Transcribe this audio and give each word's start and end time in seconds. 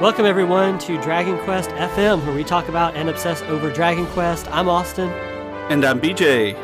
Welcome, 0.00 0.24
everyone, 0.24 0.78
to 0.78 0.98
Dragon 1.02 1.38
Quest 1.40 1.68
FM, 1.72 2.24
where 2.24 2.34
we 2.34 2.42
talk 2.42 2.70
about 2.70 2.94
and 2.94 3.10
obsess 3.10 3.42
over 3.42 3.70
Dragon 3.70 4.06
Quest. 4.06 4.50
I'm 4.50 4.66
Austin. 4.66 5.10
And 5.68 5.84
I'm 5.84 6.00
BJ. 6.00 6.54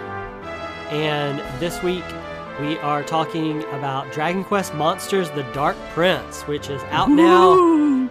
And 0.91 1.41
this 1.61 1.82
week, 1.82 2.03
we 2.62 2.79
are 2.79 3.03
talking 3.03 3.62
about 3.75 4.11
Dragon 4.11 4.43
Quest 4.43 4.72
Monsters 4.72 5.29
The 5.32 5.43
Dark 5.53 5.77
Prince, 5.91 6.45
which 6.45 6.71
is 6.71 6.82
out 6.85 7.11
now. 7.11 8.09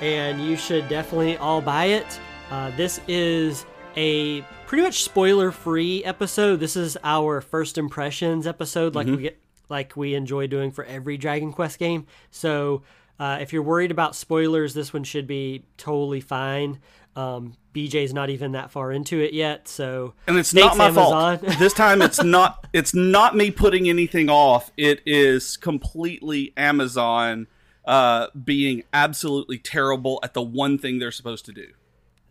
And 0.00 0.40
you 0.40 0.56
should 0.56 0.88
definitely 0.88 1.36
all 1.38 1.60
buy 1.60 1.86
it. 1.86 2.20
Uh, 2.48 2.70
this 2.76 3.00
is 3.08 3.66
a 3.96 4.42
pretty 4.68 4.84
much 4.84 5.02
spoiler 5.02 5.50
free 5.50 6.04
episode. 6.04 6.60
This 6.60 6.76
is 6.76 6.96
our 7.02 7.40
first 7.40 7.78
impressions 7.78 8.46
episode, 8.46 8.94
like 8.94 9.08
we 9.08 9.16
get 9.16 9.40
like 9.68 9.96
we 9.96 10.14
enjoy 10.14 10.46
doing 10.46 10.70
for 10.70 10.84
every 10.84 11.16
Dragon 11.16 11.52
Quest 11.52 11.80
game. 11.80 12.06
So 12.30 12.82
uh, 13.22 13.38
if 13.40 13.52
you're 13.52 13.62
worried 13.62 13.90
about 13.90 14.16
spoilers, 14.16 14.74
this 14.74 14.92
one 14.92 15.04
should 15.04 15.26
be 15.26 15.64
totally 15.76 16.20
fine. 16.20 16.80
Um, 17.14 17.54
BJ's 17.74 18.12
not 18.14 18.30
even 18.30 18.52
that 18.52 18.70
far 18.70 18.90
into 18.90 19.20
it 19.20 19.32
yet, 19.34 19.68
so 19.68 20.14
And 20.26 20.36
it's 20.38 20.50
thanks, 20.52 20.76
not 20.76 20.78
my 20.78 20.86
Amazon. 20.86 21.38
fault. 21.38 21.58
this 21.58 21.72
time 21.74 22.00
it's 22.02 22.22
not 22.22 22.66
it's 22.72 22.94
not 22.94 23.36
me 23.36 23.50
putting 23.50 23.88
anything 23.88 24.28
off. 24.30 24.70
It 24.76 25.00
is 25.06 25.56
completely 25.56 26.52
Amazon 26.56 27.46
uh 27.84 28.28
being 28.44 28.82
absolutely 28.92 29.58
terrible 29.58 30.20
at 30.22 30.32
the 30.34 30.42
one 30.42 30.78
thing 30.78 30.98
they're 31.00 31.10
supposed 31.10 31.44
to 31.46 31.52
do. 31.52 31.66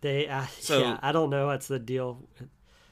they, 0.02 0.28
uh, 0.28 0.46
So- 0.60 0.80
yeah, 0.82 1.00
I 1.02 1.12
don't 1.12 1.30
know 1.30 1.48
what's 1.48 1.68
the 1.68 1.78
deal. 1.80 2.20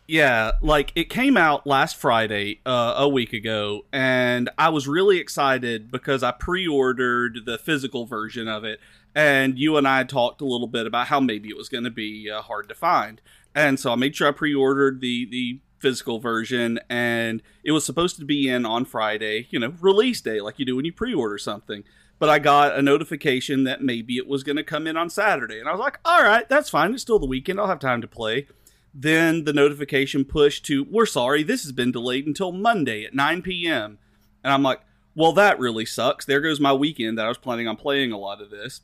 Yeah, 0.10 0.54
like 0.60 0.92
it 0.96 1.12
came 1.12 1.38
out 1.38 1.68
last 1.68 1.96
Friday, 1.96 2.62
uh, 2.66 2.96
a 2.98 3.08
week 3.08 3.32
ago, 3.32 3.86
and 3.94 4.50
I 4.58 4.70
was 4.70 4.88
really 4.88 5.20
excited 5.20 5.92
because 5.92 6.24
I 6.24 6.32
pre-ordered 6.32 7.42
the 7.46 7.60
physical 7.60 8.08
version 8.08 8.48
of 8.48 8.64
it, 8.64 8.80
and 9.14 9.60
you 9.60 9.78
and 9.78 9.88
I 9.88 10.04
talked 10.06 10.42
a 10.42 10.46
little 10.46 10.66
bit 10.66 10.88
about 10.88 11.10
how 11.10 11.20
maybe 11.20 11.50
it 11.50 11.56
was 11.56 11.70
going 11.70 11.84
to 11.84 11.92
be 11.92 12.28
uh, 12.28 12.42
hard 12.42 12.70
to 12.70 12.74
find, 12.74 13.22
and 13.54 13.80
so 13.80 13.92
I 13.92 13.96
made 13.98 14.16
sure 14.16 14.28
I 14.28 14.32
pre-ordered 14.32 15.00
the 15.00 15.28
the 15.30 15.60
physical 15.78 16.18
version, 16.18 16.80
and 16.90 17.44
it 17.64 17.72
was 17.72 17.86
supposed 17.86 18.18
to 18.18 18.26
be 18.26 18.50
in 18.50 18.66
on 18.66 18.86
Friday, 18.86 19.46
you 19.52 19.60
know, 19.60 19.76
release 19.80 20.22
day, 20.22 20.42
like 20.42 20.58
you 20.58 20.66
do 20.66 20.76
when 20.76 20.86
you 20.86 20.92
pre-order 20.92 21.38
something. 21.38 21.84
But 22.18 22.30
I 22.30 22.40
got 22.40 22.78
a 22.78 22.82
notification 22.82 23.64
that 23.66 23.84
maybe 23.84 24.18
it 24.18 24.28
was 24.28 24.44
going 24.44 24.58
to 24.58 24.64
come 24.64 24.88
in 24.88 24.98
on 24.98 25.12
Saturday, 25.12 25.60
and 25.60 25.70
I 25.70 25.72
was 25.72 25.80
like, 25.80 26.00
"All 26.04 26.24
right, 26.24 26.50
that's 26.50 26.72
fine. 26.72 26.94
It's 26.94 27.04
still 27.04 27.20
the 27.20 27.28
weekend. 27.28 27.60
I'll 27.60 27.68
have 27.68 27.78
time 27.78 28.02
to 28.02 28.08
play." 28.08 28.48
Then 28.94 29.44
the 29.44 29.54
notification 29.54 30.26
pushed 30.26 30.66
to 30.66 30.84
we're 30.90 31.06
sorry 31.06 31.44
this 31.44 31.64
has 31.64 31.72
been 31.72 31.92
delayed 31.92 32.26
until 32.26 32.52
monday 32.52 33.04
at 33.04 33.14
9 33.14 33.42
p.m 33.42 33.98
and 34.44 34.54
i'm 34.54 34.64
like 34.64 34.82
well 35.20 35.34
that 35.34 35.60
really 35.60 35.86
sucks. 35.86 36.26
There 36.26 36.40
goes 36.40 36.60
my 36.60 36.74
weekend 36.74 37.18
that 37.18 37.26
i 37.26 37.30
was 37.30 37.38
planning 37.38 37.68
on 37.68 37.76
playing 37.76 38.12
a 38.12 38.18
lot 38.18 38.42
of 38.42 38.50
this. 38.50 38.82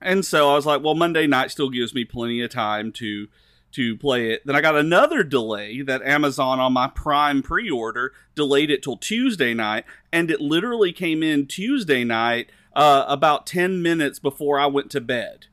And 0.00 0.24
so 0.24 0.50
i 0.50 0.54
was 0.54 0.66
like 0.66 0.82
well 0.82 0.94
monday 0.94 1.26
night 1.26 1.50
still 1.50 1.70
gives 1.70 1.94
me 1.94 2.04
plenty 2.04 2.42
of 2.42 2.50
time 2.50 2.92
to 2.92 3.28
to 3.72 3.96
play 3.96 4.32
it. 4.32 4.42
Then 4.44 4.54
i 4.54 4.60
got 4.60 4.76
another 4.76 5.22
delay 5.22 5.80
that 5.82 6.02
amazon 6.02 6.60
on 6.60 6.74
my 6.74 6.88
prime 6.88 7.42
pre-order 7.42 8.12
delayed 8.34 8.70
it 8.70 8.82
till 8.82 8.98
tuesday 8.98 9.54
night 9.54 9.84
and 10.12 10.30
it 10.30 10.40
literally 10.40 10.92
came 10.92 11.22
in 11.22 11.46
tuesday 11.46 12.04
night 12.04 12.50
uh, 12.74 13.04
about 13.06 13.46
10 13.46 13.82
minutes 13.82 14.18
before 14.18 14.58
i 14.58 14.66
went 14.66 14.90
to 14.90 15.00
bed 15.00 15.46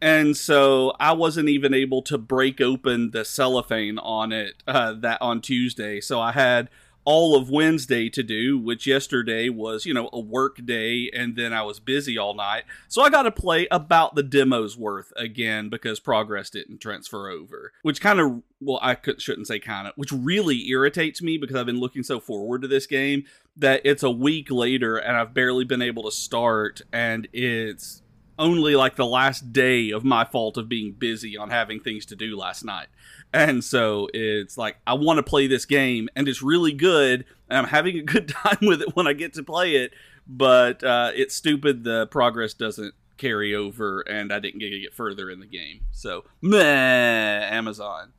and 0.00 0.36
so 0.36 0.94
I 1.00 1.12
wasn't 1.12 1.48
even 1.48 1.74
able 1.74 2.02
to 2.02 2.18
break 2.18 2.60
open 2.60 3.10
the 3.10 3.24
cellophane 3.24 3.98
on 3.98 4.32
it 4.32 4.62
uh, 4.66 4.92
that 4.94 5.20
on 5.20 5.40
Tuesday. 5.40 6.00
So 6.00 6.20
I 6.20 6.32
had 6.32 6.68
all 7.04 7.34
of 7.36 7.48
Wednesday 7.48 8.10
to 8.10 8.22
do, 8.22 8.58
which 8.58 8.86
yesterday 8.86 9.48
was 9.48 9.86
you 9.86 9.94
know 9.94 10.10
a 10.12 10.20
work 10.20 10.64
day, 10.66 11.10
and 11.14 11.36
then 11.36 11.54
I 11.54 11.62
was 11.62 11.80
busy 11.80 12.18
all 12.18 12.34
night. 12.34 12.64
So 12.86 13.00
I 13.00 13.08
got 13.08 13.22
to 13.22 13.30
play 13.30 13.66
about 13.70 14.14
the 14.14 14.22
demo's 14.22 14.76
worth 14.76 15.10
again 15.16 15.70
because 15.70 16.00
progress 16.00 16.50
didn't 16.50 16.82
transfer 16.82 17.30
over, 17.30 17.72
which 17.80 18.02
kind 18.02 18.20
of 18.20 18.42
well 18.60 18.78
I 18.82 18.94
could, 18.94 19.22
shouldn't 19.22 19.46
say 19.46 19.58
kind 19.58 19.88
of, 19.88 19.94
which 19.96 20.12
really 20.12 20.68
irritates 20.68 21.22
me 21.22 21.38
because 21.38 21.56
I've 21.56 21.64
been 21.64 21.80
looking 21.80 22.02
so 22.02 22.20
forward 22.20 22.60
to 22.60 22.68
this 22.68 22.86
game 22.86 23.24
that 23.56 23.80
it's 23.84 24.02
a 24.02 24.10
week 24.10 24.50
later 24.50 24.98
and 24.98 25.16
I've 25.16 25.32
barely 25.32 25.64
been 25.64 25.80
able 25.80 26.02
to 26.02 26.12
start, 26.12 26.82
and 26.92 27.26
it's 27.32 28.02
only 28.38 28.76
like 28.76 28.96
the 28.96 29.06
last 29.06 29.52
day 29.52 29.90
of 29.90 30.04
my 30.04 30.24
fault 30.24 30.56
of 30.56 30.68
being 30.68 30.92
busy 30.92 31.36
on 31.36 31.50
having 31.50 31.80
things 31.80 32.06
to 32.06 32.16
do 32.16 32.36
last 32.36 32.64
night. 32.64 32.86
And 33.32 33.62
so 33.62 34.08
it's 34.14 34.56
like 34.56 34.76
I 34.86 34.94
want 34.94 35.18
to 35.18 35.22
play 35.22 35.46
this 35.46 35.64
game 35.64 36.08
and 36.16 36.28
it's 36.28 36.42
really 36.42 36.72
good 36.72 37.24
and 37.48 37.58
I'm 37.58 37.68
having 37.68 37.98
a 37.98 38.02
good 38.02 38.28
time 38.28 38.58
with 38.62 38.82
it 38.82 38.94
when 38.96 39.06
I 39.06 39.12
get 39.12 39.34
to 39.34 39.42
play 39.42 39.76
it, 39.76 39.92
but 40.26 40.82
uh, 40.84 41.10
it's 41.14 41.34
stupid 41.34 41.84
the 41.84 42.06
progress 42.06 42.54
doesn't 42.54 42.94
carry 43.16 43.54
over 43.54 44.00
and 44.02 44.32
I 44.32 44.38
didn't 44.38 44.60
get 44.60 44.70
to 44.70 44.80
get 44.80 44.94
further 44.94 45.30
in 45.30 45.40
the 45.40 45.46
game. 45.46 45.80
So, 45.90 46.24
meh, 46.40 47.48
Amazon. 47.50 48.12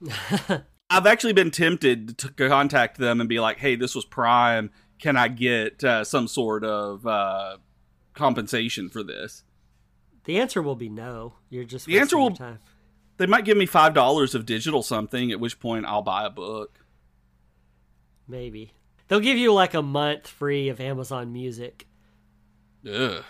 I've 0.90 1.06
actually 1.06 1.34
been 1.34 1.50
tempted 1.50 2.16
to 2.18 2.30
contact 2.30 2.98
them 2.98 3.20
and 3.20 3.28
be 3.28 3.40
like, 3.40 3.58
"Hey, 3.58 3.76
this 3.76 3.94
was 3.94 4.06
Prime. 4.06 4.70
Can 4.98 5.16
I 5.16 5.28
get 5.28 5.84
uh, 5.84 6.02
some 6.02 6.26
sort 6.26 6.64
of 6.64 7.06
uh, 7.06 7.58
compensation 8.14 8.88
for 8.88 9.02
this?" 9.02 9.42
The 10.28 10.38
answer 10.38 10.60
will 10.60 10.76
be 10.76 10.90
no. 10.90 11.32
You're 11.48 11.64
just 11.64 11.86
The 11.86 11.98
answer 11.98 12.18
will- 12.18 12.32
time. 12.32 12.58
They 13.16 13.24
might 13.24 13.46
give 13.46 13.56
me 13.56 13.64
five 13.64 13.94
dollars 13.94 14.34
of 14.34 14.44
digital 14.44 14.82
something, 14.82 15.32
at 15.32 15.40
which 15.40 15.58
point 15.58 15.86
I'll 15.86 16.02
buy 16.02 16.26
a 16.26 16.30
book. 16.30 16.80
Maybe 18.28 18.74
they'll 19.08 19.20
give 19.20 19.38
you 19.38 19.54
like 19.54 19.72
a 19.72 19.80
month 19.82 20.28
free 20.28 20.68
of 20.68 20.80
Amazon 20.80 21.32
Music. 21.32 21.86
Ugh. 22.86 23.24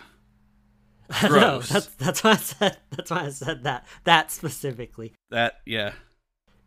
no, 1.23 1.27
Gross. 1.29 1.69
that's 1.69 1.85
that's 1.87 2.21
why 2.23 2.31
I 2.31 2.35
said 2.35 2.77
that's 2.91 3.09
why 3.11 3.21
I 3.25 3.29
said 3.29 3.63
that 3.63 3.87
that 4.03 4.29
specifically. 4.29 5.13
That 5.31 5.61
yeah. 5.65 5.93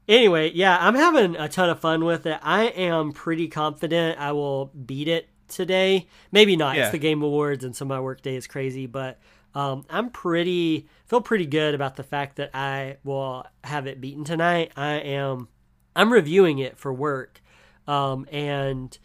Anyway, 0.08 0.50
yeah, 0.52 0.78
I'm 0.80 0.94
having 0.94 1.36
a 1.36 1.46
ton 1.48 1.68
of 1.68 1.78
fun 1.78 2.06
with 2.06 2.24
it. 2.24 2.40
I 2.42 2.64
am 2.68 3.12
pretty 3.12 3.48
confident 3.48 4.18
I 4.18 4.32
will 4.32 4.66
beat 4.66 5.08
it 5.08 5.28
today. 5.46 6.08
Maybe 6.32 6.56
not. 6.56 6.74
Yeah. 6.74 6.84
It's 6.84 6.92
the 6.92 6.98
Game 6.98 7.22
Awards, 7.22 7.64
and 7.64 7.76
so 7.76 7.84
my 7.84 8.00
workday 8.00 8.34
is 8.34 8.46
crazy, 8.46 8.86
but 8.86 9.20
um, 9.54 9.84
I'm 9.90 10.10
pretty 10.10 10.88
feel 11.06 11.20
pretty 11.20 11.46
good 11.46 11.74
about 11.74 11.96
the 11.96 12.02
fact 12.02 12.36
that 12.36 12.50
I 12.54 12.96
will 13.04 13.44
have 13.64 13.86
it 13.86 14.00
beaten 14.00 14.24
tonight. 14.24 14.72
I 14.76 14.92
am 14.94 15.48
I'm 15.94 16.12
reviewing 16.12 16.58
it 16.58 16.78
for 16.78 16.92
work, 16.92 17.40
um, 17.86 18.26
and 18.32 18.96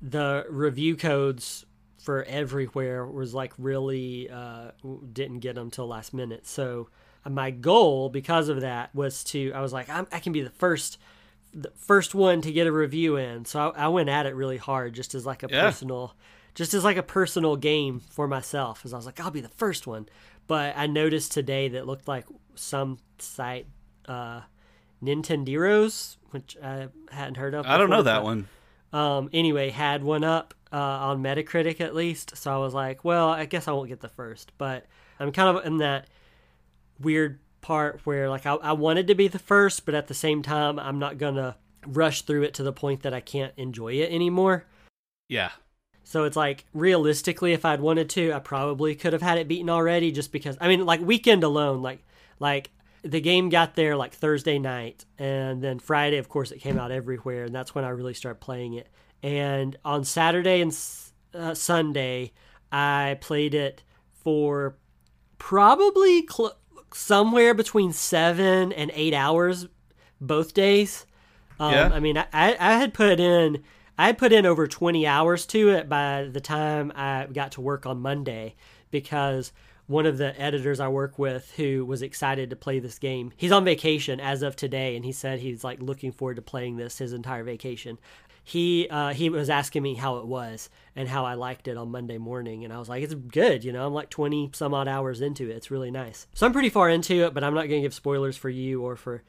the 0.00 0.44
review 0.48 0.96
codes 0.96 1.64
for 2.02 2.24
everywhere 2.24 3.06
was 3.06 3.32
like 3.34 3.52
really 3.58 4.28
uh, 4.28 4.72
didn't 5.12 5.38
get 5.40 5.54
them 5.54 5.70
till 5.70 5.86
last 5.86 6.12
minute. 6.12 6.46
So 6.46 6.88
uh, 7.24 7.30
my 7.30 7.50
goal 7.50 8.08
because 8.08 8.48
of 8.48 8.62
that 8.62 8.94
was 8.94 9.22
to 9.24 9.52
I 9.52 9.60
was 9.60 9.72
like 9.72 9.88
I'm, 9.88 10.06
I 10.10 10.18
can 10.18 10.32
be 10.32 10.42
the 10.42 10.50
first 10.50 10.98
the 11.54 11.70
first 11.76 12.14
one 12.14 12.40
to 12.40 12.50
get 12.50 12.66
a 12.66 12.72
review 12.72 13.16
in. 13.16 13.44
So 13.44 13.72
I, 13.76 13.84
I 13.84 13.88
went 13.88 14.08
at 14.08 14.24
it 14.26 14.34
really 14.34 14.56
hard 14.56 14.94
just 14.94 15.14
as 15.14 15.26
like 15.26 15.42
a 15.42 15.48
Yeah. 15.50 15.60
personal 15.64 16.16
just 16.54 16.74
as 16.74 16.84
like 16.84 16.96
a 16.96 17.02
personal 17.02 17.56
game 17.56 18.00
for 18.00 18.28
myself 18.28 18.84
as 18.84 18.92
I 18.92 18.96
was 18.96 19.06
like 19.06 19.20
I'll 19.20 19.30
be 19.30 19.40
the 19.40 19.48
first 19.48 19.86
one. 19.86 20.06
But 20.46 20.74
I 20.76 20.86
noticed 20.86 21.32
today 21.32 21.68
that 21.68 21.86
looked 21.86 22.08
like 22.08 22.26
some 22.54 22.98
site 23.18 23.66
uh 24.08 24.42
Nintenderos, 25.02 26.16
which 26.30 26.56
I 26.62 26.88
hadn't 27.10 27.36
heard 27.36 27.54
of. 27.54 27.66
I 27.66 27.76
don't 27.78 27.90
know 27.90 28.02
that 28.02 28.18
but- 28.18 28.24
one. 28.24 28.48
um, 28.92 29.30
anyway, 29.32 29.70
had 29.70 30.02
one 30.04 30.24
up 30.24 30.54
uh, 30.72 30.76
on 30.76 31.22
Metacritic 31.22 31.80
at 31.80 31.94
least. 31.94 32.36
So 32.36 32.52
I 32.54 32.58
was 32.58 32.72
like, 32.74 33.04
well, 33.04 33.28
I 33.28 33.44
guess 33.44 33.68
I 33.68 33.72
won't 33.72 33.88
get 33.88 34.00
the 34.00 34.08
first, 34.08 34.52
but 34.58 34.86
I'm 35.18 35.32
kind 35.32 35.56
of 35.56 35.66
in 35.66 35.78
that 35.78 36.06
weird 37.00 37.40
part 37.60 38.00
where 38.04 38.28
like 38.28 38.46
I, 38.46 38.54
I 38.54 38.72
wanted 38.72 39.06
to 39.08 39.14
be 39.14 39.28
the 39.28 39.38
first, 39.38 39.84
but 39.84 39.94
at 39.94 40.06
the 40.08 40.14
same 40.14 40.42
time, 40.42 40.78
I'm 40.78 40.98
not 40.98 41.18
gonna 41.18 41.56
rush 41.86 42.22
through 42.22 42.42
it 42.42 42.54
to 42.54 42.62
the 42.62 42.72
point 42.72 43.02
that 43.02 43.12
I 43.14 43.20
can't 43.20 43.52
enjoy 43.56 43.94
it 43.94 44.10
anymore. 44.12 44.66
Yeah. 45.28 45.50
So 46.04 46.24
it's 46.24 46.36
like 46.36 46.64
realistically, 46.74 47.52
if 47.52 47.64
I'd 47.64 47.80
wanted 47.80 48.10
to, 48.10 48.32
I 48.32 48.38
probably 48.38 48.94
could 48.94 49.12
have 49.12 49.22
had 49.22 49.38
it 49.38 49.48
beaten 49.48 49.70
already. 49.70 50.12
Just 50.12 50.32
because 50.32 50.56
I 50.60 50.68
mean, 50.68 50.84
like 50.84 51.00
weekend 51.00 51.44
alone, 51.44 51.82
like 51.82 52.04
like 52.38 52.70
the 53.02 53.20
game 53.20 53.48
got 53.48 53.74
there 53.74 53.96
like 53.96 54.12
Thursday 54.14 54.58
night, 54.58 55.04
and 55.18 55.62
then 55.62 55.78
Friday, 55.78 56.18
of 56.18 56.28
course, 56.28 56.50
it 56.50 56.60
came 56.60 56.78
out 56.78 56.90
everywhere, 56.90 57.44
and 57.44 57.54
that's 57.54 57.74
when 57.74 57.84
I 57.84 57.90
really 57.90 58.14
started 58.14 58.40
playing 58.40 58.74
it. 58.74 58.88
And 59.22 59.76
on 59.84 60.04
Saturday 60.04 60.60
and 60.60 60.76
uh, 61.34 61.54
Sunday, 61.54 62.32
I 62.70 63.18
played 63.20 63.54
it 63.54 63.82
for 64.12 64.76
probably 65.38 66.26
cl- 66.28 66.56
somewhere 66.94 67.54
between 67.54 67.92
seven 67.92 68.72
and 68.72 68.90
eight 68.94 69.14
hours 69.14 69.66
both 70.20 70.54
days. 70.54 71.06
Um, 71.58 71.72
Yeah. 71.72 71.90
I 71.92 72.00
mean, 72.00 72.18
I, 72.18 72.26
I 72.32 72.56
I 72.58 72.78
had 72.78 72.94
put 72.94 73.18
in 73.20 73.62
I 74.02 74.10
put 74.10 74.32
in 74.32 74.46
over 74.46 74.66
20 74.66 75.06
hours 75.06 75.46
to 75.46 75.68
it 75.68 75.88
by 75.88 76.24
the 76.24 76.40
time 76.40 76.90
I 76.96 77.28
got 77.32 77.52
to 77.52 77.60
work 77.60 77.86
on 77.86 78.00
Monday 78.00 78.56
because 78.90 79.52
one 79.86 80.06
of 80.06 80.18
the 80.18 80.38
editors 80.40 80.80
I 80.80 80.88
work 80.88 81.20
with 81.20 81.52
who 81.54 81.84
was 81.86 82.02
excited 82.02 82.50
to 82.50 82.56
play 82.56 82.80
this 82.80 82.98
game. 82.98 83.32
He's 83.36 83.52
on 83.52 83.64
vacation 83.64 84.18
as 84.18 84.42
of 84.42 84.56
today, 84.56 84.96
and 84.96 85.04
he 85.04 85.12
said 85.12 85.38
he's 85.38 85.62
like 85.62 85.80
looking 85.80 86.10
forward 86.10 86.34
to 86.34 86.42
playing 86.42 86.78
this 86.78 86.98
his 86.98 87.12
entire 87.12 87.44
vacation. 87.44 87.96
He 88.42 88.88
uh, 88.90 89.12
he 89.12 89.30
was 89.30 89.48
asking 89.48 89.84
me 89.84 89.94
how 89.94 90.16
it 90.16 90.26
was 90.26 90.68
and 90.96 91.08
how 91.08 91.24
I 91.24 91.34
liked 91.34 91.68
it 91.68 91.76
on 91.76 91.92
Monday 91.92 92.18
morning, 92.18 92.64
and 92.64 92.72
I 92.72 92.80
was 92.80 92.88
like, 92.88 93.04
it's 93.04 93.14
good. 93.14 93.62
You 93.62 93.70
know, 93.70 93.86
I'm 93.86 93.94
like 93.94 94.10
20 94.10 94.50
some 94.52 94.74
odd 94.74 94.88
hours 94.88 95.20
into 95.20 95.48
it. 95.48 95.54
It's 95.54 95.70
really 95.70 95.92
nice. 95.92 96.26
So 96.34 96.44
I'm 96.44 96.52
pretty 96.52 96.70
far 96.70 96.90
into 96.90 97.24
it, 97.24 97.34
but 97.34 97.44
I'm 97.44 97.54
not 97.54 97.68
going 97.68 97.80
to 97.80 97.86
give 97.86 97.94
spoilers 97.94 98.36
for 98.36 98.50
you 98.50 98.82
or 98.82 98.96
for 98.96 99.22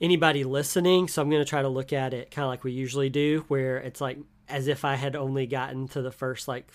anybody 0.00 0.44
listening. 0.44 1.08
So 1.08 1.22
I'm 1.22 1.30
going 1.30 1.42
to 1.42 1.48
try 1.48 1.62
to 1.62 1.68
look 1.68 1.92
at 1.92 2.14
it 2.14 2.30
kind 2.30 2.44
of 2.44 2.50
like 2.50 2.64
we 2.64 2.72
usually 2.72 3.10
do, 3.10 3.44
where 3.48 3.78
it's 3.78 4.00
like 4.00 4.18
as 4.48 4.66
if 4.68 4.84
I 4.84 4.94
had 4.94 5.16
only 5.16 5.46
gotten 5.46 5.88
to 5.88 6.02
the 6.02 6.12
first 6.12 6.48
like 6.48 6.70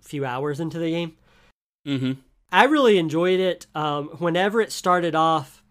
few 0.00 0.24
hours 0.24 0.60
into 0.60 0.78
the 0.78 0.90
game. 0.90 1.16
Mm-hmm. 1.86 2.12
I 2.50 2.64
really 2.64 2.98
enjoyed 2.98 3.40
it. 3.40 3.66
Um, 3.74 4.08
whenever 4.18 4.60
it 4.60 4.72
started 4.72 5.14
off, 5.14 5.62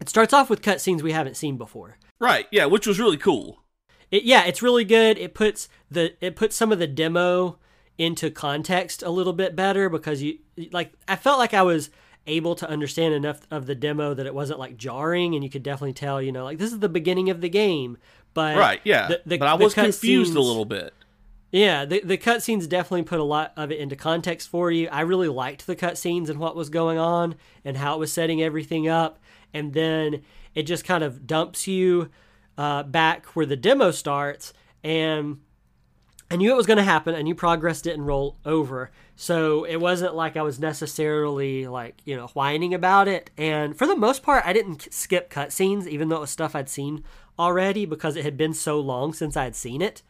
it 0.00 0.08
starts 0.08 0.32
off 0.32 0.50
with 0.50 0.62
cutscenes 0.62 1.02
we 1.02 1.12
haven't 1.12 1.36
seen 1.36 1.56
before. 1.56 1.96
Right. 2.20 2.46
Yeah, 2.50 2.66
which 2.66 2.86
was 2.86 3.00
really 3.00 3.16
cool. 3.16 3.62
It, 4.10 4.24
yeah, 4.24 4.44
it's 4.44 4.62
really 4.62 4.84
good. 4.84 5.18
It 5.18 5.34
puts 5.34 5.68
the 5.90 6.14
it 6.20 6.36
puts 6.36 6.56
some 6.56 6.72
of 6.72 6.78
the 6.78 6.86
demo 6.86 7.58
into 7.96 8.30
context 8.30 9.02
a 9.02 9.10
little 9.10 9.32
bit 9.32 9.56
better 9.56 9.88
because 9.88 10.22
you 10.22 10.38
like 10.72 10.92
I 11.08 11.16
felt 11.16 11.38
like 11.38 11.54
I 11.54 11.62
was 11.62 11.90
able 12.26 12.54
to 12.56 12.68
understand 12.68 13.14
enough 13.14 13.40
of 13.50 13.66
the 13.66 13.74
demo 13.74 14.14
that 14.14 14.24
it 14.26 14.34
wasn't 14.34 14.58
like 14.58 14.76
jarring 14.76 15.34
and 15.34 15.44
you 15.44 15.50
could 15.50 15.62
definitely 15.62 15.92
tell, 15.92 16.22
you 16.22 16.32
know, 16.32 16.44
like 16.44 16.58
this 16.58 16.72
is 16.72 16.78
the 16.78 16.88
beginning 16.88 17.28
of 17.30 17.40
the 17.40 17.48
game. 17.48 17.98
But 18.32 18.56
right, 18.56 18.80
yeah. 18.84 19.08
the- 19.08 19.22
the- 19.26 19.38
but 19.38 19.48
I 19.48 19.54
was 19.54 19.74
confused 19.74 20.34
a 20.34 20.40
little 20.40 20.64
bit. 20.64 20.94
Yeah, 21.52 21.84
the 21.84 22.00
the 22.02 22.18
cutscenes 22.18 22.68
definitely 22.68 23.04
put 23.04 23.20
a 23.20 23.24
lot 23.24 23.52
of 23.56 23.70
it 23.70 23.78
into 23.78 23.94
context 23.94 24.48
for 24.48 24.72
you. 24.72 24.88
I 24.90 25.02
really 25.02 25.28
liked 25.28 25.68
the 25.68 25.76
cutscenes 25.76 26.28
and 26.28 26.40
what 26.40 26.56
was 26.56 26.68
going 26.68 26.98
on 26.98 27.36
and 27.64 27.76
how 27.76 27.94
it 27.94 27.98
was 28.00 28.12
setting 28.12 28.42
everything 28.42 28.88
up, 28.88 29.20
and 29.52 29.72
then 29.72 30.22
it 30.56 30.64
just 30.64 30.84
kind 30.84 31.04
of 31.04 31.28
dumps 31.28 31.68
you 31.68 32.10
uh, 32.58 32.82
back 32.82 33.26
where 33.36 33.46
the 33.46 33.54
demo 33.56 33.92
starts, 33.92 34.52
and 34.82 35.38
I 36.34 36.36
knew 36.36 36.50
it 36.50 36.56
was 36.56 36.66
going 36.66 36.78
to 36.78 36.82
happen. 36.82 37.14
I 37.14 37.22
knew 37.22 37.36
progress 37.36 37.80
didn't 37.80 38.06
roll 38.06 38.36
over, 38.44 38.90
so 39.14 39.62
it 39.62 39.76
wasn't 39.76 40.16
like 40.16 40.36
I 40.36 40.42
was 40.42 40.58
necessarily 40.58 41.68
like 41.68 42.02
you 42.04 42.16
know 42.16 42.26
whining 42.28 42.74
about 42.74 43.06
it. 43.06 43.30
And 43.38 43.78
for 43.78 43.86
the 43.86 43.94
most 43.94 44.24
part, 44.24 44.44
I 44.44 44.52
didn't 44.52 44.92
skip 44.92 45.30
cutscenes, 45.30 45.86
even 45.86 46.08
though 46.08 46.16
it 46.16 46.22
was 46.22 46.30
stuff 46.30 46.56
I'd 46.56 46.68
seen 46.68 47.04
already 47.38 47.86
because 47.86 48.16
it 48.16 48.24
had 48.24 48.36
been 48.36 48.52
so 48.52 48.80
long 48.80 49.12
since 49.12 49.36
I'd 49.36 49.54
seen 49.54 49.80
it. 49.80 50.02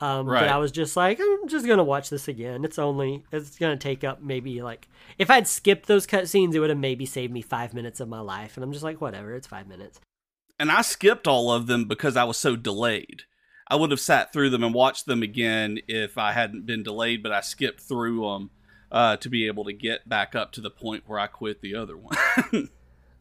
Um, 0.00 0.26
Right. 0.26 0.40
But 0.40 0.48
I 0.48 0.56
was 0.56 0.72
just 0.72 0.96
like, 0.96 1.20
I'm 1.20 1.46
just 1.46 1.66
gonna 1.66 1.84
watch 1.84 2.08
this 2.08 2.26
again. 2.26 2.64
It's 2.64 2.78
only 2.78 3.24
it's 3.30 3.58
gonna 3.58 3.76
take 3.76 4.02
up 4.02 4.22
maybe 4.22 4.62
like 4.62 4.88
if 5.18 5.30
I'd 5.30 5.46
skipped 5.46 5.88
those 5.88 6.06
cutscenes, 6.06 6.54
it 6.54 6.60
would 6.60 6.70
have 6.70 6.78
maybe 6.78 7.04
saved 7.04 7.34
me 7.34 7.42
five 7.42 7.74
minutes 7.74 8.00
of 8.00 8.08
my 8.08 8.20
life. 8.20 8.56
And 8.56 8.64
I'm 8.64 8.72
just 8.72 8.84
like, 8.84 9.02
whatever, 9.02 9.34
it's 9.34 9.46
five 9.46 9.68
minutes. 9.68 10.00
And 10.58 10.70
I 10.70 10.80
skipped 10.80 11.28
all 11.28 11.52
of 11.52 11.66
them 11.66 11.84
because 11.84 12.16
I 12.16 12.24
was 12.24 12.38
so 12.38 12.56
delayed. 12.56 13.24
I 13.68 13.76
would 13.76 13.90
have 13.90 14.00
sat 14.00 14.32
through 14.32 14.50
them 14.50 14.62
and 14.62 14.72
watched 14.74 15.06
them 15.06 15.22
again 15.22 15.78
if 15.88 16.18
I 16.18 16.32
hadn't 16.32 16.66
been 16.66 16.82
delayed, 16.82 17.22
but 17.22 17.32
I 17.32 17.40
skipped 17.40 17.80
through 17.80 18.20
them 18.20 18.50
uh, 18.92 19.16
to 19.16 19.28
be 19.28 19.46
able 19.48 19.64
to 19.64 19.72
get 19.72 20.08
back 20.08 20.34
up 20.36 20.52
to 20.52 20.60
the 20.60 20.70
point 20.70 21.04
where 21.06 21.18
I 21.18 21.26
quit 21.26 21.60
the 21.60 21.74
other 21.74 21.96
one. 21.96 22.16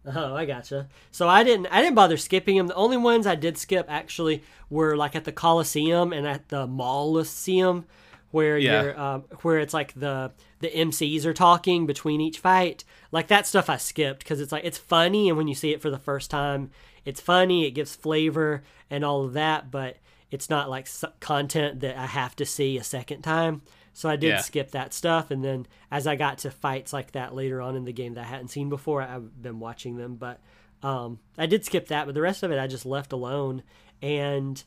Oh, 0.05 0.35
I 0.35 0.45
gotcha. 0.45 0.87
So 1.11 1.27
I 1.27 1.43
didn't 1.43 1.65
I 1.67 1.81
didn't 1.81 1.95
bother 1.95 2.17
skipping 2.17 2.57
them. 2.57 2.67
The 2.67 2.75
only 2.75 2.97
ones 2.97 3.25
I 3.25 3.33
did 3.35 3.57
skip 3.57 3.87
actually 3.89 4.43
were 4.69 4.95
like 4.95 5.15
at 5.15 5.23
the 5.23 5.31
Coliseum 5.31 6.13
and 6.13 6.27
at 6.27 6.49
the 6.49 6.67
Mollyseum, 6.67 7.85
where 8.31 8.57
Yeah. 8.59 8.83
you're 8.83 8.99
um, 8.99 9.21
where 9.41 9.57
it's 9.57 9.73
like 9.73 9.93
the 9.99 10.31
the 10.59 10.69
MCs 10.69 11.25
are 11.25 11.33
talking 11.33 11.87
between 11.87 12.21
each 12.21 12.37
fight. 12.39 12.83
Like 13.11 13.27
that 13.27 13.47
stuff 13.47 13.67
I 13.69 13.77
skipped 13.77 14.19
because 14.19 14.39
it's 14.39 14.51
like 14.51 14.63
it's 14.63 14.77
funny 14.77 15.27
and 15.29 15.37
when 15.37 15.47
you 15.47 15.55
see 15.55 15.71
it 15.73 15.81
for 15.81 15.89
the 15.89 15.97
first 15.99 16.29
time, 16.29 16.69
it's 17.03 17.19
funny. 17.19 17.65
It 17.65 17.71
gives 17.71 17.95
flavor 17.95 18.63
and 18.91 19.03
all 19.03 19.25
of 19.25 19.33
that, 19.33 19.71
but 19.71 19.97
it's 20.35 20.49
not 20.49 20.69
like 20.69 20.87
content 21.19 21.79
that 21.79 21.97
I 21.97 22.05
have 22.05 22.35
to 22.35 22.45
see 22.45 22.77
a 22.77 22.83
second 22.83 23.21
time. 23.23 23.61
So 23.93 24.09
I 24.09 24.17
did 24.17 24.27
Yeah. 24.27 24.41
skip 24.41 24.71
that 24.71 24.93
stuff, 24.93 25.31
and 25.31 25.43
then 25.43 25.65
as 25.89 26.05
I 26.05 26.15
got 26.17 26.39
to 26.39 26.51
fights 26.51 26.91
like 26.91 27.13
that 27.13 27.33
later 27.33 27.61
on 27.61 27.75
in 27.75 27.85
the 27.85 27.93
game 27.93 28.13
that 28.15 28.25
I 28.25 28.27
hadn't 28.27 28.49
seen 28.49 28.69
before, 28.69 29.01
I've 29.01 29.41
been 29.41 29.59
watching 29.59 29.95
them. 29.97 30.15
But 30.15 30.41
um, 30.83 31.19
I 31.37 31.45
did 31.45 31.63
skip 31.65 31.87
that, 31.87 32.05
but 32.05 32.13
the 32.13 32.21
rest 32.21 32.43
of 32.43 32.51
it 32.51 32.59
I 32.59 32.67
just 32.67 32.85
left 32.85 33.13
alone, 33.13 33.63
and 34.01 34.61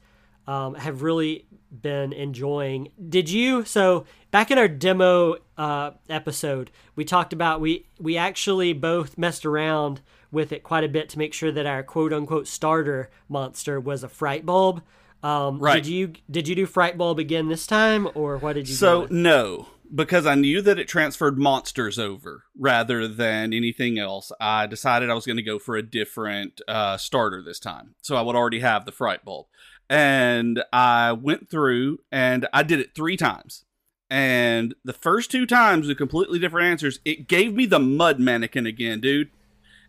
um, 0.47 0.75
have 0.77 1.03
really 1.03 1.45
been 1.71 2.15
enjoying. 2.15 2.89
Did 3.07 3.29
you? 3.29 3.67
So 3.67 4.07
back 4.31 4.51
in 4.51 4.57
our 4.57 4.67
demo 4.67 5.37
uh, 5.59 5.91
episode, 6.09 6.71
we 6.97 7.05
talked 7.05 7.35
about 7.35 7.61
we 7.61 7.85
we 8.01 8.17
actually 8.17 8.73
both 8.73 9.19
messed 9.19 9.45
around 9.45 10.01
with 10.31 10.53
it 10.53 10.63
quite 10.63 10.85
a 10.85 10.89
bit 10.89 11.11
to 11.11 11.19
make 11.19 11.35
sure 11.35 11.53
that 11.53 11.67
our 11.67 11.83
quote 11.83 12.15
unquote 12.15 12.47
starter 12.47 13.11
monster 13.29 13.79
was 13.79 14.03
a 14.03 14.09
fright 14.09 14.47
bulb. 14.47 14.81
Um, 15.23 15.59
Right. 15.59 15.83
Did 15.83 15.91
you 15.91 16.13
did 16.31 16.49
you 16.49 16.55
do 16.55 16.67
fright 16.67 16.97
bulb 16.97 17.19
again 17.19 17.49
this 17.49 17.67
time, 17.67 18.09
or 18.15 18.39
what 18.39 18.55
did 18.55 18.69
you? 18.69 18.75
so 18.75 19.07
no, 19.11 19.69
because 19.93 20.27
I 20.27 20.35
knew 20.35 20.63
that 20.63 20.79
it 20.79 20.87
transferred 20.87 21.39
monsters 21.39 21.99
over 21.99 22.45
rather 22.57 23.09
than 23.09 23.53
anything 23.53 23.99
else. 23.99 24.31
I 24.41 24.67
decided 24.67 25.11
I 25.11 25.15
was 25.15 25.27
going 25.27 25.37
to 25.37 25.43
go 25.43 25.59
for 25.59 25.77
a 25.77 25.83
different 25.83 26.61
uh, 26.69 26.97
starter 26.97 27.43
this 27.43 27.59
time, 27.59 27.95
so 28.01 28.17
I 28.17 28.23
would 28.23 28.37
already 28.37 28.61
have 28.61 28.85
the 28.85 28.93
fright 28.93 29.25
bulb, 29.25 29.47
and 29.91 30.63
I 30.73 31.13
went 31.13 31.51
through 31.51 31.99
and 32.13 32.47
I 32.53 32.63
did 32.63 32.81
it 32.81 32.95
three 32.95 33.17
times. 33.17 33.65
And 34.11 34.75
the 34.85 34.95
first 34.95 35.31
two 35.31 35.45
times 35.47 35.87
with 35.87 35.99
completely 35.99 36.39
different 36.39 36.69
answers, 36.69 36.99
it 37.05 37.29
gave 37.29 37.55
me 37.55 37.67
the 37.67 37.79
mud 37.79 38.19
mannequin 38.19 38.67
again, 38.67 39.01
dude. 39.01 39.31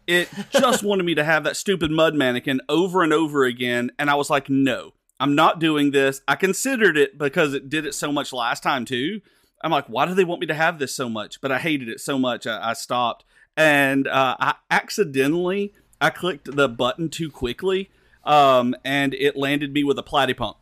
It 0.08 0.28
just 0.50 0.84
wanted 0.84 1.04
me 1.04 1.16
to 1.16 1.24
have 1.24 1.46
that 1.46 1.56
stupid 1.56 1.90
mud 1.90 2.16
mannequin 2.16 2.60
over 2.68 3.02
and 3.02 3.14
over 3.14 3.46
again. 3.46 3.92
And 3.98 4.10
I 4.10 4.16
was 4.16 4.30
like, 4.30 4.50
no, 4.50 4.92
I'm 5.19 5.36
not 5.36 5.60
doing 5.60 5.92
this. 5.92 6.21
I 6.27 6.36
considered 6.36 6.98
it 6.98 7.18
because 7.18 7.54
it 7.54 7.69
did 7.69 7.86
it 7.86 7.94
so 7.94 8.12
much 8.12 8.31
last 8.31 8.63
time, 8.63 8.86
too. 8.86 9.21
I'm 9.62 9.71
like, 9.71 9.88
why 9.88 10.06
do 10.06 10.13
they 10.13 10.24
want 10.24 10.39
me 10.42 10.48
to 10.48 10.54
have 10.54 10.80
this 10.80 10.95
so 10.95 11.10
much? 11.10 11.42
But 11.42 11.51
I 11.51 11.60
hated 11.60 11.89
it 11.89 12.00
so 12.00 12.18
much, 12.18 12.48
I, 12.48 12.69
I 12.69 12.74
stopped. 12.74 13.25
And 13.57 14.07
uh, 14.07 14.38
I 14.39 14.56
accidentally, 14.71 15.74
I 16.00 16.10
clicked 16.10 16.56
the 16.56 16.69
button 16.69 17.10
too 17.10 17.30
quickly. 17.30 17.89
Um, 18.24 18.75
and 18.86 19.13
it 19.13 19.36
landed 19.36 19.74
me 19.74 19.83
with 19.83 19.98
a 20.00 20.04
platypunk. 20.04 20.56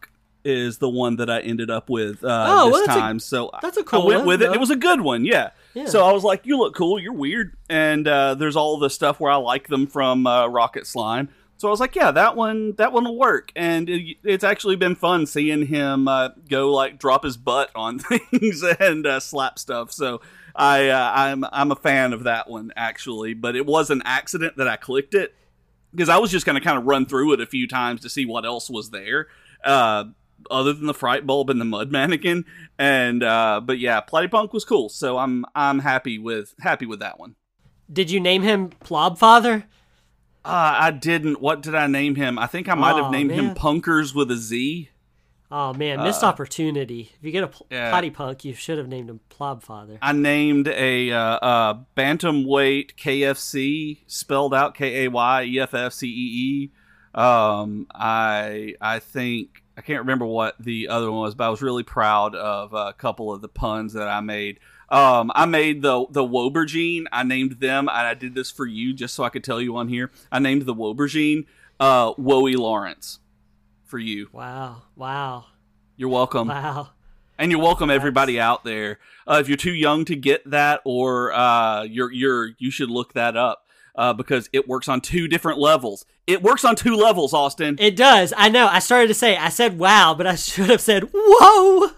Is 0.44 0.78
the 0.78 0.88
one 0.90 1.18
that 1.18 1.30
I 1.30 1.42
ended 1.42 1.70
up 1.70 1.90
with 1.90 2.24
uh, 2.24 2.46
Oh, 2.48 2.66
this 2.68 2.72
well, 2.72 2.86
that's 2.86 2.98
a- 2.98 3.02
time. 3.02 3.20
so 3.20 3.52
that's 3.62 3.76
a 3.76 3.84
cool 3.84 4.04
I 4.04 4.06
went 4.06 4.20
one, 4.20 4.28
with 4.28 4.42
it. 4.42 4.46
though. 4.46 4.54
It 4.54 4.60
was 4.62 4.70
a 4.70 4.78
good 4.78 5.02
one, 5.02 5.26
yeah. 5.26 5.50
Yeah. 5.74 5.88
So 5.88 6.06
I 6.06 6.14
was 6.14 6.24
like, 6.24 6.46
"You 6.46 6.58
look 6.58 6.74
cool. 6.74 6.98
You're 7.00 7.12
weird." 7.12 7.58
And 7.70 8.08
uh, 8.08 8.36
there's 8.36 8.56
all 8.56 8.78
the 8.80 8.90
stuff 8.90 9.20
where 9.20 9.30
I 9.32 9.36
like 9.36 9.68
them 9.68 9.88
from 9.88 10.26
uh, 10.26 10.48
Rocket 10.48 10.88
Slime. 10.88 11.28
So 11.58 11.68
I 11.68 11.72
was 11.72 11.80
like, 11.80 11.96
"Yeah, 11.96 12.12
that 12.12 12.36
one, 12.36 12.74
that 12.74 12.94
one 12.94 13.04
will 13.04 13.18
work." 13.18 13.52
And 13.56 13.90
it, 13.90 14.18
it's 14.24 14.44
actually 14.44 14.76
been 14.76 14.96
fun 14.96 15.26
seeing 15.26 15.66
him 15.68 16.08
uh, 16.08 16.30
go 16.50 16.72
like 16.72 17.00
drop 17.00 17.24
his 17.24 17.36
butt 17.36 17.72
on 17.76 18.00
things 18.00 18.64
and 18.80 19.06
uh, 19.06 19.20
slap 19.20 19.60
stuff. 19.60 19.92
So 19.92 20.22
I, 20.56 20.90
uh, 20.90 21.12
I'm, 21.14 21.44
I'm 21.52 21.72
a 21.72 21.76
fan 21.76 22.14
of 22.14 22.24
that 22.24 22.50
one 22.50 22.72
actually. 22.76 23.34
But 23.34 23.56
it 23.56 23.66
was 23.66 23.90
an 23.90 24.02
accident 24.06 24.58
that 24.58 24.68
I 24.68 24.78
clicked 24.78 25.16
it 25.16 25.34
because 25.92 26.10
I 26.10 26.18
was 26.18 26.32
just 26.32 26.46
going 26.46 26.58
to 26.58 26.64
kind 26.64 26.78
of 26.78 26.86
run 26.86 27.06
through 27.06 27.34
it 27.34 27.42
a 27.42 27.48
few 27.48 27.68
times 27.68 28.02
to 28.02 28.10
see 28.10 28.26
what 28.26 28.46
else 28.46 28.70
was 28.70 28.92
there. 28.92 29.28
Uh, 29.64 30.06
other 30.52 30.72
than 30.74 30.86
the 30.86 30.94
fright 30.94 31.26
bulb 31.26 31.50
and 31.50 31.60
the 31.60 31.66
mud 31.66 31.92
mannequin, 31.92 32.46
and 32.78 33.24
uh, 33.24 33.60
but 33.64 33.80
yeah, 33.80 34.00
Platypunk 34.02 34.54
was 34.54 34.64
cool, 34.64 34.90
so 34.90 35.18
I'm 35.18 35.46
I'm 35.56 35.80
happy 35.80 36.20
with 36.20 36.54
happy 36.60 36.86
with 36.86 37.00
that 37.00 37.20
one. 37.20 37.36
Did 37.92 38.12
you 38.12 38.20
name 38.20 38.44
him 38.44 38.70
Plobfather? 38.70 39.64
Uh, 40.48 40.76
I 40.80 40.92
didn't. 40.92 41.42
What 41.42 41.62
did 41.62 41.76
I 41.76 41.88
name 41.88 42.16
him? 42.16 42.40
I 42.40 42.48
think 42.48 42.70
I 42.70 42.76
might 42.76 42.94
Aw, 42.94 43.04
have 43.04 43.12
named 43.12 43.32
him. 43.32 43.54
Punkers 43.56 44.16
with 44.16 44.32
a 44.32 44.38
Z. 44.38 44.90
Oh 45.50 45.74
man, 45.74 46.04
missed 46.04 46.24
opportunity. 46.24 47.12
If 47.18 47.24
you 47.26 47.32
get 47.32 47.44
a 47.44 47.48
pl- 47.48 47.68
Uh, 47.72 47.76
yeah. 47.76 47.92
platypunk, 47.92 48.44
you 48.44 48.54
should 48.54 48.78
have 48.78 48.88
named 48.90 49.10
him 49.10 49.22
Plobfather. 49.30 49.98
I 50.02 50.12
named 50.12 50.68
a 50.68 51.12
uh, 51.12 51.20
uh, 51.20 51.74
bantamweight 51.96 52.96
KFC 52.96 54.00
spelled 54.08 54.54
out 54.54 54.76
K 54.76 55.06
A 55.06 55.08
Y 55.10 55.44
E 55.44 55.60
F 55.60 55.74
F 55.74 55.94
C 55.94 56.08
E 56.08 56.12
E. 56.66 56.72
Um, 57.20 57.88
I 57.94 58.76
I 58.82 59.00
think 59.00 59.64
I 59.78 59.82
can't 59.82 60.00
remember 60.02 60.26
what 60.26 60.56
the 60.60 60.90
other 60.90 61.10
one 61.12 61.22
was, 61.22 61.36
but 61.36 61.46
I 61.46 61.50
was 61.50 61.62
really 61.62 61.84
proud 61.84 62.36
of 62.36 62.74
a 62.74 62.94
couple 62.94 63.32
of 63.34 63.42
the 63.42 63.48
puns 63.48 63.94
that 63.94 64.08
I 64.08 64.20
made. 64.22 64.60
Um, 64.90 65.32
I 65.36 65.46
made 65.46 65.82
the 65.82 66.06
the 66.10 66.24
Wobergine. 66.24 67.06
I 67.12 67.24
named 67.24 67.60
them, 67.60 67.88
and 67.90 67.98
I 68.08 68.14
did 68.14 68.36
this 68.36 68.52
for 68.52 68.66
you 68.66 68.94
just 68.94 69.16
so 69.16 69.24
I 69.24 69.30
could 69.30 69.44
tell 69.44 69.62
you 69.62 69.76
on 69.78 69.90
here. 69.90 70.12
I 70.32 70.40
named 70.40 70.64
the 70.64 70.76
Wobergine 70.76 71.46
uh, 71.80 72.14
Woey 72.14 72.56
Lawrence 72.56 73.20
for 73.84 74.00
you. 74.00 74.30
Wow, 74.32 74.84
wow, 74.96 75.46
You're 75.96 76.10
welcome. 76.10 76.48
wow. 76.48 76.90
And 77.40 77.52
you're 77.52 77.62
welcome, 77.62 77.92
everybody 77.92 78.40
out 78.40 78.64
there. 78.64 78.98
Uh, 79.28 79.38
if 79.40 79.48
you're 79.48 79.58
too 79.58 79.74
young 79.74 80.06
to 80.06 80.16
get 80.16 80.50
that, 80.50 80.82
or 80.86 81.32
uh, 81.34 81.84
you're 81.84 82.12
you're 82.12 82.50
you 82.58 82.72
should 82.72 82.90
look 82.90 83.14
that 83.14 83.38
up 83.38 83.64
uh, 83.96 84.14
because 84.14 84.50
it 84.54 84.68
works 84.68 84.88
on 84.88 85.02
two 85.02 85.28
different 85.28 85.60
levels. 85.60 86.04
It 86.26 86.42
works 86.42 86.66
on 86.66 86.76
two 86.76 86.96
levels, 86.96 87.34
Austin. 87.36 87.76
It 87.80 87.96
does. 87.96 88.34
I 88.36 88.50
know. 88.50 88.66
I 88.68 88.80
started 88.80 89.08
to 89.10 89.14
say 89.14 89.38
I 89.38 89.50
said 89.50 89.78
wow, 89.78 90.16
but 90.18 90.26
I 90.26 90.34
should 90.36 90.70
have 90.72 90.82
said 90.82 91.10
whoa. 91.14 91.92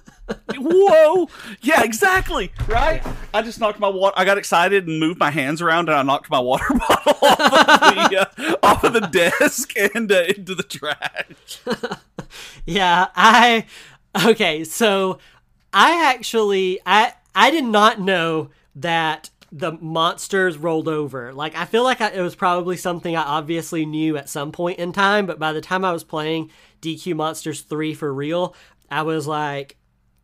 Whoa! 0.58 1.30
Yeah, 1.62 1.84
exactly. 1.84 2.52
Right. 2.68 3.02
I 3.34 3.42
just 3.42 3.60
knocked 3.60 3.80
my 3.80 3.88
water. 3.88 4.14
I 4.18 4.26
got 4.26 4.38
excited 4.38 4.88
and 4.88 5.00
moved 5.00 5.20
my 5.20 5.32
hands 5.32 5.62
around, 5.62 5.90
and 5.90 5.98
I 5.98 6.04
knocked 6.04 6.30
my 6.30 6.40
water 6.40 6.66
bottle 6.90 7.18
off 7.22 7.82
of 7.82 7.96
the, 7.96 8.18
uh, 8.20 8.56
off 8.64 8.84
of 8.84 8.94
the 8.94 9.02
desk 9.02 9.74
and 9.96 10.12
uh, 10.12 10.24
into 10.36 10.56
the 10.56 10.64
trash. 10.64 11.62
yeah, 12.66 13.08
I 13.16 13.66
okay. 14.26 14.64
So 14.64 15.20
I 15.74 16.06
actually 16.12 16.80
I 16.86 17.14
I 17.36 17.52
did 17.52 17.66
not 17.66 18.00
know 18.00 18.50
that 18.76 19.30
the 19.52 19.72
monsters 19.74 20.58
rolled 20.58 20.88
over. 20.88 21.34
Like 21.34 21.56
I 21.56 21.66
feel 21.66 21.84
like 21.84 22.02
I, 22.02 22.10
it 22.10 22.22
was 22.22 22.36
probably 22.36 22.78
something 22.78 23.16
I 23.16 23.24
obviously 23.24 23.86
knew 23.86 24.18
at 24.18 24.30
some 24.30 24.52
point 24.52 24.80
in 24.80 24.92
time, 24.92 25.26
but 25.26 25.40
by 25.40 25.54
the 25.54 25.62
time 25.62 25.84
I 25.84 25.92
was 25.92 26.04
playing 26.04 26.52
DQ 26.82 27.16
Monsters 27.16 27.62
3 27.62 27.94
for 27.94 28.14
real, 28.14 28.56
I 28.92 29.02
was 29.02 29.28
like 29.28 29.78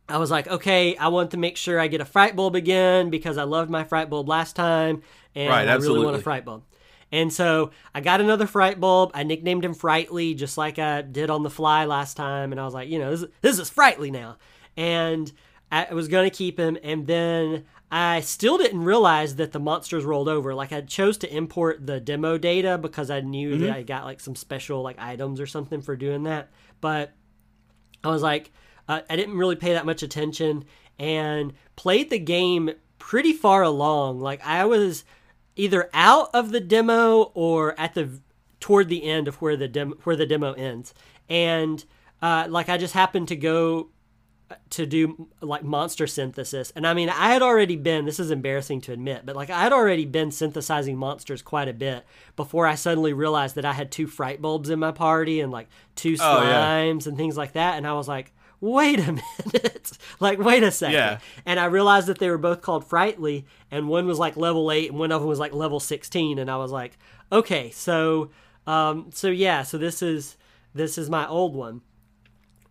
I 0.08 0.18
was 0.18 0.30
like, 0.30 0.46
okay, 0.46 0.96
I 0.96 1.08
want 1.08 1.32
to 1.32 1.36
make 1.36 1.56
sure 1.56 1.80
I 1.80 1.88
get 1.88 2.00
a 2.00 2.04
fright 2.04 2.36
bulb 2.36 2.54
again 2.54 3.10
because 3.10 3.38
I 3.38 3.42
loved 3.42 3.70
my 3.70 3.84
fright 3.84 4.08
bulb 4.08 4.28
last 4.28 4.54
time 4.54 5.02
and 5.34 5.50
Right, 5.50 5.68
I 5.68 5.74
really 5.74 6.04
want 6.04 6.16
a 6.16 6.20
fright 6.20 6.44
bulb. 6.44 6.62
And 7.12 7.32
so 7.32 7.70
I 7.94 8.00
got 8.00 8.20
another 8.20 8.46
fright 8.46 8.80
bulb. 8.80 9.12
I 9.14 9.22
nicknamed 9.22 9.64
him 9.64 9.74
Frightly, 9.74 10.34
just 10.34 10.58
like 10.58 10.78
I 10.78 11.02
did 11.02 11.30
on 11.30 11.42
the 11.42 11.50
fly 11.50 11.84
last 11.84 12.16
time. 12.16 12.52
And 12.52 12.60
I 12.60 12.64
was 12.64 12.74
like, 12.74 12.88
you 12.88 12.98
know, 12.98 13.14
this, 13.14 13.30
this 13.42 13.58
is 13.58 13.70
Frightly 13.70 14.10
now. 14.10 14.38
And 14.76 15.32
I 15.70 15.92
was 15.94 16.08
going 16.08 16.28
to 16.28 16.36
keep 16.36 16.58
him. 16.58 16.76
And 16.82 17.06
then 17.06 17.64
I 17.90 18.20
still 18.20 18.58
didn't 18.58 18.82
realize 18.82 19.36
that 19.36 19.52
the 19.52 19.60
monsters 19.60 20.04
rolled 20.04 20.28
over. 20.28 20.54
Like 20.54 20.72
I 20.72 20.80
chose 20.80 21.16
to 21.18 21.34
import 21.34 21.86
the 21.86 22.00
demo 22.00 22.38
data 22.38 22.76
because 22.78 23.10
I 23.10 23.20
knew 23.20 23.52
mm-hmm. 23.52 23.66
that 23.66 23.76
I 23.76 23.82
got 23.82 24.04
like 24.04 24.20
some 24.20 24.34
special 24.34 24.82
like 24.82 24.98
items 24.98 25.40
or 25.40 25.46
something 25.46 25.82
for 25.82 25.96
doing 25.96 26.24
that. 26.24 26.50
But 26.80 27.12
I 28.02 28.08
was 28.08 28.22
like, 28.22 28.52
uh, 28.88 29.00
I 29.10 29.16
didn't 29.16 29.36
really 29.36 29.56
pay 29.56 29.72
that 29.72 29.86
much 29.86 30.02
attention 30.02 30.64
and 30.98 31.52
played 31.76 32.10
the 32.10 32.18
game 32.18 32.70
pretty 32.98 33.32
far 33.32 33.62
along. 33.62 34.20
Like 34.20 34.44
I 34.46 34.64
was 34.64 35.04
either 35.56 35.88
out 35.94 36.30
of 36.34 36.50
the 36.52 36.60
demo 36.60 37.30
or 37.34 37.78
at 37.78 37.94
the 37.94 38.20
toward 38.60 38.88
the 38.88 39.04
end 39.04 39.28
of 39.28 39.36
where 39.42 39.56
the 39.56 39.68
demo 39.68 39.96
where 40.04 40.16
the 40.16 40.26
demo 40.26 40.52
ends, 40.52 40.94
and 41.28 41.84
uh, 42.22 42.46
like 42.48 42.68
I 42.68 42.78
just 42.78 42.94
happened 42.94 43.28
to 43.28 43.36
go 43.36 43.90
to 44.70 44.86
do 44.86 45.26
like 45.40 45.64
monster 45.64 46.06
synthesis 46.06 46.72
and 46.76 46.86
i 46.86 46.94
mean 46.94 47.08
i 47.08 47.32
had 47.32 47.42
already 47.42 47.74
been 47.74 48.04
this 48.04 48.20
is 48.20 48.30
embarrassing 48.30 48.80
to 48.80 48.92
admit 48.92 49.26
but 49.26 49.34
like 49.34 49.50
i 49.50 49.60
had 49.60 49.72
already 49.72 50.04
been 50.04 50.30
synthesizing 50.30 50.96
monsters 50.96 51.42
quite 51.42 51.66
a 51.66 51.72
bit 51.72 52.04
before 52.36 52.64
i 52.64 52.76
suddenly 52.76 53.12
realized 53.12 53.56
that 53.56 53.64
i 53.64 53.72
had 53.72 53.90
two 53.90 54.06
fright 54.06 54.40
bulbs 54.40 54.70
in 54.70 54.78
my 54.78 54.92
party 54.92 55.40
and 55.40 55.50
like 55.50 55.66
two 55.96 56.12
slimes 56.12 56.20
Oh, 56.20 56.42
yeah. 56.44 56.76
and 56.78 57.02
things 57.16 57.36
like 57.36 57.54
that 57.54 57.76
and 57.76 57.88
i 57.88 57.92
was 57.94 58.06
like 58.06 58.32
wait 58.60 58.98
a 59.00 59.12
minute 59.52 59.92
like 60.20 60.38
wait 60.38 60.62
a 60.62 60.70
second 60.70 60.94
Yeah. 60.94 61.18
and 61.44 61.60
i 61.60 61.66
realized 61.66 62.06
that 62.08 62.18
they 62.18 62.28
were 62.30 62.38
both 62.38 62.62
called 62.62 62.84
frightly 62.84 63.44
and 63.70 63.88
one 63.88 64.06
was 64.06 64.18
like 64.18 64.36
level 64.36 64.70
8 64.72 64.90
and 64.90 64.98
one 64.98 65.12
of 65.12 65.20
them 65.20 65.28
was 65.28 65.38
like 65.38 65.52
level 65.52 65.78
16 65.80 66.38
and 66.38 66.50
i 66.50 66.56
was 66.56 66.72
like 66.72 66.96
okay 67.30 67.70
so 67.70 68.30
um 68.66 69.10
so 69.12 69.28
yeah 69.28 69.62
so 69.62 69.76
this 69.78 70.00
is 70.02 70.36
this 70.74 70.96
is 70.98 71.10
my 71.10 71.26
old 71.28 71.54
one 71.54 71.80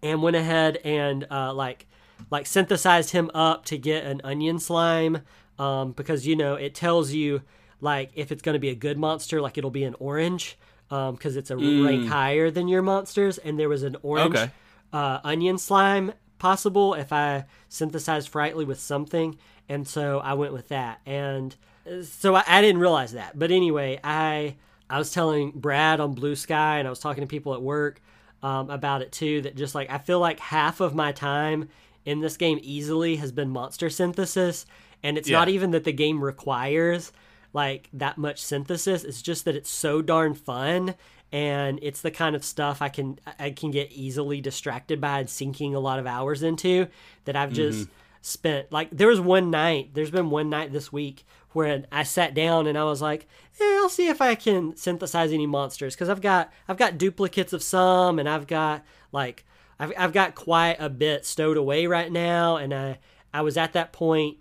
and 0.02 0.22
went 0.22 0.36
ahead 0.36 0.78
and 0.84 1.26
uh, 1.32 1.54
like 1.54 1.88
like 2.32 2.46
synthesized 2.48 3.12
him 3.12 3.30
up 3.34 3.66
to 3.66 3.78
get 3.78 4.04
an 4.06 4.22
onion 4.24 4.60
slime 4.60 5.22
um, 5.60 5.92
because 5.92 6.26
you 6.28 6.36
know 6.36 6.56
it 6.56 6.74
tells 6.76 7.12
you 7.12 7.42
like 7.82 8.12
if 8.16 8.32
it's 8.32 8.42
going 8.42 8.54
to 8.54 8.60
be 8.60 8.70
a 8.70 8.76
good 8.76 8.98
monster 8.98 9.42
like 9.42 9.58
it'll 9.58 9.72
be 9.72 9.84
an 9.84 9.96
orange 10.00 10.58
um, 10.92 11.16
because 11.16 11.36
it's 11.36 11.50
a 11.52 11.58
rank 11.58 12.08
higher 12.08 12.50
than 12.52 12.68
your 12.68 12.82
monsters 12.82 13.38
and 13.40 13.60
there 13.60 13.70
was 13.70 13.84
an 13.84 13.96
orange 14.04 14.36
Okay. 14.36 14.52
Uh, 14.96 15.20
onion 15.26 15.58
slime 15.58 16.14
possible 16.38 16.94
if 16.94 17.12
I 17.12 17.46
synthesized 17.70 18.30
Frightly 18.30 18.64
with 18.66 18.80
something, 18.80 19.38
and 19.68 19.86
so 19.88 20.20
I 20.20 20.34
went 20.36 20.54
with 20.54 20.70
that. 20.70 21.02
And 21.06 21.54
uh, 21.90 22.02
so 22.04 22.36
I, 22.36 22.44
I 22.48 22.62
didn't 22.62 22.80
realize 22.82 23.12
that, 23.14 23.38
but 23.38 23.52
anyway, 23.52 24.00
I 24.04 24.56
I 24.90 24.98
was 25.00 25.12
telling 25.12 25.52
Brad 25.52 26.00
on 26.00 26.16
Bluesky, 26.16 26.52
and 26.80 26.88
I 26.88 26.90
was 26.90 27.00
talking 27.00 27.22
to 27.22 27.28
people 27.28 27.54
at 27.54 27.62
work 27.62 28.02
um, 28.44 28.70
about 28.70 29.02
it 29.02 29.12
too. 29.12 29.42
That 29.42 29.56
just 29.56 29.76
like 29.76 29.90
I 29.90 29.98
feel 29.98 30.20
like 30.20 30.40
half 30.40 30.80
of 30.80 30.96
my 30.96 31.12
time 31.12 31.68
in 32.06 32.22
this 32.22 32.38
game 32.38 32.60
easily 32.62 33.16
has 33.18 33.32
been 33.32 33.50
monster 33.50 33.90
synthesis, 33.90 34.66
and 35.04 35.18
it's 35.18 35.28
Yeah. 35.28 35.40
not 35.40 35.50
even 35.50 35.72
that 35.72 35.84
the 35.84 35.92
game 35.94 36.24
requires 36.24 37.12
like 37.52 37.90
that 37.94 38.18
much 38.18 38.42
synthesis. 38.42 39.04
It's 39.04 39.22
just 39.22 39.44
that 39.46 39.56
it's 39.56 39.70
so 39.70 40.02
darn 40.02 40.36
fun 40.36 40.96
and 41.36 41.80
it's 41.82 42.00
the 42.00 42.12
kind 42.12 42.34
of 42.34 42.46
stuff 42.46 42.82
I 42.82 42.88
can 42.88 43.20
I 43.38 43.50
can 43.50 43.70
get 43.70 43.92
easily 43.92 44.40
distracted 44.40 45.02
by 45.02 45.20
and 45.20 45.30
sinking 45.30 45.76
a 45.76 45.82
lot 45.82 46.00
of 46.00 46.08
hours 46.08 46.42
into 46.42 46.88
that 47.26 47.36
I've 47.36 47.52
just 47.52 47.90
spent 48.22 48.72
like 48.72 48.90
there 48.90 49.10
was 49.10 49.20
one 49.20 49.52
night 49.52 49.90
there's 49.94 50.12
been 50.12 50.30
one 50.30 50.50
night 50.50 50.72
this 50.72 50.94
week 50.94 51.26
where 51.52 51.84
I 51.92 52.04
sat 52.04 52.36
down 52.36 52.68
and 52.68 52.78
I 52.78 52.86
was 52.86 53.02
like 53.02 53.28
eh, 53.60 53.78
I'll 53.82 53.90
see 53.90 54.08
if 54.08 54.22
I 54.22 54.36
can 54.36 54.78
synthesize 54.78 55.34
any 55.34 55.46
monsters 55.46 55.94
because 55.94 56.08
I've 56.08 56.22
got 56.22 56.54
I've 56.70 56.78
got 56.78 56.98
duplicates 56.98 57.52
of 57.52 57.62
some 57.62 58.18
and 58.18 58.30
I've 58.30 58.48
got 58.48 58.86
like 59.12 59.44
I've, 59.78 59.92
I've 59.98 60.14
got 60.14 60.36
quite 60.36 60.78
a 60.80 60.90
bit 60.90 61.26
stowed 61.26 61.58
away 61.58 61.86
right 61.86 62.14
now 62.14 62.56
and 62.56 62.74
I 62.74 63.00
I 63.34 63.42
was 63.42 63.58
at 63.58 63.74
that 63.74 63.92
point 63.92 64.38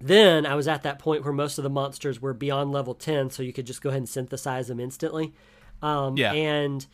then 0.00 0.46
I 0.46 0.54
was 0.54 0.68
at 0.68 0.84
that 0.84 0.98
point 0.98 1.22
where 1.22 1.34
most 1.34 1.58
of 1.58 1.64
the 1.64 1.70
monsters 1.70 2.22
were 2.22 2.32
beyond 2.32 2.70
level 2.70 2.94
10, 2.94 3.30
so 3.30 3.42
you 3.42 3.52
could 3.52 3.66
just 3.66 3.82
go 3.82 3.88
ahead 3.88 3.98
and 3.98 4.08
synthesize 4.08 4.68
them 4.68 4.78
instantly. 4.78 5.34
Um, 5.82 6.16
Yeah. 6.16 6.32
And 6.32 6.86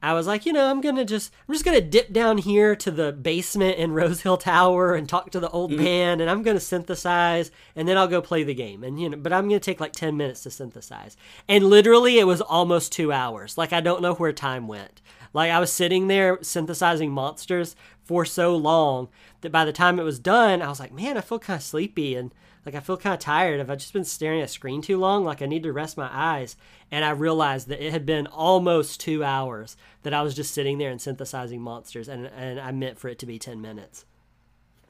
I 0.00 0.12
was 0.12 0.28
like, 0.28 0.46
you 0.46 0.52
know, 0.52 0.70
I'm 0.70 0.80
gonna 0.80 1.04
just, 1.04 1.32
I'm 1.48 1.54
just 1.54 1.64
gonna 1.64 1.80
dip 1.80 2.12
down 2.12 2.38
here 2.38 2.76
to 2.76 2.90
the 2.90 3.12
basement 3.12 3.78
in 3.78 3.92
Rose 3.94 4.20
Hill 4.20 4.36
Tower 4.36 4.94
and 4.94 5.08
talk 5.08 5.30
to 5.30 5.40
the 5.40 5.50
old 5.50 5.72
man, 5.72 6.20
and 6.20 6.30
I'm 6.30 6.42
gonna 6.42 6.60
synthesize, 6.60 7.50
and 7.74 7.88
then 7.88 7.98
I'll 7.98 8.06
go 8.06 8.22
play 8.22 8.44
the 8.44 8.54
game. 8.54 8.84
And 8.84 9.00
you 9.00 9.08
know, 9.08 9.16
but 9.16 9.32
I'm 9.32 9.48
gonna 9.48 9.58
take 9.58 9.80
like 9.80 9.92
10 9.92 10.16
minutes 10.16 10.44
to 10.44 10.50
synthesize. 10.50 11.16
And 11.48 11.64
literally, 11.64 12.18
it 12.20 12.28
was 12.28 12.40
almost 12.40 12.92
two 12.92 13.12
hours. 13.12 13.58
Like 13.58 13.72
I 13.72 13.80
don't 13.80 14.02
know 14.02 14.14
where 14.14 14.32
time 14.32 14.68
went. 14.68 15.02
Like 15.34 15.50
I 15.50 15.58
was 15.58 15.72
sitting 15.72 16.06
there 16.06 16.38
synthesizing 16.42 17.10
monsters 17.10 17.74
for 18.04 18.24
so 18.24 18.56
long 18.56 19.08
that 19.40 19.52
by 19.52 19.64
the 19.64 19.72
time 19.72 19.98
it 19.98 20.04
was 20.04 20.18
done, 20.18 20.62
I 20.62 20.68
was 20.68 20.80
like, 20.80 20.92
man, 20.92 21.18
I 21.18 21.22
feel 21.22 21.38
kind 21.38 21.58
of 21.58 21.62
sleepy 21.62 22.14
and 22.14 22.32
like 22.64 22.74
I 22.74 22.80
feel 22.80 22.96
kind 22.96 23.14
of 23.14 23.20
tired. 23.20 23.58
Have 23.58 23.70
I 23.70 23.76
just 23.76 23.92
been 23.92 24.04
staring 24.04 24.40
at 24.40 24.46
a 24.46 24.48
screen 24.48 24.82
too 24.82 24.98
long? 24.98 25.24
Like 25.24 25.42
I 25.42 25.46
need 25.46 25.62
to 25.62 25.72
rest 25.72 25.96
my 25.96 26.08
eyes. 26.12 26.56
And 26.90 27.04
I 27.04 27.10
realized 27.10 27.68
that 27.68 27.84
it 27.84 27.92
had 27.92 28.06
been 28.06 28.26
almost 28.26 29.00
two 29.00 29.22
hours 29.22 29.76
that 30.02 30.14
I 30.14 30.22
was 30.22 30.34
just 30.34 30.54
sitting 30.54 30.78
there 30.78 30.90
and 30.90 31.00
synthesizing 31.00 31.60
monsters, 31.60 32.08
and 32.08 32.26
and 32.26 32.60
I 32.60 32.72
meant 32.72 32.98
for 32.98 33.08
it 33.08 33.18
to 33.20 33.26
be 33.26 33.38
ten 33.38 33.60
minutes. 33.60 34.04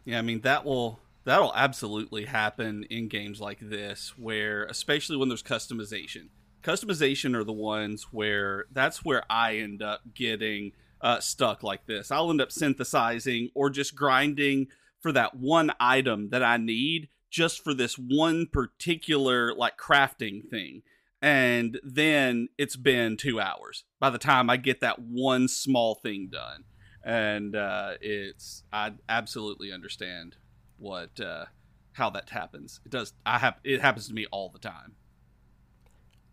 Yeah, 0.04 0.18
I 0.18 0.22
mean 0.22 0.40
that 0.42 0.64
will 0.64 1.00
that'll 1.24 1.54
absolutely 1.54 2.24
happen 2.24 2.84
in 2.84 3.08
games 3.08 3.40
like 3.40 3.58
this 3.60 4.14
where 4.16 4.64
especially 4.64 5.16
when 5.16 5.28
there's 5.28 5.42
customization. 5.42 6.28
Customization 6.62 7.36
are 7.36 7.44
the 7.44 7.52
ones 7.52 8.08
where 8.10 8.64
that's 8.72 9.04
where 9.04 9.22
I 9.30 9.56
end 9.56 9.82
up 9.82 10.00
getting 10.14 10.72
uh, 11.00 11.20
stuck 11.20 11.62
like 11.62 11.86
this. 11.86 12.10
I'll 12.10 12.30
end 12.30 12.40
up 12.40 12.50
synthesizing 12.50 13.50
or 13.54 13.70
just 13.70 13.94
grinding 13.94 14.68
for 15.00 15.12
that 15.12 15.36
one 15.36 15.72
item 15.78 16.30
that 16.30 16.42
I 16.42 16.56
need 16.56 17.08
just 17.30 17.62
for 17.62 17.74
this 17.74 17.94
one 17.94 18.46
particular 18.46 19.54
like 19.54 19.76
crafting 19.76 20.48
thing. 20.48 20.82
And 21.20 21.80
then 21.82 22.48
it's 22.58 22.76
been 22.76 23.16
two 23.16 23.40
hours 23.40 23.84
by 23.98 24.10
the 24.10 24.18
time 24.18 24.48
I 24.48 24.56
get 24.56 24.80
that 24.80 25.00
one 25.00 25.48
small 25.48 25.96
thing 25.96 26.28
done 26.30 26.64
and 27.08 27.56
uh, 27.56 27.92
it's 28.00 28.64
I 28.72 28.92
absolutely 29.08 29.72
understand 29.72 30.36
what 30.76 31.18
uh, 31.20 31.46
how 31.92 32.10
that 32.10 32.28
happens. 32.30 32.80
It 32.84 32.92
does. 32.92 33.14
I 33.24 33.38
have 33.38 33.56
it 33.64 33.80
happens 33.80 34.08
to 34.08 34.14
me 34.14 34.26
all 34.30 34.50
the 34.50 34.58
time. 34.58 34.94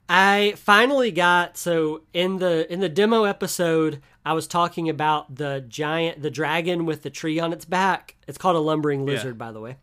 I 0.07 0.53
finally 0.57 1.11
got 1.11 1.57
so 1.57 2.03
in 2.13 2.37
the 2.37 2.71
in 2.71 2.79
the 2.79 2.89
demo 2.89 3.23
episode 3.23 4.01
I 4.23 4.33
was 4.33 4.47
talking 4.47 4.89
about 4.89 5.35
the 5.35 5.65
giant 5.67 6.21
the 6.21 6.29
dragon 6.29 6.85
with 6.85 7.01
the 7.01 7.09
tree 7.09 7.39
on 7.39 7.53
its 7.53 7.65
back. 7.65 8.15
It's 8.27 8.37
called 8.37 8.55
a 8.55 8.59
lumbering 8.59 9.05
lizard 9.05 9.37
by 9.37 9.51
the 9.51 9.61
way. 9.61 9.77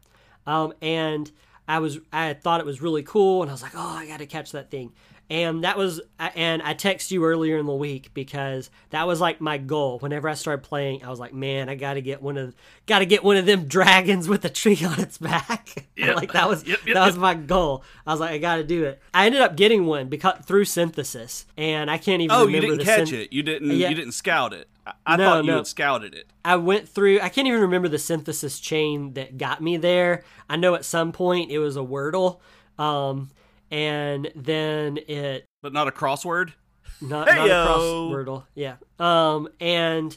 Um 0.47 0.73
and 0.81 1.31
I 1.69 1.79
was 1.79 2.01
I 2.13 2.35
thought 2.35 2.61
it 2.61 2.67
was 2.67 2.83
really 2.83 3.03
cool 3.03 3.43
and 3.43 3.51
I 3.51 3.55
was 3.55 3.63
like, 3.63 3.73
"Oh, 3.75 3.81
I 3.97 4.07
got 4.07 4.19
to 4.19 4.27
catch 4.27 4.53
that 4.53 4.71
thing." 4.71 4.93
And 5.31 5.65
that 5.65 5.79
was 5.79 6.01
and 6.19 6.61
I 6.61 6.75
texted 6.75 7.13
you 7.13 7.25
earlier 7.25 7.57
in 7.57 7.65
the 7.65 7.73
week 7.73 8.11
because 8.13 8.69
that 8.91 9.07
was 9.07 9.21
like 9.21 9.41
my 9.41 9.57
goal. 9.57 9.99
Whenever 10.01 10.29
I 10.29 10.35
started 10.35 10.63
playing, 10.63 11.05
I 11.05 11.09
was 11.09 11.21
like, 11.21 11.33
"Man, 11.33 11.69
I 11.71 11.75
got 11.77 11.95
to 11.95 12.03
get 12.03 12.21
one 12.21 12.37
of 12.37 12.55
got 12.87 12.99
to 12.99 13.07
get 13.07 13.25
one 13.25 13.37
of 13.37 13.47
them 13.47 13.65
dragons 13.69 14.29
with 14.29 14.45
a 14.45 14.51
tree 14.51 14.85
on 14.85 15.01
its 15.01 15.19
back." 15.19 15.87
Yep. 15.97 16.17
like 16.17 16.33
that 16.33 16.49
was 16.49 16.67
Yep, 16.67 16.81
yep, 16.85 16.95
that 16.95 17.07
was 17.07 17.17
my 17.17 17.35
goal. 17.35 17.85
I 18.05 18.13
was 18.13 18.19
like, 18.19 18.33
I 18.33 18.39
got 18.39 18.57
to 18.57 18.65
do 18.65 18.85
it. 18.85 19.01
I 19.15 19.27
ended 19.27 19.41
up 19.41 19.57
getting 19.57 19.87
one 19.87 20.09
because 20.09 20.45
through 20.45 20.65
synthesis, 20.65 21.47
and 21.57 21.89
I 21.89 21.97
can't 21.97 22.21
even 22.23 22.37
Oh, 22.37 22.49
you 22.49 22.61
didn't 22.61 22.79
the 22.79 22.85
catch 22.85 23.13
it. 23.13 23.33
You 23.33 23.45
didn't. 23.45 23.71
Yeah. 23.71 23.89
You 23.89 23.95
didn't 23.95 24.13
scout 24.13 24.53
it. 24.53 24.69
I, 25.07 25.17
No, 25.17 25.25
thought 25.25 25.45
you 25.45 25.51
no. 25.51 25.57
had 25.59 25.67
scouted 25.67 26.15
it. 26.15 26.27
I 26.45 26.57
went 26.57 26.89
through. 26.89 27.21
I 27.21 27.29
can't 27.29 27.47
even 27.47 27.61
remember 27.61 27.89
the 27.89 27.99
synthesis 27.99 28.59
chain 28.61 29.13
that 29.15 29.39
got 29.39 29.61
me 29.61 29.77
there. 29.77 30.25
I 30.49 30.57
know 30.57 30.75
at 30.75 30.85
some 30.85 31.13
point 31.13 31.51
it 31.51 31.59
was 31.59 31.77
a 31.77 31.81
Wordle, 31.81 32.41
um, 32.79 33.31
and 33.71 34.31
then 34.35 34.99
it 35.09 35.47
But 35.63 35.73
not 35.73 35.87
a 35.89 35.93
crossword. 35.93 36.53
not, 37.01 37.27
not 37.27 37.47
across 37.47 37.81
Heyo. 37.81 38.11
Wordle. 38.11 38.45
Yeah. 38.55 38.77
Um, 38.99 39.49
and 39.61 40.17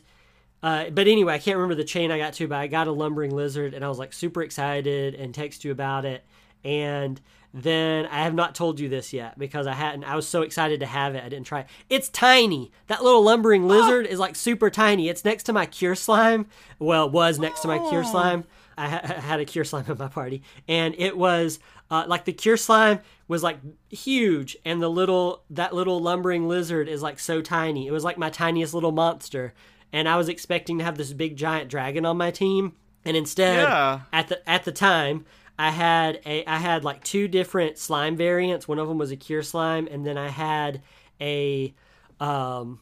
Uh, 0.64 0.90
but 0.90 1.08
anyway, 1.08 1.36
I 1.36 1.38
can't 1.38 1.58
remember 1.58 1.76
the 1.76 1.84
chain 1.84 2.10
I 2.12 2.18
got 2.18 2.34
to, 2.36 2.48
but 2.48 2.58
I 2.58 2.66
got 2.66 2.88
a 2.88 2.92
lumbering 2.92 3.36
lizard, 3.36 3.76
and 3.76 3.86
I 3.86 3.88
was 3.88 4.00
like 4.00 4.14
super 4.14 4.42
excited 4.42 5.14
and 5.14 5.32
text 5.34 5.64
you 5.64 5.72
about 5.72 6.06
it. 6.06 6.26
And 6.66 7.22
then 7.54 8.06
I 8.08 8.24
have 8.24 8.34
not 8.34 8.54
told 8.54 8.82
you 8.82 8.90
this 8.90 9.14
yet 9.14 9.40
because 9.40 9.66
I 9.66 9.72
hadn't. 9.74 10.04
I 10.04 10.18
was 10.18 10.28
so 10.28 10.42
excited 10.42 10.82
to 10.82 10.86
have 10.86 11.16
it, 11.16 11.24
I 11.24 11.30
didn't 11.30 11.46
try. 11.46 11.62
It. 11.62 11.68
It's 11.90 12.10
tiny. 12.10 12.70
That 12.88 13.02
little 13.02 13.24
lumbering 13.24 13.66
lizard 13.66 14.06
oh. 14.06 14.12
is 14.12 14.20
like 14.20 14.36
super 14.36 14.70
tiny. 14.70 15.08
It's 15.08 15.24
next 15.24 15.44
to 15.44 15.54
my 15.54 15.66
cure 15.66 15.96
slime. 15.96 16.48
Well, 16.80 17.06
it 17.06 17.14
was 17.14 17.40
next 17.40 17.62
to 17.62 17.70
my 17.70 17.78
cure 17.78 18.04
oh. 18.04 18.12
slime. 18.12 18.44
I, 18.78 18.90
ha- 18.90 19.02
I 19.04 19.22
had 19.22 19.40
a 19.40 19.46
cure 19.46 19.64
slime 19.64 19.86
at 19.88 19.98
my 19.98 20.10
party, 20.10 20.44
and 20.68 20.96
it 20.98 21.18
was 21.18 21.60
uh, 21.90 22.04
like 22.08 22.26
the 22.26 22.34
cure 22.34 22.58
slime 22.58 23.00
was 23.30 23.42
like 23.42 23.60
huge, 23.90 24.58
and 24.66 24.82
the 24.82 24.90
little 24.90 25.44
that 25.50 25.74
little 25.74 26.02
lumbering 26.02 26.50
lizard 26.50 26.90
is 26.90 27.02
like 27.02 27.20
so 27.20 27.42
tiny. 27.42 27.88
It 27.88 27.92
was 27.92 28.04
like 28.04 28.18
my 28.18 28.30
tiniest 28.30 28.74
little 28.74 28.92
monster, 28.92 29.54
and 29.94 30.10
I 30.10 30.18
was 30.18 30.28
expecting 30.28 30.80
to 30.80 30.84
have 30.84 30.98
this 30.98 31.14
big 31.14 31.38
giant 31.38 31.70
dragon 31.70 32.06
on 32.06 32.18
my 32.18 32.32
team, 32.32 32.74
and 33.06 33.16
instead, 33.16 33.64
yeah. 33.64 34.02
at 34.12 34.28
the 34.28 34.50
at 34.50 34.66
the 34.66 34.74
time, 34.74 35.26
I 35.58 35.72
had 35.72 36.20
a 36.26 36.46
I 36.46 36.58
had 36.58 36.84
like 36.84 37.04
two 37.04 37.28
different 37.28 37.78
slime 37.78 38.16
variants. 38.18 38.68
One 38.68 38.80
of 38.80 38.88
them 38.88 38.98
was 38.98 39.12
a 39.12 39.16
cure 39.16 39.44
slime, 39.44 39.88
and 39.90 40.06
then 40.06 40.18
I 40.18 40.30
had 40.30 40.82
a 41.22 41.74
um 42.20 42.82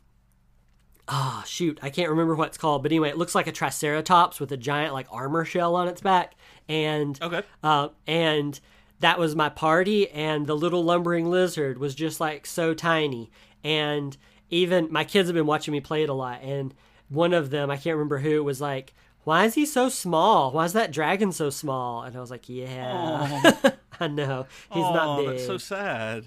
oh 1.08 1.44
shoot, 1.46 1.80
I 1.82 1.90
can't 1.90 2.10
remember 2.10 2.36
what 2.36 2.50
it's 2.50 2.58
called, 2.58 2.82
but 2.84 2.92
anyway, 2.92 3.10
it 3.10 3.18
looks 3.18 3.36
like 3.36 3.48
a 3.48 3.52
triceratops 3.52 4.40
with 4.40 4.52
a 4.52 4.58
giant 4.58 4.94
like 4.94 5.08
armor 5.12 5.46
shell 5.46 5.76
on 5.76 5.88
its 5.88 6.02
back, 6.02 6.36
and 6.68 7.22
okay, 7.22 7.44
uh, 7.64 7.90
and 8.08 8.60
that 9.00 9.20
was 9.20 9.36
my 9.36 9.50
party, 9.50 10.10
and 10.10 10.48
the 10.48 10.56
little 10.56 10.84
lumbering 10.84 11.30
lizard 11.30 11.78
was 11.78 11.94
just 11.94 12.20
like 12.20 12.46
so 12.46 12.74
tiny, 12.74 13.32
and 13.64 14.18
even 14.50 14.92
my 14.92 15.04
kids 15.04 15.28
have 15.28 15.36
been 15.36 15.46
watching 15.46 15.74
me 15.74 15.82
play 15.82 16.04
it 16.04 16.10
a 16.10 16.14
lot, 16.14 16.42
and 16.42 16.74
one 17.10 17.34
of 17.34 17.50
them 17.50 17.70
I 17.70 17.78
can't 17.78 17.96
remember 17.96 18.20
who 18.20 18.44
was 18.44 18.62
like. 18.62 18.94
Why 19.24 19.46
is 19.46 19.56
he 19.56 19.66
so 19.66 19.90
small? 19.90 20.52
Why 20.52 20.66
is 20.66 20.74
that 20.74 20.92
dragon 20.92 21.32
so 21.32 21.50
small? 21.50 22.04
And 22.04 22.16
I 22.16 22.20
was 22.20 22.32
like, 22.32 22.50
Yeah, 22.50 23.72
I 24.00 24.08
know 24.08 24.48
he's 24.72 24.84
Aww, 24.84 24.94
not 24.94 25.18
big. 25.18 25.28
That's 25.30 25.46
so 25.46 25.58
sad. 25.58 26.26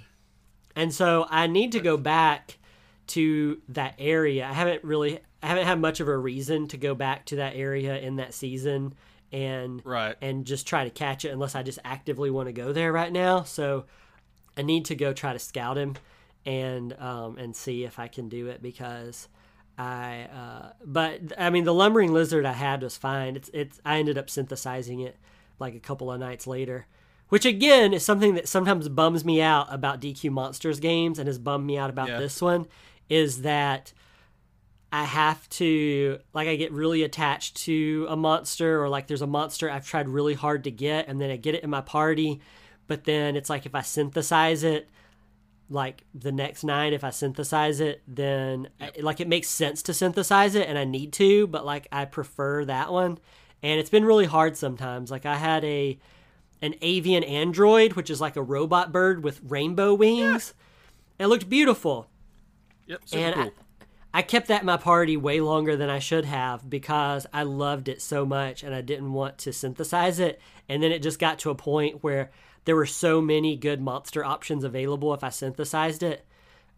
And 0.75 0.93
so 0.93 1.26
I 1.31 1.47
need 1.47 1.73
to 1.73 1.81
go 1.81 1.97
back 1.97 2.59
to 3.09 3.61
that 3.69 3.95
area. 3.99 4.47
I 4.47 4.53
haven't 4.53 4.85
really 4.85 5.21
I 5.43 5.49
haven't 5.49 5.67
had 5.67 5.81
much 5.81 6.00
of 6.00 6.09
a 6.09 6.17
reason 6.17 6.69
to 6.69 6.76
go 6.76 6.95
back 6.95 7.26
to 7.26 7.37
that 7.37 7.55
area 7.55 7.99
in 7.99 8.17
that 8.17 8.35
season 8.35 8.95
and 9.33 9.81
right. 9.85 10.17
and 10.21 10.45
just 10.45 10.67
try 10.67 10.85
to 10.85 10.91
catch 10.91 11.25
it 11.25 11.29
unless 11.29 11.55
I 11.55 11.62
just 11.62 11.79
actively 11.85 12.31
want 12.31 12.49
to 12.49 12.53
go 12.53 12.73
there 12.73 12.93
right 12.93 13.12
now. 13.12 13.43
So 13.43 13.85
I 14.57 14.62
need 14.62 14.87
to 14.87 14.95
go 14.95 15.12
try 15.12 15.33
to 15.33 15.38
scout 15.38 15.76
him 15.76 15.95
and 16.45 16.93
um, 17.00 17.37
and 17.38 17.55
see 17.55 17.85
if 17.85 17.99
I 17.99 18.09
can 18.09 18.29
do 18.29 18.49
it 18.49 18.62
because 18.62 19.29
I 19.78 20.28
uh, 20.33 20.73
but 20.85 21.21
I 21.37 21.50
mean 21.50 21.64
the 21.64 21.75
lumbering 21.75 22.12
lizard 22.12 22.47
I 22.47 22.52
had 22.52 22.83
was 22.83 22.97
fine. 22.97 23.37
It's 23.37 23.50
it's 23.52 23.80
I 23.85 23.99
ended 23.99 24.16
up 24.16 24.30
synthesizing 24.30 25.00
it 25.00 25.16
like 25.59 25.75
a 25.75 25.80
couple 25.80 26.11
of 26.11 26.21
nights 26.21 26.47
later. 26.47 26.87
Which 27.28 27.45
again 27.45 27.92
is 27.92 28.04
something 28.04 28.35
that 28.35 28.49
sometimes 28.49 28.88
bums 28.88 29.25
me 29.25 29.42
out 29.42 29.66
about 29.71 30.00
DQ 30.00 30.30
Monsters 30.30 30.80
games 30.80 31.18
and 31.18 31.26
has 31.26 31.38
bummed 31.38 31.66
me 31.66 31.76
out 31.76 31.90
about 31.90 32.09
yeah. 32.09 32.18
this 32.18 32.40
one 32.40 32.66
is 33.09 33.42
that 33.42 33.92
I 34.92 35.04
have 35.04 35.47
to 35.50 36.21
like 36.33 36.49
I 36.49 36.56
get 36.56 36.73
really 36.73 37.02
attached 37.02 37.56
to 37.64 38.06
a 38.09 38.16
monster 38.16 38.83
or 38.83 38.88
like 38.88 39.09
there's 39.09 39.23
a 39.23 39.26
monster 39.26 39.71
I've 39.71 39.87
tried 39.87 40.09
really 40.09 40.35
hard 40.35 40.64
to 40.64 40.71
get 40.71 41.09
and 41.09 41.21
then 41.21 41.30
I 41.30 41.37
get 41.37 41.54
it 41.54 41.64
in 41.64 41.71
my 41.71 41.80
party, 41.83 42.40
but 42.87 43.04
then 43.04 43.37
it's 43.37 43.50
like 43.50 43.66
if 43.66 43.75
I 43.75 43.83
synthesize 43.83 44.64
it 44.64 44.88
like 45.68 46.04
the 46.14 46.32
next 46.32 46.64
night 46.64 46.92
if 46.92 47.02
I 47.02 47.11
synthesize 47.11 47.80
it, 47.80 48.02
then 48.06 48.68
yep. 48.80 48.94
I, 48.99 49.00
like 49.00 49.20
it 49.20 49.28
makes 49.28 49.49
sense 49.49 49.82
to 49.82 49.94
synthesize 49.94 50.54
it 50.54 50.68
and 50.68 50.78
I 50.78 50.85
need 50.85 51.12
to, 51.14 51.46
but 51.46 51.64
like 51.64 51.88
I 51.90 52.04
prefer 52.04 52.64
that 52.64 52.92
one. 52.92 53.18
And 53.62 53.80
it's 53.80 53.90
been 53.90 54.04
really 54.04 54.26
hard 54.26 54.56
sometimes. 54.56 55.11
Like 55.11 55.26
I 55.26 55.37
had 55.37 55.64
a 55.64 55.99
an 56.62 56.75
avian 56.80 57.25
android, 57.25 57.94
which 57.94 58.11
is 58.11 58.20
like 58.20 58.37
a 58.37 58.42
robot 58.42 58.92
bird 58.92 59.23
with 59.23 59.40
rainbow 59.44 59.94
wings. 59.94 60.54
Yeah. 61.18 61.25
It 61.25 61.28
looked 61.28 61.49
beautiful 61.49 62.08
Yep. 62.87 63.00
and 63.12 63.35
cool. 63.35 63.44
I, 63.44 63.50
I 64.16 64.23
kept 64.23 64.49
that 64.49 64.62
in 64.62 64.66
my 64.66 64.78
party 64.78 65.18
way 65.18 65.42
longer 65.42 65.76
than 65.76 65.90
I 65.90 65.99
should 65.99 66.25
have 66.25 66.70
because 66.70 67.26
I 67.35 67.42
loved 67.42 67.87
it 67.87 68.00
so 68.00 68.25
much 68.25 68.62
and 68.62 68.75
I 68.75 68.80
didn't 68.80 69.12
want 69.12 69.36
to 69.41 69.52
synthesize 69.52 70.19
it. 70.21 70.41
And 70.71 70.82
then 70.82 70.91
it 70.91 71.02
just 71.02 71.19
got 71.19 71.38
to 71.41 71.50
a 71.50 71.54
point 71.54 72.02
where 72.02 72.30
there 72.64 72.75
were 72.75 72.86
so 72.86 73.21
many 73.21 73.56
good 73.56 73.78
monster 73.78 74.25
options 74.25 74.64
available 74.64 75.12
if 75.12 75.23
I 75.23 75.28
synthesized 75.28 76.02
it 76.02 76.25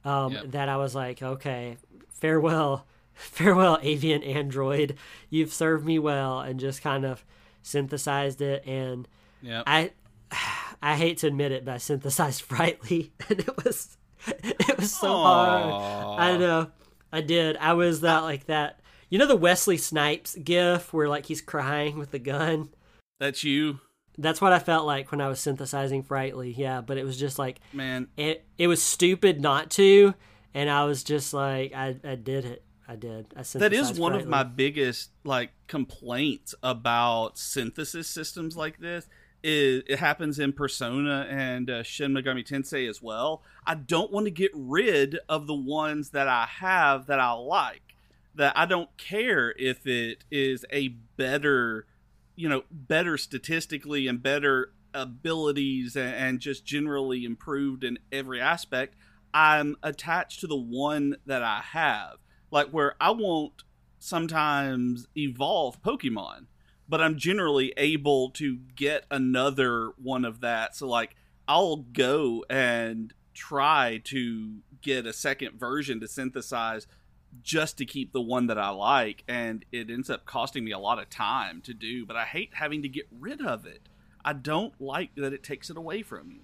um, 0.05 0.33
yep. 0.33 0.51
that 0.51 0.69
I 0.69 0.79
was 0.79 0.97
like, 0.97 1.23
okay, 1.23 1.77
farewell, 2.09 2.89
farewell, 3.15 3.79
avian 3.83 4.25
android. 4.25 4.97
You've 5.31 5.53
served 5.53 5.87
me 5.87 6.01
well, 6.01 6.41
and 6.41 6.59
just 6.59 6.83
kind 6.83 7.05
of 7.05 7.25
synthesized 7.63 8.43
it. 8.43 8.67
And 8.67 9.07
yep. 9.43 9.63
I, 9.65 9.93
I 10.83 10.97
hate 10.97 11.19
to 11.19 11.29
admit 11.29 11.53
it, 11.53 11.65
but 11.65 11.75
I 11.75 11.79
synthesized 11.79 12.43
Frightly, 12.49 13.13
and 13.29 13.39
it 13.39 13.65
was 13.65 13.97
it 14.27 14.77
was 14.77 14.93
so 14.93 15.07
Aww. 15.07 15.71
hard. 15.71 16.21
I 16.21 16.29
don't 16.33 16.41
know. 16.41 16.71
I 17.13 17.21
did. 17.21 17.57
I 17.59 17.73
was 17.75 18.01
that 18.01 18.21
like 18.21 18.47
that. 18.47 18.81
You 19.11 19.19
know 19.19 19.27
the 19.27 19.37
Wesley 19.37 19.77
Snipes 19.77 20.37
gif 20.37 20.93
where 20.93 21.09
like 21.09 21.27
he's 21.27 21.41
crying 21.41 21.99
with 21.99 22.11
the 22.11 22.19
gun? 22.19 22.71
That's 23.19 23.43
you. 23.43 23.81
That's 24.19 24.41
what 24.41 24.53
I 24.53 24.59
felt 24.59 24.85
like 24.87 25.11
when 25.11 25.21
I 25.21 25.29
was 25.29 25.41
synthesizing 25.41 26.03
Frightly. 26.03 26.53
Yeah, 26.53 26.81
but 26.81 26.99
it 26.99 27.05
was 27.05 27.19
just 27.19 27.39
like 27.39 27.61
man, 27.73 28.09
it 28.17 28.45
it 28.59 28.67
was 28.67 28.83
stupid 28.83 29.41
not 29.41 29.71
to, 29.73 30.15
and 30.55 30.69
I 30.69 30.85
was 30.85 31.03
just 31.03 31.33
like 31.33 31.73
I 31.75 31.97
I 32.05 32.15
did 32.17 32.45
it. 32.45 32.65
I 32.91 32.97
did. 32.97 33.27
I 33.37 33.43
that 33.59 33.75
is 33.75 33.99
one 33.99 34.15
of 34.15 34.27
my 34.27 34.43
biggest 34.43 35.11
like 35.23 35.51
complaints 35.67 36.55
about 36.63 37.37
synthesis 37.39 38.09
systems 38.09 38.57
like 38.57 38.79
this 38.79 39.07
it, 39.43 39.85
it 39.89 39.99
happens 39.99 40.39
in 40.39 40.53
Persona 40.53 41.27
and 41.31 41.71
uh, 41.71 41.83
Shin 41.83 42.13
Megami 42.13 42.47
Tensei 42.47 42.89
as 42.89 43.03
well. 43.03 43.43
I 43.67 43.75
don't 43.75 44.13
want 44.13 44.27
to 44.27 44.31
get 44.31 44.51
rid 44.55 45.19
of 45.29 45.47
the 45.47 45.55
ones 45.55 46.11
that 46.11 46.29
I 46.29 46.47
have 46.47 47.07
that 47.07 47.21
I 47.21 47.33
like. 47.33 47.83
That 48.35 48.57
I 48.57 48.67
don't 48.67 48.95
care 48.97 49.55
if 49.59 49.87
it 49.87 50.25
is 50.31 50.65
a 50.73 50.89
better, 50.89 51.87
you 52.37 52.49
know, 52.49 52.63
better 52.71 53.17
statistically 53.17 54.07
and 54.07 54.23
better 54.23 54.73
abilities 54.95 55.97
and, 55.97 56.15
and 56.15 56.41
just 56.41 56.65
generally 56.65 57.25
improved 57.25 57.85
in 57.85 57.99
every 58.13 58.41
aspect. 58.41 58.95
I'm 59.35 59.77
attached 59.83 60.41
to 60.41 60.47
the 60.47 60.57
one 60.57 61.17
that 61.27 61.43
I 61.43 61.61
have. 61.73 62.17
Like 62.51 62.71
where 62.71 62.95
I 63.01 63.11
won't 63.11 63.65
sometimes 63.99 65.07
evolve 65.17 65.83
Pokemon 65.83 66.47
but 66.89 67.01
I'm 67.01 67.19
generally 67.19 67.73
able 67.77 68.31
to 68.31 68.59
get 68.75 69.05
another 69.11 69.93
one 70.01 70.25
of 70.25 70.41
that. 70.41 70.75
So 70.75 70.89
like 70.89 71.17
I'll 71.47 71.77
go 71.77 72.45
and 72.49 73.13
try 73.35 74.01
to 74.05 74.57
get 74.81 75.07
a 75.07 75.13
second 75.13 75.59
version 75.59 76.01
to 76.01 76.09
synthesize 76.09 76.87
just 77.43 77.77
to 77.79 77.85
keep 77.85 78.13
the 78.13 78.21
one 78.21 78.47
that 78.47 78.59
I 78.59 78.71
like 78.71 79.23
and 79.29 79.65
it 79.71 79.91
ends 79.91 80.09
up 80.09 80.25
costing 80.25 80.65
me 80.65 80.73
a 80.73 80.79
lot 80.79 80.99
of 80.99 81.11
time 81.11 81.61
to 81.63 81.75
do, 81.75 82.07
but 82.07 82.17
I 82.17 82.25
hate 82.25 82.51
having 82.55 82.83
to 82.83 82.89
get 82.89 83.07
rid 83.11 83.41
of 83.43 83.67
it. 83.67 83.89
I 84.25 84.33
don't 84.33 84.79
like 84.81 85.15
that 85.17 85.33
it 85.33 85.43
takes 85.43 85.71
it 85.71 85.77
away 85.77 86.03
from 86.03 86.31
you. 86.31 86.41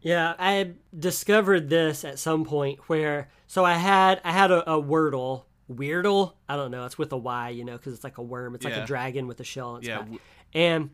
Yeah, 0.00 0.34
I 0.38 0.72
discovered 0.96 1.68
this 1.68 2.04
at 2.04 2.18
some 2.18 2.44
point 2.44 2.78
where 2.88 3.28
so 3.46 3.64
I 3.64 3.74
had 3.74 4.20
I 4.24 4.32
had 4.32 4.50
a, 4.50 4.70
a 4.70 4.82
Wordle 4.82 5.44
Weirdle. 5.68 6.36
I 6.48 6.56
don't 6.56 6.70
know. 6.70 6.84
It's 6.86 6.98
with 6.98 7.12
a 7.12 7.16
Y, 7.16 7.50
you 7.50 7.64
know, 7.64 7.76
because 7.76 7.94
it's 7.94 8.04
like 8.04 8.18
a 8.18 8.22
worm. 8.22 8.54
It's 8.54 8.64
yeah. 8.64 8.72
like 8.72 8.84
a 8.84 8.86
dragon 8.86 9.26
with 9.26 9.40
a 9.40 9.44
shell 9.44 9.70
on 9.70 9.78
its 9.78 9.88
yeah. 9.88 10.02
back. 10.02 10.08
And 10.54 10.90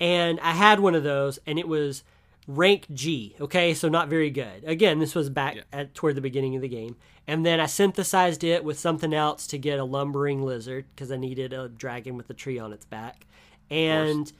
and 0.00 0.40
I 0.40 0.52
had 0.52 0.80
one 0.80 0.94
of 0.94 1.04
those, 1.04 1.38
and 1.46 1.58
it 1.58 1.68
was 1.68 2.02
rank 2.46 2.86
G. 2.92 3.36
Okay, 3.40 3.74
so 3.74 3.88
not 3.88 4.08
very 4.08 4.30
good. 4.30 4.64
Again, 4.64 4.98
this 4.98 5.14
was 5.14 5.30
back 5.30 5.56
yeah. 5.56 5.62
at 5.72 5.94
toward 5.94 6.16
the 6.16 6.20
beginning 6.20 6.56
of 6.56 6.62
the 6.62 6.68
game, 6.68 6.96
and 7.26 7.46
then 7.46 7.60
I 7.60 7.66
synthesized 7.66 8.44
it 8.44 8.64
with 8.64 8.78
something 8.78 9.14
else 9.14 9.46
to 9.48 9.58
get 9.58 9.78
a 9.78 9.84
lumbering 9.84 10.42
lizard 10.42 10.86
because 10.94 11.12
I 11.12 11.16
needed 11.16 11.52
a 11.52 11.68
dragon 11.68 12.16
with 12.16 12.28
a 12.30 12.34
tree 12.34 12.58
on 12.58 12.72
its 12.72 12.84
back, 12.84 13.26
and 13.70 14.32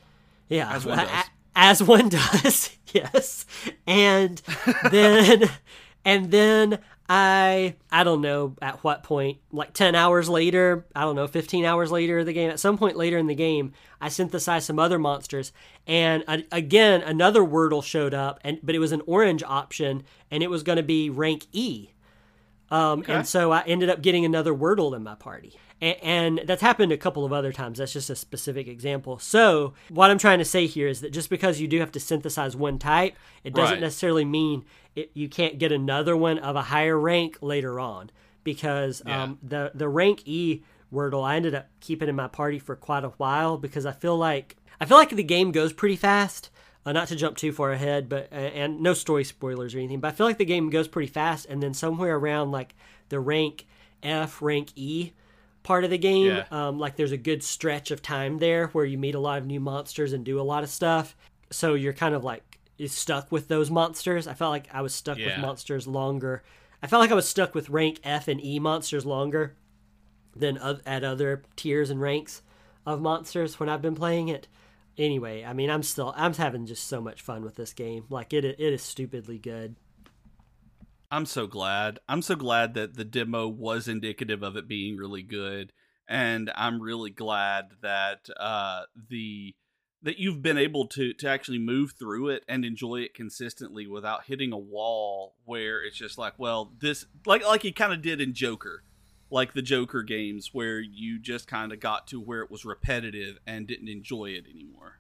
yeah, 0.49 0.75
as 0.75 0.85
one 0.85 0.99
does. 1.07 1.09
I, 1.11 1.25
as 1.55 1.83
one 1.83 2.09
does, 2.09 2.77
yes, 2.92 3.47
and 3.87 4.42
then 4.90 5.49
and 6.05 6.31
then 6.31 6.79
I 7.14 7.75
I 7.90 8.05
don't 8.05 8.22
know 8.22 8.57
at 8.62 8.83
what 8.83 9.03
point, 9.03 9.37
like 9.53 9.75
10 9.75 9.94
hours 9.94 10.31
later, 10.31 10.87
I 10.96 11.03
don't 11.03 11.14
know, 11.14 11.27
15 11.27 11.62
hours 11.66 11.92
later 11.92 12.18
in 12.18 12.25
the 12.25 12.33
game, 12.33 12.48
at 12.48 12.59
some 12.59 12.79
point 12.79 12.96
later 12.96 13.18
in 13.18 13.27
the 13.27 13.35
game, 13.35 13.75
I 14.01 14.09
synthesized 14.09 14.64
some 14.64 14.79
other 14.79 14.98
monsters 14.98 15.53
and 15.87 16.25
again 16.51 17.03
another 17.03 17.42
Wordle 17.42 17.85
showed 17.85 18.14
up 18.14 18.40
and 18.42 18.61
but 18.62 18.75
it 18.75 18.79
was 18.79 18.92
an 18.92 19.03
orange 19.05 19.42
option 19.42 20.05
and 20.31 20.42
it 20.42 20.48
was 20.48 20.62
going 20.62 20.77
to 20.77 20.83
be 20.83 21.11
rank 21.11 21.44
E. 21.53 21.90
Um, 22.70 23.01
okay. 23.01 23.12
and 23.12 23.29
so 23.29 23.53
I 23.53 23.61
ended 23.66 23.90
up 23.90 24.01
getting 24.01 24.25
another 24.25 24.55
Wordle 24.55 24.96
in 24.96 25.03
my 25.03 25.14
party 25.14 25.59
and, 25.83 26.40
that's 26.46 26.62
happened 26.62 26.92
a 26.92 26.96
couple 26.96 27.25
of 27.25 27.33
other 27.33 27.53
times. 27.53 27.79
That's 27.79 27.92
just 27.92 28.09
a 28.09 28.14
specific 28.14 28.68
example. 28.68 29.18
So, 29.18 29.75
what 29.88 30.11
I'm 30.11 30.18
trying 30.18 30.38
to 30.38 30.44
say 30.44 30.66
here 30.66 30.87
is 30.87 31.01
that 31.01 31.11
just 31.11 31.29
because 31.29 31.61
you 31.61 31.66
do 31.66 31.81
have 31.81 31.90
to 31.92 32.01
synthesize 32.01 32.55
one 32.55 32.79
type, 32.79 33.16
it 33.42 33.53
doesn't 33.53 33.75
right. 33.75 33.81
necessarily 33.81 34.25
mean 34.25 34.64
it, 34.95 35.11
you 35.15 35.29
can't 35.29 35.59
get 35.59 35.73
another 35.73 36.17
one 36.17 36.39
of 36.39 36.57
a 36.57 36.63
higher 36.63 36.99
rank 36.99 37.39
later 37.41 37.81
on. 37.81 38.11
Because 38.45 39.03
yeah. 39.07 39.23
um, 39.23 39.39
the 39.43 39.71
the 39.75 39.89
rank 39.89 40.23
E 40.27 40.63
Wordle. 40.93 41.25
I 41.25 41.37
ended 41.37 41.55
up 41.55 41.69
keeping 41.81 42.09
in 42.09 42.17
my 42.17 42.29
party 42.29 42.59
for 42.59 42.77
quite 42.77 43.05
a 43.05 43.11
while 43.11 43.57
because 43.57 43.87
I 43.87 43.93
feel 43.93 44.17
like 44.17 44.57
I 44.81 44.85
feel 44.85 44.97
like 44.97 45.11
the 45.11 45.23
game 45.23 45.53
goes 45.53 45.73
pretty 45.73 45.97
fast. 45.97 46.51
Uh, 46.85 46.91
not 46.91 47.07
to 47.09 47.15
jump 47.17 47.37
too 47.37 47.53
far 47.53 47.71
ahead, 47.71 48.09
but 48.09 48.29
uh, 48.33 48.35
and 48.35 48.81
no 48.81 48.93
story 48.93 49.23
spoilers 49.23 49.75
or 49.75 49.79
anything. 49.79 50.01
But 50.01 50.09
I 50.09 50.13
feel 50.13 50.27
like 50.27 50.39
the 50.39 50.45
game 50.45 50.69
goes 50.71 50.89
pretty 50.89 51.11
fast, 51.11 51.47
and 51.47 51.63
then 51.63 51.73
somewhere 51.75 52.17
around 52.17 52.51
like 52.51 52.75
the 53.09 53.21
rank 53.21 53.67
F, 54.03 54.43
rank 54.43 54.71
E 54.75 55.13
part 55.63 55.85
of 55.85 55.91
the 55.91 55.99
game, 55.99 56.27
Yeah. 56.27 56.45
um, 56.51 56.81
like 56.81 56.97
there's 56.97 57.13
a 57.13 57.17
good 57.17 57.45
stretch 57.45 57.93
of 57.93 58.03
time 58.03 58.39
there 58.39 58.67
where 58.69 58.85
you 58.85 58.99
meet 58.99 59.15
a 59.15 59.21
lot 59.21 59.39
of 59.39 59.47
new 59.47 59.61
monsters 59.61 60.13
and 60.13 60.25
do 60.25 60.41
a 60.41 60.43
lot 60.43 60.65
of 60.65 60.69
stuff. 60.71 61.15
So 61.51 61.75
you're 61.75 61.93
kind 61.93 62.17
of 62.17 62.25
like 62.25 62.52
is 62.83 62.92
stuck 62.92 63.31
with 63.31 63.49
those 63.49 63.71
monsters. 63.71 64.27
I 64.27 64.35
felt 64.35 64.51
like 64.51 64.68
I 64.73 64.83
was 64.83 64.95
stuck 64.95 65.16
with 65.16 65.38
monsters 65.38 65.87
longer. 65.87 66.42
I 66.83 66.88
felt 66.88 67.01
like 67.01 67.12
I 67.12 67.14
was 67.14 67.29
stuck 67.29 67.55
with 67.55 67.71
rank 67.71 68.01
F 68.03 68.27
and 68.27 68.45
E 68.45 68.59
monsters 68.59 69.07
longer 69.07 69.57
than 70.35 70.59
at 70.85 71.05
other 71.05 71.42
tiers 71.55 71.90
and 71.90 72.01
ranks 72.01 72.42
of 72.85 73.01
monsters 73.01 73.61
when 73.61 73.68
I've 73.68 73.83
been 73.83 73.95
playing 73.95 74.29
it. 74.29 74.49
Anyway, 74.99 75.45
I 75.45 75.53
mean, 75.53 75.71
I'm 75.71 75.85
still 75.85 76.12
I'm 76.16 76.35
having 76.35 76.66
just 76.66 76.88
so 76.88 77.01
much 77.01 77.23
fun 77.23 77.45
with 77.45 77.55
this 77.55 77.73
game. 77.73 78.05
Like 78.11 78.33
it 78.33 78.45
it 78.45 78.59
is 78.59 78.83
stupidly 78.83 79.38
good. 79.38 79.77
I'm 81.11 81.27
so 81.27 81.47
glad. 81.47 82.01
I'm 82.09 82.23
so 82.23 82.35
glad 82.35 82.75
that 82.75 82.97
the 82.97 83.05
demo 83.05 83.47
was 83.47 83.87
indicative 83.87 84.42
of 84.42 84.57
it 84.57 84.66
being 84.66 84.97
really 84.97 85.23
good, 85.23 85.73
and 86.09 86.51
I'm 86.57 86.83
really 86.83 87.11
glad 87.11 87.66
that 87.83 88.29
uh, 88.40 88.83
the 89.09 89.55
that 90.03 90.19
you've 90.19 90.43
been 90.43 90.59
able 90.59 90.87
to 90.88 91.12
to 91.15 91.29
actually 91.29 91.59
move 91.59 91.93
through 91.99 92.29
it 92.29 92.45
and 92.49 92.65
enjoy 92.65 92.97
it 92.97 93.15
consistently 93.15 93.87
without 93.87 94.25
hitting 94.25 94.53
a 94.53 94.59
wall 94.59 95.35
where 95.45 95.83
it's 95.83 95.97
just 95.97 96.19
like, 96.19 96.35
well, 96.38 96.73
this 96.81 97.07
like 97.27 97.45
like 97.45 97.65
you 97.65 97.73
kind 97.73 97.93
of 97.93 98.03
did 98.03 98.21
in 98.21 98.35
Joker, 98.35 98.83
like 99.31 99.55
the 99.55 99.62
Joker 99.62 100.03
games 100.03 100.51
where 100.53 100.81
you 100.81 101.19
just 101.19 101.47
kind 101.47 101.73
of 101.73 101.81
got 101.81 102.07
to 102.09 102.21
where 102.21 102.43
it 102.43 102.51
was 102.51 102.65
repetitive 102.65 103.38
and 103.47 103.67
didn't 103.67 103.88
enjoy 103.88 104.27
it 104.31 104.45
anymore. 104.53 104.99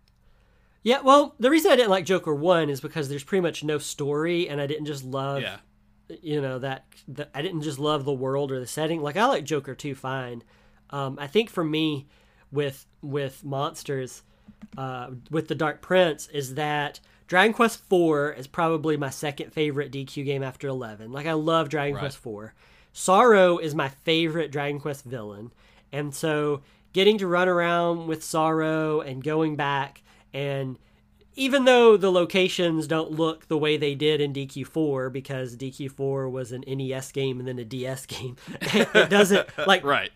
Yeah, 0.84 1.00
well, 1.00 1.36
the 1.38 1.50
reason 1.50 1.70
I 1.70 1.76
didn't 1.76 1.90
like 1.90 2.04
Joker 2.04 2.34
1 2.34 2.68
is 2.68 2.80
because 2.80 3.08
there's 3.08 3.22
pretty 3.22 3.42
much 3.42 3.62
no 3.62 3.78
story 3.78 4.48
and 4.48 4.60
I 4.60 4.66
didn't 4.66 4.86
just 4.86 5.04
love 5.04 5.40
yeah, 5.40 5.58
you 6.08 6.40
know 6.40 6.58
that, 6.58 6.86
that 7.08 7.30
I 7.34 7.42
didn't 7.42 7.62
just 7.62 7.78
love 7.78 8.04
the 8.04 8.12
world 8.12 8.50
or 8.50 8.58
the 8.58 8.66
setting. 8.66 9.00
Like 9.00 9.16
I 9.16 9.26
like 9.26 9.44
Joker 9.44 9.74
2 9.74 9.94
fine. 9.94 10.42
Um, 10.90 11.18
I 11.20 11.26
think 11.26 11.50
for 11.50 11.64
me 11.64 12.08
with 12.50 12.86
with 13.00 13.44
monsters 13.44 14.22
uh, 14.76 15.10
with 15.30 15.48
the 15.48 15.54
Dark 15.54 15.80
Prince 15.82 16.28
is 16.28 16.54
that 16.54 17.00
Dragon 17.26 17.54
Quest 17.54 17.82
IV 17.90 18.38
is 18.38 18.46
probably 18.46 18.96
my 18.96 19.10
second 19.10 19.52
favorite 19.52 19.92
DQ 19.92 20.24
game 20.24 20.42
after 20.42 20.68
11. 20.68 21.12
Like 21.12 21.26
I 21.26 21.32
love 21.32 21.68
Dragon 21.68 21.94
Right. 21.94 22.00
Quest 22.00 22.18
IV. 22.18 22.52
Psaro 22.94 23.60
is 23.60 23.74
my 23.74 23.88
favorite 23.88 24.52
Dragon 24.52 24.80
Quest 24.80 25.04
villain. 25.04 25.52
And 25.92 26.14
so 26.14 26.62
getting 26.92 27.18
to 27.18 27.26
run 27.26 27.48
around 27.48 28.06
with 28.06 28.20
Psaro 28.20 29.06
and 29.06 29.24
going 29.24 29.56
back 29.56 30.02
and 30.34 30.78
even 31.34 31.64
though 31.64 31.96
the 31.96 32.12
locations 32.12 32.86
don't 32.86 33.12
look 33.12 33.48
the 33.48 33.56
way 33.56 33.76
they 33.78 33.94
did 33.94 34.20
in 34.20 34.34
DQ4 34.34 35.10
because 35.10 35.56
DQ4 35.56 36.30
was 36.30 36.52
an 36.52 36.62
NES 36.66 37.10
game 37.12 37.38
and 37.38 37.48
then 37.48 37.58
a 37.58 37.64
DS 37.64 38.04
game, 38.14 38.36
it 38.60 39.08
doesn't 39.08 39.48
like 39.66 39.84
right. 39.84 40.10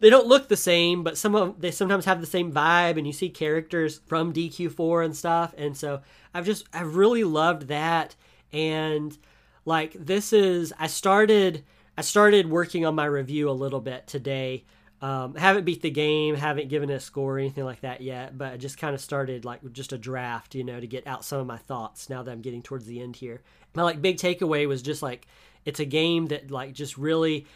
They 0.00 0.10
don't 0.10 0.26
look 0.26 0.48
the 0.48 0.56
same, 0.56 1.02
but 1.02 1.18
some 1.18 1.34
of 1.34 1.60
they 1.60 1.70
sometimes 1.70 2.04
have 2.04 2.20
the 2.20 2.26
same 2.26 2.52
vibe, 2.52 2.98
and 2.98 3.06
you 3.06 3.12
see 3.12 3.28
characters 3.28 4.00
from 4.06 4.32
DQ4 4.32 5.04
and 5.04 5.16
stuff. 5.16 5.54
And 5.58 5.76
so 5.76 6.00
I've 6.32 6.46
just 6.46 6.66
I've 6.72 6.96
really 6.96 7.24
loved 7.24 7.68
that, 7.68 8.14
and 8.52 9.16
like 9.64 9.92
this 9.94 10.32
is 10.32 10.72
I 10.78 10.86
started 10.86 11.64
I 11.96 12.02
started 12.02 12.48
working 12.48 12.86
on 12.86 12.94
my 12.94 13.06
review 13.06 13.50
a 13.50 13.52
little 13.52 13.80
bit 13.80 14.06
today. 14.06 14.64
Um, 15.00 15.36
haven't 15.36 15.64
beat 15.64 15.82
the 15.82 15.90
game, 15.90 16.34
haven't 16.34 16.68
given 16.68 16.90
it 16.90 16.94
a 16.94 17.00
score 17.00 17.36
or 17.36 17.38
anything 17.38 17.64
like 17.64 17.82
that 17.82 18.00
yet, 18.00 18.36
but 18.36 18.52
I 18.52 18.56
just 18.56 18.78
kind 18.78 18.94
of 18.94 19.00
started 19.00 19.44
like 19.44 19.60
just 19.72 19.92
a 19.92 19.98
draft, 19.98 20.56
you 20.56 20.64
know, 20.64 20.80
to 20.80 20.86
get 20.88 21.06
out 21.06 21.24
some 21.24 21.38
of 21.38 21.46
my 21.46 21.56
thoughts 21.56 22.10
now 22.10 22.24
that 22.24 22.30
I'm 22.32 22.40
getting 22.40 22.62
towards 22.62 22.86
the 22.86 23.00
end 23.00 23.14
here. 23.14 23.40
My 23.74 23.84
like 23.84 24.02
big 24.02 24.16
takeaway 24.16 24.66
was 24.66 24.82
just 24.82 25.02
like 25.02 25.28
it's 25.64 25.80
a 25.80 25.84
game 25.84 26.26
that 26.26 26.50
like 26.50 26.72
just 26.72 26.98
really 26.98 27.46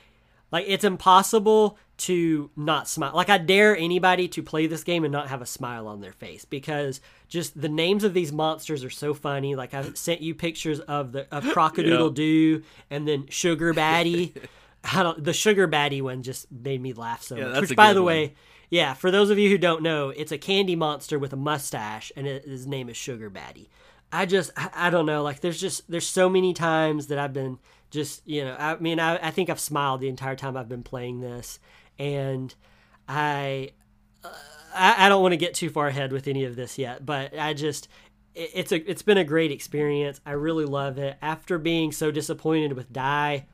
like 0.52 0.66
it's 0.68 0.84
impossible 0.84 1.78
to 1.98 2.50
not 2.56 2.88
smile. 2.88 3.12
Like 3.14 3.30
I 3.30 3.38
dare 3.38 3.76
anybody 3.76 4.28
to 4.28 4.42
play 4.42 4.66
this 4.66 4.84
game 4.84 5.04
and 5.04 5.12
not 5.12 5.28
have 5.28 5.42
a 5.42 5.46
smile 5.46 5.88
on 5.88 6.00
their 6.00 6.12
face 6.12 6.44
because 6.44 7.00
just 7.28 7.60
the 7.60 7.68
names 7.68 8.04
of 8.04 8.14
these 8.14 8.32
monsters 8.32 8.84
are 8.84 8.90
so 8.90 9.14
funny. 9.14 9.56
Like 9.56 9.72
I've 9.74 9.96
sent 9.96 10.20
you 10.20 10.34
pictures 10.34 10.80
of 10.80 11.12
the 11.12 11.26
of 11.34 11.44
Crocodile 11.52 12.10
Doo 12.10 12.62
and 12.90 13.08
then 13.08 13.26
Sugar 13.28 13.72
Batty. 13.74 14.34
I 14.84 15.02
don't, 15.04 15.22
the 15.22 15.32
Sugar 15.32 15.66
Batty 15.66 16.02
one 16.02 16.22
just 16.22 16.50
made 16.50 16.80
me 16.82 16.92
laugh 16.92 17.22
so 17.22 17.36
Yeah, 17.36 17.48
much. 17.48 17.60
Which, 17.62 17.76
by 17.76 17.92
the 17.92 18.02
one. 18.02 18.06
way, 18.14 18.34
yeah, 18.68 18.94
for 18.94 19.10
those 19.12 19.30
of 19.30 19.38
you 19.38 19.48
who 19.48 19.58
don't 19.58 19.82
know, 19.82 20.08
it's 20.10 20.32
a 20.32 20.38
candy 20.38 20.74
monster 20.74 21.18
with 21.20 21.32
a 21.32 21.36
mustache, 21.36 22.10
and 22.16 22.26
it, 22.26 22.44
his 22.44 22.66
name 22.66 22.88
is 22.88 22.96
Sugar 22.96 23.30
Batty. 23.30 23.68
I 24.10 24.26
just, 24.26 24.50
I, 24.56 24.70
I 24.74 24.90
don't 24.90 25.06
know. 25.06 25.22
Like, 25.22 25.40
there's 25.40 25.60
just, 25.60 25.88
there's 25.90 26.06
so 26.06 26.28
many 26.28 26.52
times 26.52 27.06
that 27.08 27.18
I've 27.18 27.32
been 27.32 27.58
just, 27.92 28.26
you 28.26 28.44
know, 28.44 28.56
I 28.58 28.76
mean, 28.76 28.98
I, 28.98 29.28
I 29.28 29.30
think 29.30 29.50
I've 29.50 29.60
smiled 29.60 30.00
the 30.00 30.08
entire 30.08 30.34
time 30.34 30.56
I've 30.56 30.68
been 30.68 30.82
playing 30.82 31.20
this, 31.20 31.60
and 31.98 32.52
I, 33.08 33.70
uh, 34.24 34.28
I, 34.74 35.06
I 35.06 35.08
don't 35.08 35.22
want 35.22 35.32
to 35.32 35.36
get 35.36 35.54
too 35.54 35.70
far 35.70 35.86
ahead 35.86 36.10
with 36.12 36.26
any 36.26 36.44
of 36.44 36.56
this 36.56 36.78
yet, 36.78 37.06
but 37.06 37.38
I 37.38 37.54
just, 37.54 37.86
it, 38.34 38.50
it's 38.54 38.72
a, 38.72 38.90
it's 38.90 39.02
been 39.02 39.18
a 39.18 39.24
great 39.24 39.52
experience. 39.52 40.20
I 40.26 40.32
really 40.32 40.64
love 40.64 40.98
it. 40.98 41.16
After 41.22 41.58
being 41.58 41.92
so 41.92 42.10
disappointed 42.10 42.72
with 42.72 42.92
Dai, 42.92 43.46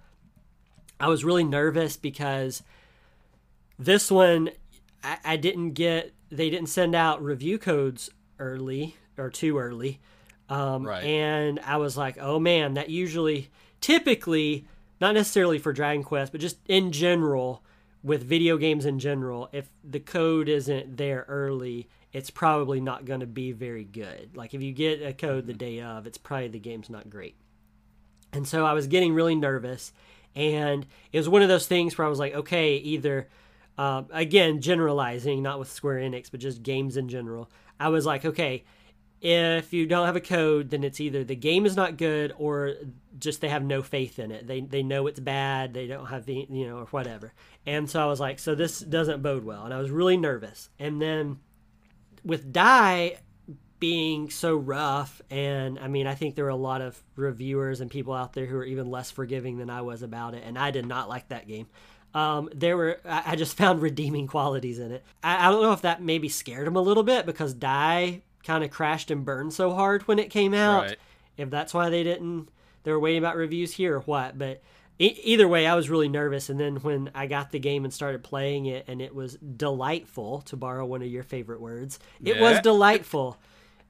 I 1.00 1.08
was 1.08 1.24
really 1.24 1.44
nervous 1.44 1.96
because 1.96 2.62
this 3.78 4.10
one 4.10 4.50
I, 5.02 5.18
I 5.24 5.36
didn't 5.36 5.72
get 5.72 6.12
they 6.30 6.50
didn't 6.50 6.68
send 6.68 6.94
out 6.94 7.22
review 7.22 7.58
codes 7.58 8.10
early 8.38 8.96
or 9.16 9.30
too 9.30 9.58
early 9.58 10.00
um, 10.48 10.84
Right. 10.84 11.04
and 11.04 11.60
i 11.60 11.76
was 11.76 11.96
like 11.96 12.18
oh 12.20 12.38
man 12.38 12.74
that 12.74 12.90
usually 12.90 13.48
typically 13.80 14.66
not 15.00 15.14
necessarily 15.14 15.58
for 15.58 15.72
dragon 15.72 16.02
quest 16.02 16.32
but 16.32 16.40
just 16.40 16.58
in 16.66 16.92
general 16.92 17.62
with 18.02 18.22
video 18.22 18.56
games 18.56 18.84
in 18.84 18.98
general 18.98 19.48
if 19.52 19.68
the 19.84 20.00
code 20.00 20.48
isn't 20.48 20.96
there 20.96 21.24
early 21.28 21.88
it's 22.12 22.30
probably 22.30 22.80
not 22.80 23.04
going 23.04 23.20
to 23.20 23.26
be 23.26 23.52
very 23.52 23.84
good 23.84 24.36
like 24.36 24.54
if 24.54 24.62
you 24.62 24.72
get 24.72 25.02
a 25.02 25.12
code 25.12 25.46
the 25.46 25.52
day 25.52 25.80
of 25.80 26.06
it's 26.06 26.18
probably 26.18 26.48
the 26.48 26.58
game's 26.58 26.90
not 26.90 27.10
great 27.10 27.36
and 28.32 28.46
so 28.46 28.64
I 28.64 28.72
was 28.72 28.86
getting 28.86 29.14
really 29.14 29.34
nervous. 29.34 29.92
And 30.34 30.86
it 31.12 31.18
was 31.18 31.28
one 31.28 31.42
of 31.42 31.48
those 31.48 31.66
things 31.66 31.96
where 31.96 32.06
I 32.06 32.10
was 32.10 32.18
like, 32.18 32.34
okay, 32.34 32.76
either, 32.76 33.28
um, 33.76 34.06
again, 34.12 34.60
generalizing, 34.60 35.42
not 35.42 35.58
with 35.58 35.70
Square 35.70 36.00
Enix, 36.00 36.30
but 36.30 36.40
just 36.40 36.62
games 36.62 36.96
in 36.96 37.08
general. 37.08 37.50
I 37.80 37.88
was 37.88 38.06
like, 38.06 38.24
okay, 38.24 38.64
if 39.20 39.72
you 39.72 39.86
don't 39.86 40.06
have 40.06 40.16
a 40.16 40.20
code, 40.20 40.70
then 40.70 40.84
it's 40.84 41.00
either 41.00 41.24
the 41.24 41.34
game 41.34 41.66
is 41.66 41.76
not 41.76 41.96
good 41.96 42.32
or 42.38 42.74
just 43.18 43.40
they 43.40 43.48
have 43.48 43.64
no 43.64 43.82
faith 43.82 44.18
in 44.18 44.30
it. 44.30 44.46
They, 44.46 44.60
they 44.60 44.82
know 44.82 45.06
it's 45.06 45.20
bad. 45.20 45.74
They 45.74 45.86
don't 45.86 46.06
have 46.06 46.24
the, 46.24 46.46
you 46.48 46.66
know, 46.68 46.78
or 46.78 46.86
whatever. 46.86 47.32
And 47.66 47.90
so 47.90 48.00
I 48.00 48.06
was 48.06 48.20
like, 48.20 48.38
so 48.38 48.54
this 48.54 48.78
doesn't 48.80 49.22
bode 49.22 49.44
well. 49.44 49.64
And 49.64 49.74
I 49.74 49.78
was 49.78 49.90
really 49.90 50.16
nervous. 50.16 50.68
And 50.78 51.02
then 51.02 51.40
with 52.24 52.52
Dai, 52.52 53.18
being 53.80 54.28
so 54.28 54.56
rough 54.56 55.22
and 55.30 55.78
i 55.78 55.86
mean 55.86 56.06
i 56.08 56.14
think 56.14 56.34
there 56.34 56.44
were 56.44 56.50
a 56.50 56.56
lot 56.56 56.80
of 56.80 57.00
reviewers 57.14 57.80
and 57.80 57.88
people 57.90 58.12
out 58.12 58.32
there 58.32 58.44
who 58.44 58.56
are 58.56 58.64
even 58.64 58.90
less 58.90 59.10
forgiving 59.10 59.56
than 59.58 59.70
i 59.70 59.80
was 59.80 60.02
about 60.02 60.34
it 60.34 60.42
and 60.44 60.58
i 60.58 60.70
did 60.70 60.84
not 60.84 61.08
like 61.08 61.28
that 61.28 61.46
game 61.46 61.66
um, 62.14 62.48
there 62.54 62.76
were 62.76 63.00
I, 63.04 63.22
I 63.26 63.36
just 63.36 63.56
found 63.56 63.80
redeeming 63.80 64.26
qualities 64.26 64.80
in 64.80 64.90
it 64.90 65.04
I, 65.22 65.46
I 65.46 65.50
don't 65.50 65.62
know 65.62 65.72
if 65.72 65.82
that 65.82 66.02
maybe 66.02 66.28
scared 66.28 66.66
him 66.66 66.74
a 66.74 66.80
little 66.80 67.04
bit 67.04 67.24
because 67.24 67.54
Dai 67.54 68.22
kind 68.48 68.64
of 68.64 68.70
crashed 68.70 69.10
and 69.12 69.24
burned 69.24 69.52
so 69.52 69.72
hard 69.74 70.02
when 70.08 70.18
it 70.18 70.30
came 70.30 70.54
out. 70.54 70.82
Right. 70.86 70.98
if 71.36 71.50
that's 71.50 71.72
why 71.72 71.88
they 71.90 72.02
didn't 72.02 72.48
they 72.82 72.90
were 72.92 72.98
waiting 72.98 73.22
about 73.22 73.36
reviews 73.36 73.72
here 73.72 73.96
or 73.96 74.00
what 74.00 74.36
but 74.38 74.62
e- 74.98 75.20
either 75.22 75.46
way 75.46 75.66
i 75.66 75.74
was 75.76 75.88
really 75.90 76.08
nervous. 76.08 76.48
And 76.48 76.58
then 76.58 76.76
when 76.76 77.10
i 77.14 77.26
got 77.26 77.52
the 77.52 77.58
game 77.60 77.84
and 77.84 77.92
started 77.94 78.24
playing 78.24 78.66
it 78.66 78.86
and 78.88 79.00
it 79.02 79.14
was 79.14 79.36
delightful 79.36 80.40
to 80.42 80.56
borrow 80.56 80.84
one 80.86 81.02
of 81.02 81.08
your 81.08 81.22
favorite 81.22 81.60
words 81.60 81.98
it 82.24 82.40
was 82.40 82.58
delightful. 82.60 83.38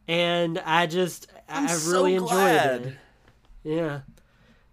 And 0.09 0.59
i 0.59 0.87
just 0.87 1.31
I 1.49 1.59
I'm 1.59 1.65
i 1.65 1.67
so 1.69 1.93
really 1.93 2.15
enjoyed 2.17 2.87
it. 2.87 2.95
Yeah. 3.63 4.01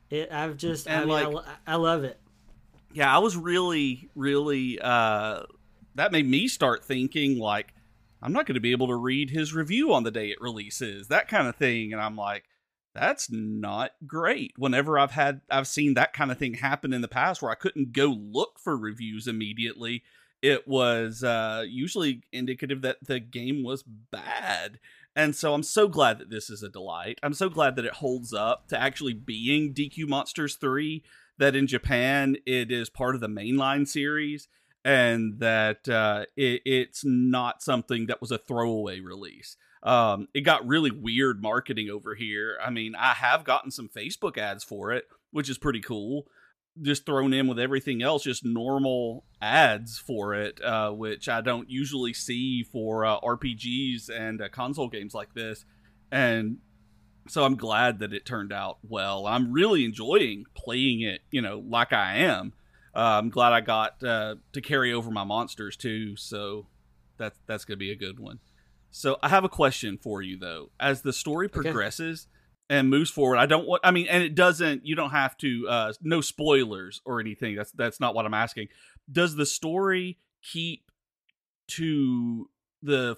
It 0.10 0.32
i've 0.32 0.58
just 0.58 0.88
i 0.90 0.94
And, 0.94 1.10
mean 1.10 1.18
I, 1.18 1.26
like- 1.26 1.34
lo- 1.36 1.52
I 1.68 1.76
love 1.76 2.04
it. 2.04 2.20
Yeah, 2.94 3.14
I 3.14 3.20
was 3.20 3.36
really, 3.36 4.10
really. 4.16 4.80
uh 4.82 5.44
That 5.96 6.12
made 6.14 6.26
me 6.28 6.48
start 6.48 6.86
thinking 6.86 7.38
like, 7.40 7.74
I'm 8.22 8.34
not 8.34 8.46
going 8.46 8.56
to 8.56 8.62
be 8.62 8.72
able 8.72 8.88
to 8.88 8.96
read 8.96 9.30
his 9.30 9.54
review 9.54 9.94
on 9.94 10.04
the 10.04 10.12
day 10.12 10.30
it 10.30 10.42
releases, 10.42 11.08
that 11.08 11.28
kind 11.28 11.48
of 11.48 11.56
thing. 11.56 11.94
And 11.94 12.02
I'm 12.02 12.16
like, 12.16 12.46
that's 12.94 13.30
not 13.30 13.92
great. 14.08 14.54
Whenever 14.58 14.98
I've 14.98 15.12
had, 15.12 15.42
I've 15.50 15.68
seen 15.68 15.94
that 15.96 16.14
kind 16.14 16.32
of 16.32 16.38
thing 16.38 16.56
happen 16.56 16.94
in 16.94 17.02
the 17.02 17.08
past 17.08 17.42
where 17.42 17.52
I 17.52 17.56
couldn't 17.56 17.92
go 17.92 18.08
look 18.08 18.58
for 18.58 18.78
reviews 18.78 19.28
immediately. 19.28 20.04
It 20.42 20.68
was 20.68 21.24
uh, 21.24 21.66
usually 21.68 22.24
indicative 22.32 22.82
that 22.84 22.98
the 23.02 23.20
game 23.20 23.64
was 23.64 23.84
bad. 23.84 24.80
And 25.16 25.36
so 25.36 25.54
I'm 25.54 25.64
so 25.64 25.88
glad 25.88 26.20
that 26.20 26.30
this 26.30 26.50
is 26.50 26.64
a 26.64 26.70
delight. 26.70 27.20
I'm 27.22 27.34
so 27.34 27.50
glad 27.50 27.76
that 27.76 27.86
it 27.86 27.94
holds 27.94 28.34
up 28.34 28.68
to 28.70 28.82
actually 28.82 29.14
being 29.14 29.74
DQ 29.74 30.08
Monsters 30.08 30.56
3 30.56 31.04
that 31.38 31.56
in 31.56 31.68
Japan 31.68 32.38
it 32.46 32.72
is 32.72 32.90
part 32.90 33.16
of 33.16 33.22
the 33.22 33.28
mainline 33.28 33.88
series 33.88 34.48
and 34.86 35.40
that 35.40 35.90
uh, 35.90 36.26
it, 36.38 36.62
it's 36.64 37.04
not 37.04 37.64
something 37.64 38.06
that 38.06 38.22
was 38.22 38.32
a 38.32 38.38
throwaway 38.38 39.00
release. 39.00 39.58
Um, 39.82 40.28
it 40.34 40.42
got 40.42 40.66
really 40.66 40.92
weird 40.92 41.42
marketing 41.42 41.90
over 41.90 42.14
here. 42.14 42.58
I 42.64 42.70
mean, 42.70 42.96
I 42.96 43.14
have 43.14 43.44
gotten 43.44 43.72
some 43.72 43.90
Facebook 43.90 44.38
ads 44.38 44.64
for 44.64 44.92
it, 44.92 45.06
which 45.32 45.50
is 45.50 45.58
pretty 45.58 45.82
cool. 45.82 46.28
Just 46.82 47.06
thrown 47.06 47.34
in 47.34 47.48
with 47.48 47.58
everything 47.58 48.04
else, 48.04 48.24
just 48.24 48.46
normal 48.46 49.26
ads 49.42 49.98
for 49.98 50.36
it, 50.36 50.64
uh, 50.64 50.92
which 50.92 51.28
I 51.28 51.42
don't 51.42 51.70
usually 51.70 52.14
see 52.14 52.64
for 52.64 53.06
uh, 53.06 53.20
RPGs 53.22 54.10
and 54.10 54.42
uh, 54.42 54.50
console 54.50 54.90
games 54.90 55.16
like 55.16 55.34
this. 55.34 55.66
And 56.12 56.58
so 57.28 57.44
I'm 57.44 57.56
glad 57.56 58.00
that 58.00 58.14
it 58.14 58.26
turned 58.26 58.54
out 58.54 58.78
well. 58.88 59.26
I'm 59.26 59.52
really 59.52 59.84
enjoying 59.84 60.46
playing 60.54 61.02
it, 61.02 61.22
you 61.32 61.42
know, 61.42 61.64
like 61.68 61.92
I 61.92 62.18
am. 62.18 62.54
Uh, 62.96 63.20
I'm 63.20 63.30
glad 63.30 63.54
I 63.54 63.62
got 63.62 64.04
uh, 64.04 64.36
to 64.54 64.62
carry 64.62 64.94
over 64.94 65.12
my 65.12 65.24
monsters 65.24 65.76
too, 65.76 66.16
so 66.16 66.68
that's 67.18 67.38
that's 67.48 67.66
gonna 67.66 67.78
be 67.78 67.92
a 67.92 67.96
good 67.96 68.20
one. 68.20 68.40
So 68.92 69.18
I 69.22 69.30
have 69.30 69.44
a 69.44 69.50
question 69.50 69.98
for 70.02 70.22
you 70.22 70.38
though. 70.38 70.72
As 70.80 71.02
the 71.02 71.12
story 71.12 71.50
progresses 71.50 72.28
okay. 72.70 72.80
and 72.80 72.90
moves 72.90 73.10
forward, 73.10 73.38
I 73.38 73.46
don't 73.46 73.68
want. 73.68 73.82
I 73.84 73.92
mean, 73.92 74.08
and 74.08 74.24
it 74.24 74.36
doesn't. 74.36 74.86
You 74.86 74.96
don't 74.96 75.10
have 75.10 75.38
to. 75.40 75.68
Uh, 75.68 75.94
no 76.02 76.22
spoilers 76.22 77.02
or 77.06 77.20
anything. 77.20 77.56
That's 77.56 77.72
that's 77.72 78.00
not 78.00 78.16
what 78.16 78.26
I'm 78.26 78.34
asking. 78.34 78.70
Does 79.12 79.36
the 79.36 79.46
story 79.46 80.20
keep 80.42 80.90
to 81.68 82.50
the 82.82 83.18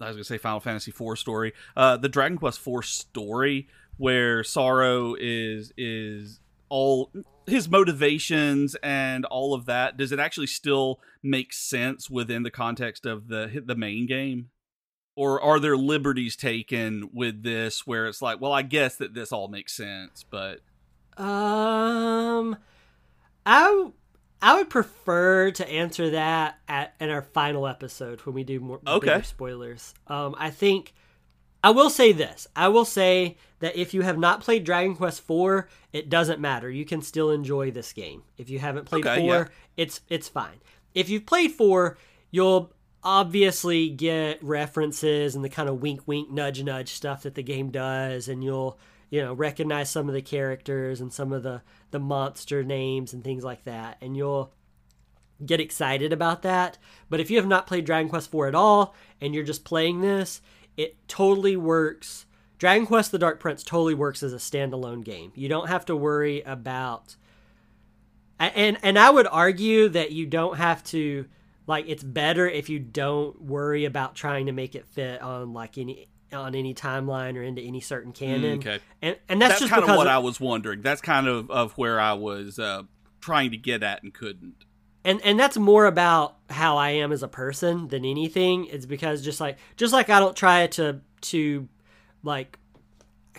I 0.00 0.06
was 0.06 0.16
gonna 0.16 0.24
say 0.24 0.38
Final 0.38 0.60
Fantasy 0.60 0.90
IV 0.90 1.18
story, 1.18 1.52
uh, 1.76 1.96
the 1.96 2.08
Dragon 2.08 2.38
Quest 2.38 2.66
IV 2.66 2.84
story, 2.84 3.68
where 3.98 4.42
Psaro 4.42 5.14
is 5.18 5.72
is 5.76 6.40
all 6.68 7.10
his 7.50 7.68
motivations 7.68 8.76
and 8.82 9.24
all 9.26 9.54
of 9.54 9.66
that. 9.66 9.96
Does 9.96 10.12
it 10.12 10.18
actually 10.18 10.46
still 10.46 11.00
make 11.22 11.52
sense 11.52 12.08
within 12.08 12.42
the 12.42 12.50
context 12.50 13.06
of 13.06 13.28
the 13.28 13.62
the 13.64 13.74
main 13.76 14.06
game, 14.06 14.50
or 15.16 15.40
are 15.40 15.60
there 15.60 15.76
liberties 15.76 16.36
taken 16.36 17.10
with 17.12 17.42
this 17.42 17.86
where 17.86 18.06
it's 18.06 18.22
like, 18.22 18.40
well, 18.40 18.52
I 18.52 18.62
guess 18.62 18.96
that 18.96 19.14
this 19.14 19.32
all 19.32 19.48
makes 19.48 19.74
sense, 19.74 20.24
but 20.28 20.60
um, 21.16 22.56
I 23.44 23.90
I 24.42 24.56
would 24.56 24.70
prefer 24.70 25.50
to 25.50 25.68
answer 25.68 26.10
that 26.10 26.58
at 26.68 26.94
in 27.00 27.10
our 27.10 27.22
final 27.22 27.66
episode 27.66 28.20
when 28.20 28.34
we 28.34 28.44
do 28.44 28.60
more 28.60 28.80
okay. 28.86 29.20
spoilers. 29.22 29.94
Um, 30.06 30.34
I 30.38 30.50
think 30.50 30.94
I 31.62 31.70
will 31.70 31.90
say 31.90 32.12
this. 32.12 32.46
I 32.56 32.68
will 32.68 32.84
say 32.84 33.36
that 33.60 33.76
if 33.76 33.92
you 33.92 34.02
have 34.02 34.18
not 34.18 34.40
played 34.40 34.64
Dragon 34.64 34.96
Quest 34.96 35.22
IV, 35.28 35.64
it 35.92 36.08
doesn't 36.08 36.40
matter. 36.40 36.70
You 36.70 36.84
can 36.84 37.02
still 37.02 37.30
enjoy 37.30 37.70
this 37.70 37.92
game. 37.92 38.22
If 38.38 38.48
you 38.48 38.58
haven't 38.58 38.86
played 38.86 39.06
okay, 39.06 39.20
4, 39.20 39.34
yeah. 39.34 39.44
it's 39.76 40.00
it's 40.08 40.28
fine. 40.28 40.60
If 40.94 41.08
you've 41.08 41.26
played 41.26 41.52
4, 41.52 41.98
you'll 42.30 42.72
obviously 43.02 43.88
get 43.88 44.42
references 44.42 45.34
and 45.34 45.44
the 45.44 45.48
kind 45.48 45.68
of 45.68 45.80
wink 45.80 46.02
wink 46.06 46.30
nudge 46.30 46.62
nudge 46.62 46.90
stuff 46.90 47.22
that 47.22 47.34
the 47.34 47.42
game 47.42 47.70
does 47.70 48.28
and 48.28 48.44
you'll 48.44 48.78
you 49.08 49.22
know 49.22 49.32
recognize 49.32 49.88
some 49.88 50.06
of 50.06 50.14
the 50.14 50.20
characters 50.20 51.00
and 51.00 51.10
some 51.10 51.32
of 51.32 51.42
the 51.42 51.62
the 51.92 51.98
monster 51.98 52.62
names 52.62 53.14
and 53.14 53.24
things 53.24 53.42
like 53.42 53.64
that 53.64 53.96
and 54.02 54.18
you'll 54.18 54.52
get 55.46 55.60
excited 55.60 56.12
about 56.12 56.42
that 56.42 56.76
but 57.08 57.20
if 57.20 57.30
you 57.30 57.38
have 57.38 57.46
not 57.46 57.66
played 57.66 57.86
dragon 57.86 58.10
quest 58.10 58.30
4 58.30 58.48
at 58.48 58.54
all 58.54 58.94
and 59.18 59.34
you're 59.34 59.44
just 59.44 59.64
playing 59.64 60.02
this 60.02 60.42
it 60.80 60.96
totally 61.08 61.56
works 61.56 62.26
dragon 62.58 62.86
quest 62.86 63.12
the 63.12 63.18
dark 63.18 63.40
prince 63.40 63.62
totally 63.62 63.94
works 63.94 64.22
as 64.22 64.32
a 64.32 64.36
standalone 64.36 65.04
game 65.04 65.32
you 65.34 65.48
don't 65.48 65.68
have 65.68 65.84
to 65.84 65.94
worry 65.94 66.42
about 66.42 67.16
and 68.38 68.78
and 68.82 68.98
i 68.98 69.10
would 69.10 69.26
argue 69.26 69.88
that 69.88 70.12
you 70.12 70.26
don't 70.26 70.56
have 70.56 70.82
to 70.82 71.26
like 71.66 71.84
it's 71.88 72.02
better 72.02 72.48
if 72.48 72.68
you 72.68 72.78
don't 72.78 73.40
worry 73.40 73.84
about 73.84 74.14
trying 74.14 74.46
to 74.46 74.52
make 74.52 74.74
it 74.74 74.86
fit 74.86 75.20
on 75.22 75.52
like 75.52 75.78
any 75.78 76.08
on 76.32 76.54
any 76.54 76.74
timeline 76.74 77.36
or 77.36 77.42
into 77.42 77.62
any 77.62 77.80
certain 77.80 78.12
canon. 78.12 78.58
Mm, 78.58 78.60
okay, 78.60 78.78
and 79.02 79.16
and 79.28 79.40
that's, 79.40 79.52
that's 79.52 79.60
just 79.62 79.72
kind 79.72 79.88
of 79.88 79.96
what 79.96 80.06
I 80.06 80.18
was 80.18 80.40
wondering. 80.40 80.82
That's 80.82 81.00
kind 81.00 81.26
of 81.26 81.50
of 81.50 81.72
where 81.72 82.00
I 82.00 82.14
was 82.14 82.58
uh, 82.58 82.82
trying 83.20 83.50
to 83.50 83.56
get 83.56 83.82
at 83.82 84.02
and 84.02 84.12
couldn't. 84.12 84.64
And 85.04 85.20
and 85.22 85.38
that's 85.38 85.56
more 85.56 85.86
about 85.86 86.36
how 86.50 86.76
I 86.76 86.90
am 86.90 87.12
as 87.12 87.22
a 87.22 87.28
person 87.28 87.88
than 87.88 88.04
anything. 88.04 88.66
It's 88.66 88.86
because 88.86 89.22
just 89.22 89.40
like 89.40 89.58
just 89.76 89.92
like 89.92 90.10
I 90.10 90.20
don't 90.20 90.36
try 90.36 90.66
to 90.68 91.00
to 91.22 91.68
like 92.22 92.58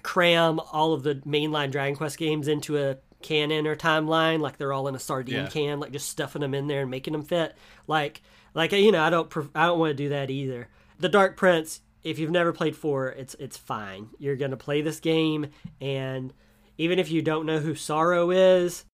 cram 0.01 0.59
all 0.71 0.93
of 0.93 1.03
the 1.03 1.15
mainline 1.15 1.71
Dragon 1.71 1.95
Quest 1.95 2.17
games 2.17 2.47
into 2.47 2.77
a 2.77 2.97
canon 3.21 3.67
or 3.67 3.75
timeline 3.75 4.39
like 4.39 4.57
they're 4.57 4.73
all 4.73 4.87
in 4.87 4.95
a 4.95 4.99
sardine 4.99 5.35
yeah. 5.35 5.47
can 5.47 5.79
like 5.79 5.91
just 5.91 6.09
stuffing 6.09 6.41
them 6.41 6.55
in 6.55 6.65
there 6.65 6.81
and 6.81 6.89
making 6.89 7.13
them 7.13 7.21
fit 7.21 7.55
like 7.85 8.23
like 8.55 8.71
you 8.71 8.91
know 8.91 9.03
I 9.03 9.11
don't 9.11 9.31
I 9.53 9.67
don't 9.67 9.77
want 9.77 9.91
to 9.91 10.03
do 10.03 10.09
that 10.09 10.29
either. 10.29 10.67
The 10.99 11.09
Dark 11.09 11.37
Prince 11.37 11.81
if 12.03 12.17
you've 12.19 12.31
never 12.31 12.51
played 12.51 12.75
four, 12.75 13.09
it's 13.09 13.35
it's 13.35 13.57
fine. 13.57 14.09
You're 14.17 14.35
gonna 14.35 14.57
play 14.57 14.81
this 14.81 14.99
game, 14.99 15.47
and 15.79 16.33
even 16.77 16.99
if 16.99 17.11
you 17.11 17.21
don't 17.21 17.45
know 17.45 17.59
who 17.59 17.73
Psaro 17.73 18.33
is, 18.35 18.85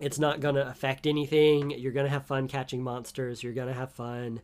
it's 0.00 0.18
not 0.18 0.40
gonna 0.40 0.62
affect 0.62 1.06
anything. 1.06 1.70
You're 1.70 1.92
gonna 1.92 2.08
have 2.08 2.26
fun 2.26 2.48
catching 2.48 2.82
monsters. 2.82 3.42
You're 3.42 3.52
gonna 3.52 3.72
have 3.72 3.92
fun 3.92 4.40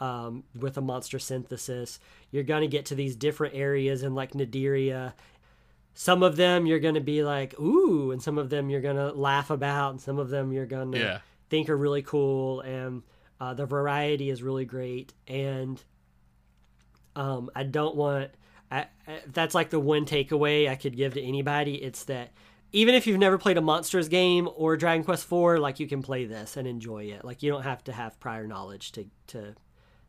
um, 0.00 0.44
with 0.58 0.76
a 0.76 0.80
monster 0.80 1.18
synthesis. 1.18 1.98
You're 2.30 2.44
gonna 2.44 2.66
get 2.68 2.86
to 2.86 2.94
these 2.94 3.16
different 3.16 3.54
areas 3.54 4.02
in 4.02 4.14
like 4.14 4.32
Nadiria. 4.32 5.14
Some 5.94 6.22
of 6.22 6.36
them 6.36 6.66
you're 6.66 6.80
gonna 6.80 7.00
be 7.00 7.24
like 7.24 7.58
ooh, 7.58 8.10
and 8.10 8.22
some 8.22 8.38
of 8.38 8.50
them 8.50 8.70
you're 8.70 8.80
gonna 8.80 9.12
laugh 9.12 9.50
about, 9.50 9.90
and 9.90 10.00
some 10.00 10.18
of 10.18 10.28
them 10.28 10.52
you're 10.52 10.66
gonna 10.66 10.98
yeah. 10.98 11.18
think 11.48 11.68
are 11.68 11.76
really 11.76 12.02
cool. 12.02 12.60
And 12.60 13.02
uh, 13.40 13.54
the 13.54 13.66
variety 13.66 14.30
is 14.30 14.42
really 14.42 14.64
great. 14.64 15.12
And 15.26 15.82
um, 17.16 17.50
I 17.54 17.64
don't 17.64 17.96
want. 17.96 18.30
I, 18.70 18.86
I, 19.06 19.20
that's 19.26 19.54
like 19.54 19.70
the 19.70 19.78
one 19.78 20.06
takeaway 20.06 20.68
I 20.68 20.74
could 20.76 20.96
give 20.96 21.14
to 21.14 21.22
anybody. 21.22 21.74
It's 21.74 22.04
that 22.04 22.32
even 22.74 22.96
if 22.96 23.06
you've 23.06 23.20
never 23.20 23.38
played 23.38 23.56
a 23.56 23.60
monsters 23.60 24.08
game 24.08 24.48
or 24.56 24.76
Dragon 24.76 25.04
Quest 25.04 25.30
IV, 25.30 25.60
like 25.60 25.78
you 25.78 25.86
can 25.86 26.02
play 26.02 26.24
this 26.24 26.56
and 26.56 26.66
enjoy 26.66 27.04
it. 27.04 27.24
Like 27.24 27.40
you 27.40 27.50
don't 27.50 27.62
have 27.62 27.84
to 27.84 27.92
have 27.92 28.18
prior 28.18 28.48
knowledge 28.48 28.90
to 28.92 29.06
to 29.28 29.54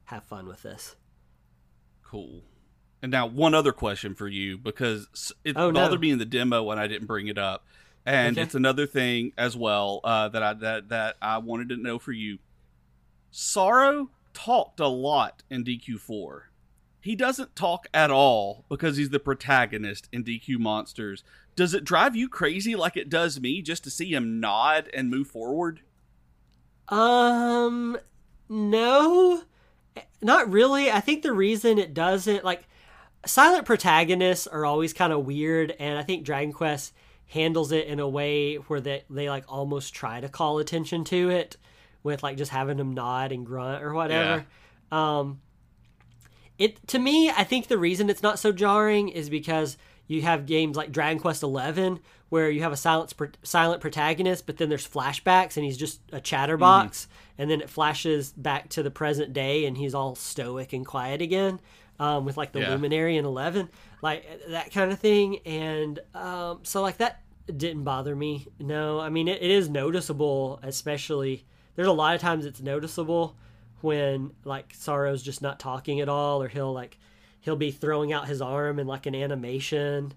have 0.06 0.24
fun 0.24 0.48
with 0.48 0.64
this. 0.64 0.96
Cool. 2.04 2.42
And 3.04 3.12
now 3.12 3.28
one 3.28 3.54
other 3.54 3.72
question 3.72 4.16
for 4.16 4.28
you 4.28 4.58
because 4.58 5.32
it 5.44 5.56
oh, 5.56 5.72
bothered 5.72 6.00
no. 6.00 6.02
me 6.02 6.12
in 6.12 6.18
the 6.18 6.26
demo 6.26 6.64
when 6.64 6.80
I 6.80 6.88
didn't 6.88 7.06
bring 7.06 7.28
it 7.28 7.38
up, 7.38 7.68
and 8.04 8.36
okay. 8.36 8.42
it's 8.42 8.56
another 8.56 8.88
thing 8.88 9.32
as 9.38 9.56
well 9.56 10.02
uh, 10.04 10.30
that 10.30 10.42
I 10.42 10.54
that 10.54 10.90
that 10.90 11.18
I 11.22 11.38
wanted 11.38 11.70
to 11.70 11.78
know 11.78 12.00
for 12.00 12.14
you. 12.14 12.40
Psaro 13.32 14.08
talked 14.34 14.80
a 14.80 14.88
lot 14.88 15.44
in 15.52 15.64
DQ4 15.64 16.42
he 17.06 17.16
doesn't 17.16 17.56
talk 17.56 17.86
at 17.94 18.10
all 18.10 18.66
because 18.68 18.98
he's 18.98 19.12
the 19.12 19.20
protagonist 19.20 20.10
in 20.12 20.24
DQ 20.24 20.58
Monsters. 20.58 21.24
Does 21.56 21.74
it 21.74 21.84
drive 21.84 22.16
you 22.16 22.28
crazy 22.28 22.76
like 22.76 22.98
it 22.98 23.10
does 23.10 23.40
me 23.40 23.62
just 23.62 23.84
to 23.86 23.90
see 23.90 24.14
him 24.14 24.40
nod 24.40 24.90
and 24.94 25.10
move 25.10 25.28
forward? 25.28 25.82
Um, 26.90 27.98
no, 28.50 29.44
not 30.22 30.52
really. 30.52 30.92
I 30.92 31.00
think 31.00 31.24
the 31.24 31.34
reason 31.34 31.78
it 31.78 31.94
doesn't, 31.94 32.44
like, 32.44 32.68
silent 33.26 33.66
protagonists 33.66 34.48
are 34.48 34.66
always 34.66 34.94
kind 34.94 35.12
of 35.12 35.26
weird, 35.26 35.76
and 35.80 35.98
I 35.98 36.04
think 36.04 36.26
Dragon 36.26 36.54
Quest 36.54 36.94
handles 37.28 37.72
it 37.72 37.88
in 37.88 38.00
a 38.00 38.08
way 38.08 38.56
where 38.56 38.80
they, 38.80 39.04
they 39.10 39.30
like 39.30 39.46
almost 39.48 39.94
try 39.94 40.22
to 40.22 40.30
call 40.30 40.60
attention 40.60 41.04
to 41.06 41.30
it 41.30 41.58
with 42.04 42.22
like 42.22 42.38
just 42.38 42.52
having 42.52 42.78
him 42.78 42.94
nod 42.94 43.32
and 43.32 43.46
grunt 43.46 43.84
or 43.84 43.94
whatever. 43.94 44.46
Yeah. 44.92 45.20
Um, 45.20 45.42
it 46.60 46.88
to 46.90 47.00
me, 47.00 47.32
I 47.32 47.44
think 47.44 47.68
the 47.68 47.80
reason 47.80 48.10
it's 48.10 48.22
not 48.22 48.38
so 48.38 48.52
jarring 48.52 49.10
is 49.10 49.30
because 49.30 49.78
you 50.08 50.22
have 50.22 50.46
games 50.46 50.78
like 50.78 50.92
Dragon 50.92 51.20
Quest 51.20 51.42
XI 51.42 52.02
where 52.30 52.50
you 52.50 52.62
have 52.64 52.72
a 52.72 52.78
silent 52.78 53.14
silent 53.44 53.82
protagonist, 53.82 54.46
but 54.46 54.58
then 54.58 54.70
there's 54.70 54.88
flashbacks 54.88 55.58
and 55.58 55.66
he's 55.66 55.78
just 55.78 56.02
a 56.12 56.20
chatterbox, 56.20 57.06
mm-hmm. 57.06 57.42
and 57.42 57.52
then 57.52 57.62
it 57.62 57.70
flashes 57.70 58.34
back 58.34 58.70
to 58.70 58.84
the 58.84 58.92
present 58.92 59.34
day 59.34 59.66
and 59.66 59.78
he's 59.78 59.94
all 59.94 60.16
stoic 60.16 60.74
and 60.74 60.86
quiet 60.86 61.22
again, 61.22 61.60
um, 62.00 62.26
with 62.26 62.38
like 62.38 62.52
the 62.52 62.60
yeah. 62.60 62.72
Luminary 62.72 63.18
in 63.18 63.26
Eleven, 63.26 63.70
like 64.02 64.26
that 64.50 64.72
kind 64.72 64.92
of 64.92 65.00
thing. 65.00 65.40
And 65.46 66.00
um, 66.14 66.60
so 66.64 66.82
like 66.82 66.98
that 66.98 67.22
didn't 67.56 67.84
bother 67.84 68.16
me. 68.16 68.48
No, 68.60 69.00
I 69.00 69.10
mean 69.10 69.28
it, 69.28 69.42
it 69.42 69.52
is 69.52 69.70
noticeable, 69.70 70.60
especially 70.64 71.46
there's 71.76 71.88
a 71.88 71.94
lot 71.94 72.16
of 72.16 72.22
times 72.22 72.46
it's 72.46 72.62
noticeable 72.62 73.38
when 73.82 74.32
like 74.44 74.74
Psaro's 74.74 75.22
just 75.22 75.42
not 75.42 75.60
talking 75.60 76.02
at 76.02 76.10
all, 76.10 76.42
or 76.42 76.48
he'll 76.48 76.74
like 76.74 76.98
he'll 77.46 77.56
be 77.56 77.72
throwing 77.72 78.12
out 78.12 78.28
his 78.28 78.42
arm 78.42 78.80
in 78.80 78.88
like 78.88 79.06
an 79.06 79.16
animation 79.16 80.14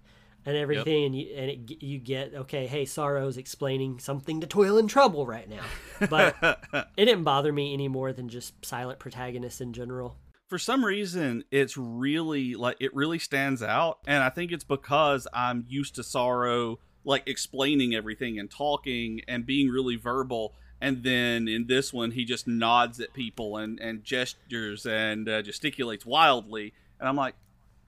and 0.47 0.57
everything, 0.57 1.03
yep. 1.03 1.07
and 1.07 1.15
you 1.15 1.35
and 1.37 1.51
it, 1.51 1.83
you 1.83 1.99
get 1.99 2.35
okay, 2.35 2.67
hey, 2.67 2.85
Psaro's 2.85 3.37
explaining 3.37 3.99
something 3.99 4.41
to 4.41 4.47
Toil 4.47 4.79
and 4.79 4.89
Trouble 4.89 5.27
right 5.27 5.49
now, 5.49 5.63
but 6.09 6.35
it 6.97 7.05
didn't 7.05 7.25
bother 7.25 7.53
me 7.53 7.75
any 7.75 7.87
more 7.87 8.13
than 8.13 8.29
just 8.29 8.65
silent 8.65 8.99
protagonists 8.99 9.61
in 9.61 9.73
general. 9.73 10.17
For 10.49 10.59
some 10.59 10.83
reason, 10.83 11.45
it's 11.51 11.77
really 11.77 12.55
like 12.55 12.79
it 12.81 12.95
really 12.95 13.19
stands 13.19 13.63
out, 13.63 13.99
and 14.07 14.25
I 14.25 14.31
think 14.31 14.51
it's 14.51 14.65
because 14.65 15.29
I'm 15.33 15.67
used 15.69 15.95
to 15.97 16.01
Psaro 16.01 16.79
like 17.05 17.25
explaining 17.27 17.95
everything 17.95 18.39
and 18.39 18.51
talking 18.51 19.21
and 19.29 19.47
being 19.47 19.69
really 19.69 19.97
verbal 19.97 20.55
and 20.81 21.03
then 21.03 21.49
in 21.49 21.67
this 21.67 21.93
one 21.93 22.11
he 22.11 22.25
just 22.25 22.47
nods 22.47 23.01
at 23.01 23.13
people 23.13 23.57
and 23.57 23.81
and 23.81 24.05
gestures 24.05 24.87
and 24.87 25.29
uh, 25.29 25.43
gesticulates 25.43 26.07
wildly, 26.07 26.73
and 27.01 27.09
I'm 27.09 27.17
like, 27.17 27.35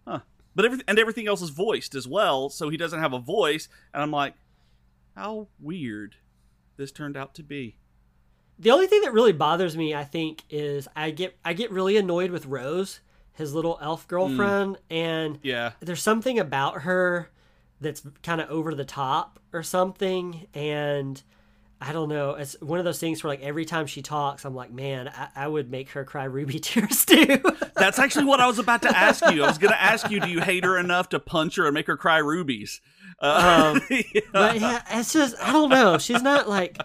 huh. 0.07 0.21
But 0.55 0.65
everything 0.65 0.85
and 0.89 0.99
everything 0.99 1.29
else 1.29 1.43
is 1.43 1.51
voiced 1.51 1.95
as 1.95 2.07
well, 2.07 2.49
so 2.49 2.69
he 2.69 2.77
doesn't 2.77 3.01
have 3.01 3.13
a 3.13 3.19
voice, 3.19 3.69
and 3.95 4.03
I'm 4.03 4.11
like, 4.11 4.35
how 5.17 5.49
weird 5.61 6.17
this 6.77 6.93
turned 6.93 7.17
out 7.17 7.35
to 7.35 7.43
be. 7.43 7.77
The 8.59 8.71
only 8.71 8.87
thing 8.87 9.01
that 9.03 9.13
really 9.13 9.33
bothers 9.33 9.77
me, 9.77 9.95
I 9.95 10.05
think, 10.05 10.43
is 10.51 10.89
I 10.95 11.11
get 11.11 11.37
I 11.45 11.53
get 11.53 11.71
really 11.71 11.97
annoyed 11.97 12.31
with 12.31 12.47
Rose, 12.47 13.01
his 13.33 13.55
little 13.55 13.79
elf 13.81 14.05
hmm. 14.05 14.09
girlfriend, 14.09 14.79
and 14.91 15.39
Yeah, 15.43 15.73
there's 15.81 16.03
something 16.03 16.39
about 16.39 16.83
her 16.83 17.31
that's 17.81 18.03
kind 18.23 18.41
of 18.41 18.51
over 18.51 18.75
the 18.75 18.85
top 18.85 19.41
or 19.53 19.63
something 19.63 20.47
and 20.53 21.23
i 21.81 21.93
don't 21.93 22.09
know. 22.09 22.35
It's 22.35 22.61
one 22.61 22.79
of 22.79 22.85
those 22.85 22.99
things 22.99 23.25
where 23.25 23.31
like 23.33 23.41
every 23.43 23.65
time 23.65 23.87
she 23.87 24.03
talks 24.03 24.45
i'm 24.45 24.55
like 24.55 24.71
man 24.71 25.09
i, 25.09 25.29
I 25.35 25.49
would 25.49 25.71
make 25.71 25.91
her 25.91 26.05
cry 26.05 26.25
ruby 26.25 26.59
tears 26.61 27.05
too. 27.05 27.41
That's 27.77 27.99
actually 27.99 28.27
what 28.27 28.41
I 28.41 28.47
was 28.47 28.59
about 28.59 28.83
to 28.83 28.95
ask 28.97 29.25
you. 29.33 29.43
I 29.43 29.47
was 29.49 29.57
going 29.57 29.73
to 29.73 29.83
ask 29.83 30.11
you, 30.11 30.21
do 30.21 30.29
you 30.29 30.41
hate 30.43 30.65
her 30.65 30.77
enough 30.79 31.09
to 31.11 31.19
punch 31.19 31.57
her 31.57 31.65
and 31.65 31.73
make 31.73 31.87
her 31.87 31.97
cry 31.97 32.19
rubies? 32.19 32.81
Uh, 33.19 33.79
Um, 33.81 33.81
but 34.33 34.61
yeah 34.61 34.83
it's 34.91 35.13
just 35.13 35.35
i 35.43 35.53
don't 35.53 35.71
know. 35.71 35.97
She's 35.99 36.23
not 36.23 36.49
like 36.49 36.79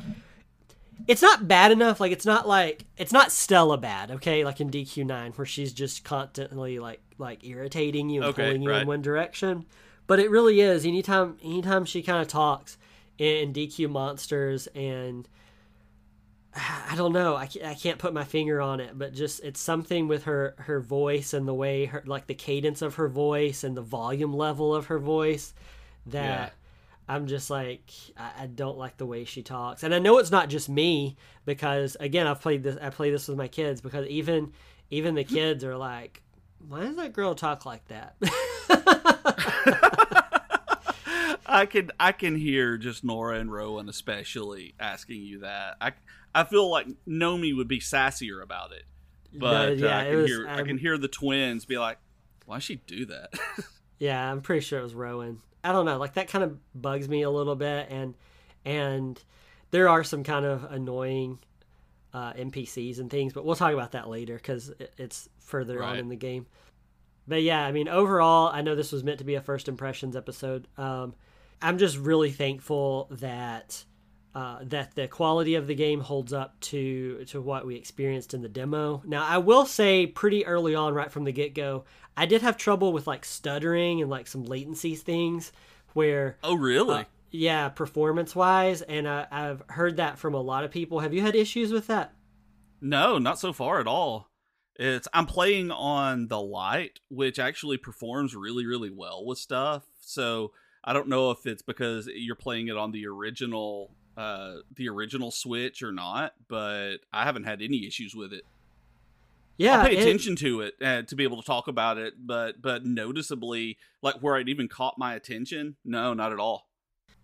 it's 1.08 1.22
not 1.22 1.48
bad 1.48 1.72
enough. 1.72 2.00
Like 2.00 2.12
it's 2.12 2.26
not 2.26 2.48
like 2.48 2.86
it's 2.98 3.12
not 3.12 3.32
stella 3.32 3.78
bad 3.78 4.12
okay? 4.12 4.44
Like 4.46 4.62
in 4.62 4.70
dq9 4.70 5.38
where 5.38 5.46
she's 5.46 5.74
just 5.74 6.04
constantly 6.04 6.80
like 6.80 7.02
like 7.18 7.44
irritating 7.44 8.10
you 8.10 8.22
and 8.22 8.30
Okay, 8.30 8.46
pulling 8.48 8.62
you 8.62 8.70
right. 8.70 8.82
in 8.84 8.88
one 8.88 9.02
direction. 9.02 9.66
But 10.08 10.20
it 10.20 10.30
really 10.30 10.62
is. 10.62 10.86
Anytime 10.86 11.38
anytime 11.44 11.84
she 11.86 12.02
kind 12.02 12.22
of 12.22 12.28
talks 12.28 12.78
in 13.18 13.54
dq 13.54 13.90
monsters 13.90 14.68
and 14.68 15.28
i 16.56 16.94
don't 16.96 17.14
know 17.14 17.36
I 17.36 17.48
can't, 17.48 17.66
I 17.66 17.74
can't 17.74 18.00
put 18.00 18.14
my 18.14 18.24
finger 18.24 18.62
on 18.62 18.80
it 18.80 18.98
but 18.98 19.14
just 19.14 19.44
it's 19.44 19.60
something 19.60 20.08
with 20.08 20.24
her 20.24 20.56
her 20.60 20.80
voice 20.80 21.34
and 21.34 21.48
the 21.48 21.54
way 21.54 21.86
her 21.86 22.04
like 22.06 22.28
the 22.28 22.36
cadence 22.36 22.82
of 22.82 22.96
her 22.96 23.08
voice 23.08 23.64
and 23.64 23.76
the 23.76 23.82
volume 23.82 24.34
level 24.34 24.74
of 24.76 24.88
her 24.88 25.00
voice 25.00 25.54
that 26.08 26.24
Yeah. 26.24 26.50
I'm 27.08 27.28
just 27.28 27.50
like 27.50 27.92
I, 28.18 28.32
I 28.44 28.46
don't 28.48 28.78
like 28.80 28.98
the 28.98 29.06
way 29.06 29.26
she 29.26 29.44
talks, 29.44 29.84
and 29.84 29.94
I 29.94 30.00
know 30.00 30.18
it's 30.18 30.32
not 30.32 30.50
just 30.50 30.68
me 30.70 31.18
because 31.46 31.96
again 32.00 32.26
I've 32.26 32.42
played 32.42 32.64
this 32.64 32.78
I 32.82 32.90
play 32.90 33.12
this 33.12 33.28
with 33.28 33.38
my 33.38 33.48
kids 33.48 33.80
because 33.80 34.08
even 34.08 34.54
even 34.90 35.14
the 35.14 35.24
kids 35.24 35.64
are 35.64 35.78
like, 35.78 36.24
why 36.68 36.80
does 36.80 36.96
that 36.96 37.14
girl 37.14 37.36
talk 37.36 37.64
like 37.64 37.86
that? 37.90 38.16
I 41.56 41.66
can 41.66 41.92
I 42.00 42.12
can 42.12 42.36
hear 42.36 42.78
just 42.78 43.04
Nora 43.04 43.40
and 43.40 43.52
Rowan 43.52 43.90
especially 43.90 44.76
asking 44.80 45.22
you 45.22 45.40
that. 45.40 45.78
I 45.80 45.94
I 46.34 46.44
feel 46.44 46.70
like 46.70 46.88
Nomi 47.08 47.56
would 47.56 47.68
be 47.68 47.80
sassier 47.80 48.44
about 48.44 48.74
it, 48.74 48.84
but 49.34 49.52
No, 49.52 49.88
uh, 49.88 49.88
yeah, 49.88 49.98
I 50.00 50.02
it 50.04 50.10
can 50.12 50.22
was, 50.22 50.30
hear 50.30 50.48
I 50.50 50.62
can 50.64 50.78
hear 50.78 50.98
the 50.98 51.08
twins 51.08 51.66
be 51.66 51.78
like, 51.78 51.98
"Why 52.46 52.60
she 52.60 52.76
do 52.76 53.06
that?" 53.06 53.34
Yeah, 53.98 54.30
I'm 54.30 54.42
pretty 54.42 54.60
sure 54.60 54.80
it 54.80 54.84
was 54.84 54.94
Rowan. 54.94 55.42
I 55.64 55.72
don't 55.72 55.86
know, 55.86 55.98
like 55.98 56.16
that 56.16 56.28
kind 56.28 56.44
of 56.44 56.60
bugs 56.80 57.08
me 57.08 57.22
a 57.22 57.30
little 57.30 57.56
bit, 57.56 57.88
and 57.90 58.14
and 58.66 59.22
there 59.72 59.88
are 59.88 60.04
some 60.04 60.24
kind 60.24 60.46
of 60.46 60.66
annoying 60.66 61.40
uh, 62.14 62.34
NPCs 62.34 63.00
and 63.00 63.10
things, 63.10 63.32
but 63.32 63.46
we'll 63.46 63.56
talk 63.56 63.74
about 63.74 63.94
that 63.94 64.10
later 64.10 64.36
because 64.36 64.74
it's 64.98 65.30
further 65.40 65.82
on 65.82 65.98
in 65.98 66.10
the 66.10 66.16
game. 66.18 66.46
But 67.28 67.42
yeah, 67.42 67.66
I 67.66 67.72
mean, 67.72 67.88
overall, 67.88 68.50
I 68.54 68.62
know 68.62 68.76
this 68.76 68.92
was 68.92 69.04
meant 69.04 69.20
to 69.20 69.26
be 69.26 69.36
a 69.36 69.42
first 69.42 69.68
impressions 69.70 70.16
episode. 70.18 70.68
Um, 70.78 71.16
I'm 71.62 71.78
just 71.78 71.98
really 71.98 72.32
thankful 72.32 73.08
that 73.12 73.84
uh, 74.34 74.60
that 74.64 74.96
the 74.96 75.08
quality 75.08 75.56
of 75.56 75.68
the 75.68 75.76
game 75.76 76.02
holds 76.02 76.34
up 76.34 76.60
to 76.60 77.24
to 77.26 77.42
what 77.42 77.66
we 77.66 77.76
experienced 77.76 78.34
in 78.34 78.42
the 78.42 78.50
demo. 78.50 79.02
Now, 79.06 79.26
I 79.26 79.38
will 79.38 79.66
say, 79.66 80.08
pretty 80.08 80.46
early 80.46 80.76
on, 80.76 80.94
right 80.94 81.12
from 81.12 81.24
the 81.24 81.32
get 81.32 81.56
go, 81.56 81.86
I 82.18 82.26
did 82.26 82.42
have 82.42 82.58
trouble 82.58 82.92
with 82.94 83.08
like 83.08 83.26
stuttering 83.26 84.02
and 84.02 84.10
like 84.10 84.28
some 84.28 84.44
latency 84.44 84.96
things 84.96 85.52
where 85.94 86.38
oh, 86.44 86.56
really? 86.56 86.96
uh, 86.96 87.04
yeah, 87.32 87.70
performance 87.70 88.36
wise, 88.36 88.82
and 88.82 89.08
I, 89.08 89.28
I've 89.32 89.64
heard 89.70 89.98
that 89.98 90.20
from 90.20 90.34
a 90.34 90.42
lot 90.42 90.64
of 90.64 90.72
people. 90.72 91.00
Have 91.00 91.14
you 91.14 91.22
had 91.22 91.36
issues 91.36 91.72
with 91.72 91.88
that? 91.88 92.14
no, 92.82 93.18
not 93.18 93.40
so 93.40 93.52
far 93.54 93.80
at 93.80 93.88
all. 93.88 94.30
It's 94.76 95.08
I'm 95.14 95.26
playing 95.26 95.72
on 95.72 96.28
the 96.28 96.40
Lite, 96.40 97.00
which 97.10 97.40
actually 97.40 97.78
performs 97.78 98.36
really 98.36 98.66
really 98.66 98.90
well 98.90 99.26
with 99.26 99.38
stuff. 99.38 99.86
So 100.02 100.52
I 100.86 100.94
don't 100.94 101.08
know 101.10 101.32
if 101.32 101.46
it's 101.48 101.64
because 101.64 102.08
you're 102.14 102.36
playing 102.36 102.68
it 102.70 102.78
on 102.78 102.92
the 102.92 103.08
original 103.08 103.92
uh 104.18 104.58
the 104.76 104.88
original 104.90 105.32
Switch 105.32 105.82
or 105.84 105.92
not, 105.92 106.34
but 106.48 106.98
I 107.12 107.24
haven't 107.26 107.46
had 107.46 107.62
any 107.62 107.86
issues 107.88 108.16
with 108.16 108.32
it. 108.34 108.44
Yeah, 109.58 109.80
I'll 109.80 109.86
pay 109.88 109.96
it- 109.96 110.02
attention 110.02 110.36
to 110.38 110.62
it 110.62 110.76
uh, 110.82 111.02
to 111.04 111.16
be 111.16 111.24
able 111.24 111.42
to 111.42 111.46
talk 111.48 111.68
about 111.68 111.98
it, 111.98 112.14
but 112.26 112.62
but 112.62 112.86
noticeably, 112.86 113.78
like 114.02 114.16
where 114.16 114.38
it 114.38 114.50
even 114.50 114.68
caught 114.68 114.98
my 114.98 115.16
attention, 115.16 115.78
no, 115.86 116.14
not 116.14 116.32
at 116.34 116.40
all. 116.40 116.68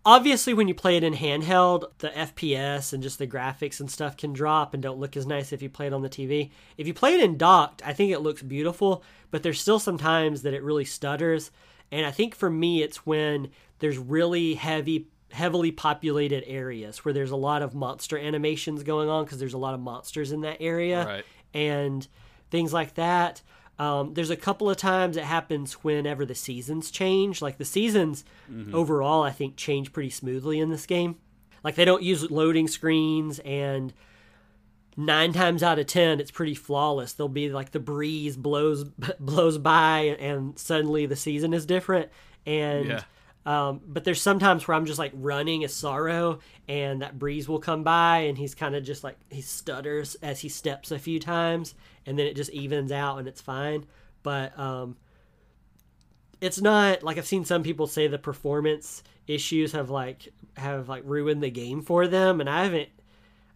obviously 0.04 0.52
when 0.54 0.66
you 0.66 0.74
play 0.74 0.96
it 0.96 1.04
in 1.04 1.14
handheld 1.14 1.84
the 1.98 2.08
fps 2.08 2.92
and 2.92 3.02
just 3.04 3.18
the 3.20 3.26
graphics 3.26 3.78
and 3.78 3.88
stuff 3.90 4.16
can 4.16 4.32
drop 4.32 4.74
and 4.74 4.82
don't 4.82 4.98
look 4.98 5.16
as 5.16 5.26
nice 5.26 5.52
if 5.52 5.62
you 5.62 5.68
play 5.70 5.86
it 5.86 5.92
on 5.92 6.02
the 6.02 6.08
tv 6.08 6.50
if 6.76 6.88
you 6.88 6.94
play 6.94 7.14
it 7.14 7.20
in 7.22 7.36
docked 7.38 7.80
i 7.86 7.92
think 7.92 8.10
it 8.10 8.18
looks 8.18 8.42
beautiful 8.42 9.04
but 9.30 9.44
there's 9.44 9.60
still 9.60 9.78
some 9.78 9.96
times 9.98 10.42
that 10.42 10.54
it 10.54 10.62
really 10.64 10.84
stutters 10.84 11.52
and 11.92 12.04
i 12.04 12.10
think 12.10 12.34
for 12.34 12.50
me 12.50 12.82
it's 12.82 13.06
when 13.06 13.48
there's 13.78 13.98
really 13.98 14.54
heavy 14.54 15.06
heavily 15.30 15.70
populated 15.70 16.42
areas 16.46 17.04
where 17.04 17.14
there's 17.14 17.30
a 17.30 17.36
lot 17.36 17.62
of 17.62 17.74
monster 17.74 18.18
animations 18.18 18.82
going 18.82 19.08
on 19.08 19.24
because 19.24 19.38
there's 19.38 19.54
a 19.54 19.58
lot 19.58 19.72
of 19.74 19.80
monsters 19.80 20.32
in 20.32 20.40
that 20.40 20.56
area 20.60 21.06
Right. 21.06 21.24
and 21.54 22.06
things 22.50 22.72
like 22.72 22.94
that. 22.96 23.40
Um, 23.78 24.12
there's 24.12 24.28
a 24.28 24.36
couple 24.36 24.68
of 24.68 24.76
times 24.76 25.16
it 25.16 25.24
happens 25.24 25.72
whenever 25.82 26.26
the 26.26 26.34
seasons 26.34 26.90
change. 26.90 27.40
Like 27.40 27.56
the 27.56 27.64
seasons 27.64 28.24
overall, 28.74 29.22
I 29.22 29.30
think 29.30 29.56
change 29.56 29.90
pretty 29.94 30.10
smoothly 30.10 30.60
in 30.60 30.68
this 30.68 30.84
game. 30.84 31.16
Like 31.64 31.76
they 31.76 31.86
don't 31.86 32.02
use 32.02 32.30
loading 32.30 32.68
screens, 32.68 33.38
and 33.38 33.94
nine 34.96 35.32
times 35.32 35.62
out 35.62 35.78
of 35.78 35.86
ten, 35.86 36.20
it's 36.20 36.30
pretty 36.30 36.54
flawless. 36.54 37.12
There'll 37.14 37.28
be 37.28 37.50
like 37.50 37.70
the 37.70 37.80
breeze 37.80 38.36
blows 38.36 38.84
blows 39.20 39.58
by, 39.58 40.16
and 40.20 40.58
suddenly 40.58 41.06
the 41.06 41.16
season 41.16 41.54
is 41.54 41.66
different. 41.66 42.10
And 42.46 42.86
Yeah. 42.88 43.02
um, 43.46 43.80
but 43.86 44.04
there's 44.04 44.20
sometimes 44.20 44.66
where 44.66 44.76
I'm 44.76 44.86
just 44.86 44.98
like 44.98 45.12
running 45.14 45.64
a 45.64 45.68
Psaro, 45.68 46.40
and 46.68 47.02
that 47.02 47.18
breeze 47.18 47.48
will 47.48 47.58
come 47.60 47.82
by, 47.84 48.18
and 48.18 48.36
he's 48.36 48.54
kind 48.54 48.74
of 48.74 48.84
just 48.84 49.02
like 49.04 49.16
he 49.30 49.40
stutters 49.40 50.14
as 50.16 50.40
he 50.40 50.48
steps 50.48 50.90
a 50.90 50.98
few 50.98 51.18
times, 51.20 51.74
and 52.06 52.18
then 52.18 52.26
it 52.26 52.36
just 52.36 52.50
evens 52.50 52.92
out, 52.92 53.18
and 53.18 53.28
it's 53.28 53.40
fine. 53.40 53.86
But 54.22 54.56
um, 54.58 54.96
it's 56.40 56.60
not 56.60 57.02
like 57.02 57.18
I've 57.18 57.26
seen 57.26 57.44
some 57.44 57.62
people 57.62 57.86
say 57.86 58.06
the 58.08 58.18
performance 58.18 59.02
issues 59.26 59.72
have 59.72 59.90
like 59.90 60.28
have 60.56 60.88
like 60.88 61.02
ruined 61.06 61.42
the 61.42 61.50
game 61.50 61.82
for 61.82 62.06
them, 62.08 62.40
and 62.40 62.50
I 62.50 62.64
haven't. 62.64 62.88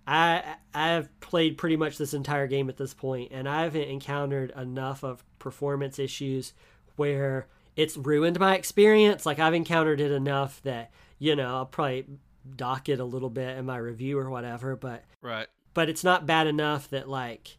I 0.07 0.57
I've 0.73 1.19
played 1.21 1.59
pretty 1.59 1.77
much 1.77 1.99
this 1.99 2.15
entire 2.15 2.47
game 2.47 2.69
at 2.69 2.77
this 2.77 2.95
point, 2.95 3.33
and 3.33 3.49
I 3.49 3.63
haven't 3.65 3.89
encountered 3.89 4.53
enough 4.57 5.03
of 5.03 5.25
performance 5.39 5.99
issues 5.99 6.53
where 6.97 7.47
it's 7.75 7.97
ruined 7.97 8.39
my 8.39 8.55
experience. 8.55 9.27
Like 9.27 9.39
I've 9.39 9.55
encountered 9.55 10.01
it 10.01 10.13
enough 10.13 10.63
that 10.63 10.91
you 11.19 11.35
know 11.35 11.57
I'll 11.57 11.67
probably 11.67 12.07
dock 12.55 12.89
it 12.89 13.01
a 13.01 13.05
little 13.05 13.31
bit 13.31 13.59
in 13.59 13.67
my 13.67 13.77
review 13.79 14.19
or 14.19 14.31
whatever, 14.31 14.77
but 14.77 15.05
Right. 15.21 15.49
but 15.75 15.89
it's 15.89 16.05
not 16.05 16.27
bad 16.27 16.47
enough 16.47 16.89
that 16.91 17.09
like 17.09 17.57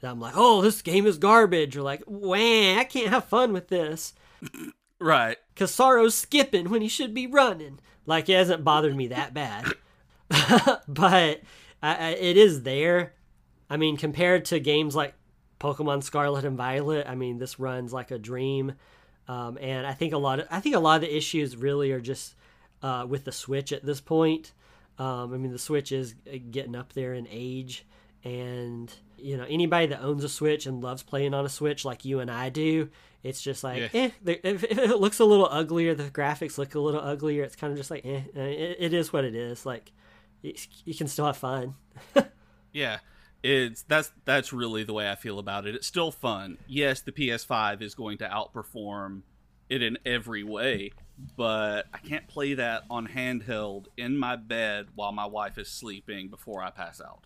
that 0.00 0.10
I'm 0.10 0.20
like, 0.20 0.32
oh, 0.36 0.62
this 0.62 0.80
game 0.80 1.06
is 1.06 1.18
garbage, 1.18 1.76
or 1.76 1.82
like, 1.82 2.02
wah, 2.06 2.78
I 2.78 2.86
can't 2.88 3.10
have 3.10 3.26
fun 3.26 3.52
with 3.52 3.68
this 3.68 4.14
Right. 4.98 5.36
because 5.54 5.70
Psaro's 5.74 6.14
skipping 6.14 6.70
when 6.70 6.80
he 6.80 6.88
should 6.88 7.12
be 7.12 7.26
running. 7.26 7.78
Like 8.06 8.28
it 8.30 8.34
hasn't 8.36 8.64
bothered 8.64 8.96
me 8.96 9.08
that 9.08 9.34
bad, 9.34 9.66
but 10.88 11.40
I, 11.82 11.94
I, 11.94 12.10
it 12.18 12.36
is 12.36 12.62
there. 12.62 13.12
I 13.68 13.76
mean, 13.76 13.96
compared 13.96 14.44
to 14.46 14.60
games 14.60 14.94
like 14.96 15.14
Pokemon 15.60 16.02
Scarlet 16.02 16.44
and 16.44 16.56
Violet, 16.56 17.06
I 17.08 17.14
mean, 17.14 17.38
this 17.38 17.58
runs 17.58 17.92
like 17.92 18.10
a 18.10 18.18
dream. 18.18 18.72
Um, 19.28 19.58
and 19.60 19.86
I 19.86 19.92
think 19.94 20.12
a 20.12 20.18
lot 20.18 20.40
of 20.40 20.48
I 20.50 20.60
think 20.60 20.74
a 20.74 20.80
lot 20.80 20.96
of 20.96 21.02
the 21.02 21.16
issues 21.16 21.56
really 21.56 21.92
are 21.92 22.00
just 22.00 22.34
uh, 22.82 23.06
with 23.08 23.24
the 23.24 23.32
Switch 23.32 23.72
at 23.72 23.84
this 23.84 24.00
point. 24.00 24.52
Um, 24.98 25.32
I 25.32 25.36
mean, 25.36 25.52
the 25.52 25.58
Switch 25.58 25.92
is 25.92 26.14
uh, 26.26 26.36
getting 26.50 26.74
up 26.74 26.92
there 26.94 27.14
in 27.14 27.26
age, 27.30 27.86
and 28.24 28.92
you 29.16 29.36
know 29.36 29.46
anybody 29.48 29.86
that 29.86 30.02
owns 30.02 30.24
a 30.24 30.28
Switch 30.28 30.66
and 30.66 30.82
loves 30.82 31.02
playing 31.02 31.32
on 31.34 31.44
a 31.44 31.48
Switch 31.48 31.84
like 31.84 32.04
you 32.04 32.18
and 32.20 32.30
I 32.30 32.48
do, 32.48 32.88
it's 33.22 33.40
just 33.40 33.62
like 33.62 33.92
Yeah. 33.92 34.00
eh. 34.00 34.10
the- 34.22 34.48
If, 34.48 34.64
if 34.64 34.78
it 34.78 34.96
looks 34.98 35.20
a 35.20 35.24
little 35.24 35.46
uglier, 35.48 35.94
the 35.94 36.10
graphics 36.10 36.58
look 36.58 36.74
a 36.74 36.80
little 36.80 37.00
uglier. 37.00 37.44
It's 37.44 37.56
kind 37.56 37.70
of 37.72 37.76
just 37.78 37.90
like 37.90 38.04
eh. 38.04 38.22
uh, 38.36 38.40
It, 38.40 38.76
it 38.80 38.92
is 38.94 39.12
what 39.12 39.24
it 39.24 39.34
is. 39.36 39.64
Like 39.64 39.92
you, 40.42 40.54
you 40.84 40.94
can 40.94 41.06
still 41.08 41.26
have 41.26 41.36
fun. 41.36 41.74
Yeah. 42.72 42.98
It's 43.42 43.82
that's 43.82 44.12
that's 44.24 44.52
really 44.52 44.84
the 44.84 44.92
way 44.92 45.10
I 45.10 45.14
feel 45.16 45.38
about 45.40 45.66
it. 45.66 45.74
It's 45.74 45.86
still 45.86 46.10
fun. 46.12 46.56
Yes, 46.68 47.00
the 47.00 47.10
PS5 47.10 47.82
is 47.82 47.94
going 47.94 48.18
to 48.18 48.28
outperform 48.28 49.22
it 49.68 49.82
in 49.82 49.98
every 50.06 50.44
way, 50.44 50.92
but 51.36 51.86
I 51.92 51.98
can't 51.98 52.28
play 52.28 52.54
that 52.54 52.84
on 52.90 53.08
handheld 53.08 53.86
in 53.96 54.16
my 54.18 54.36
bed 54.36 54.86
while 54.94 55.10
my 55.10 55.24
wife 55.26 55.58
is 55.58 55.68
sleeping 55.68 56.28
before 56.28 56.62
I 56.62 56.70
pass 56.70 57.00
out. 57.00 57.24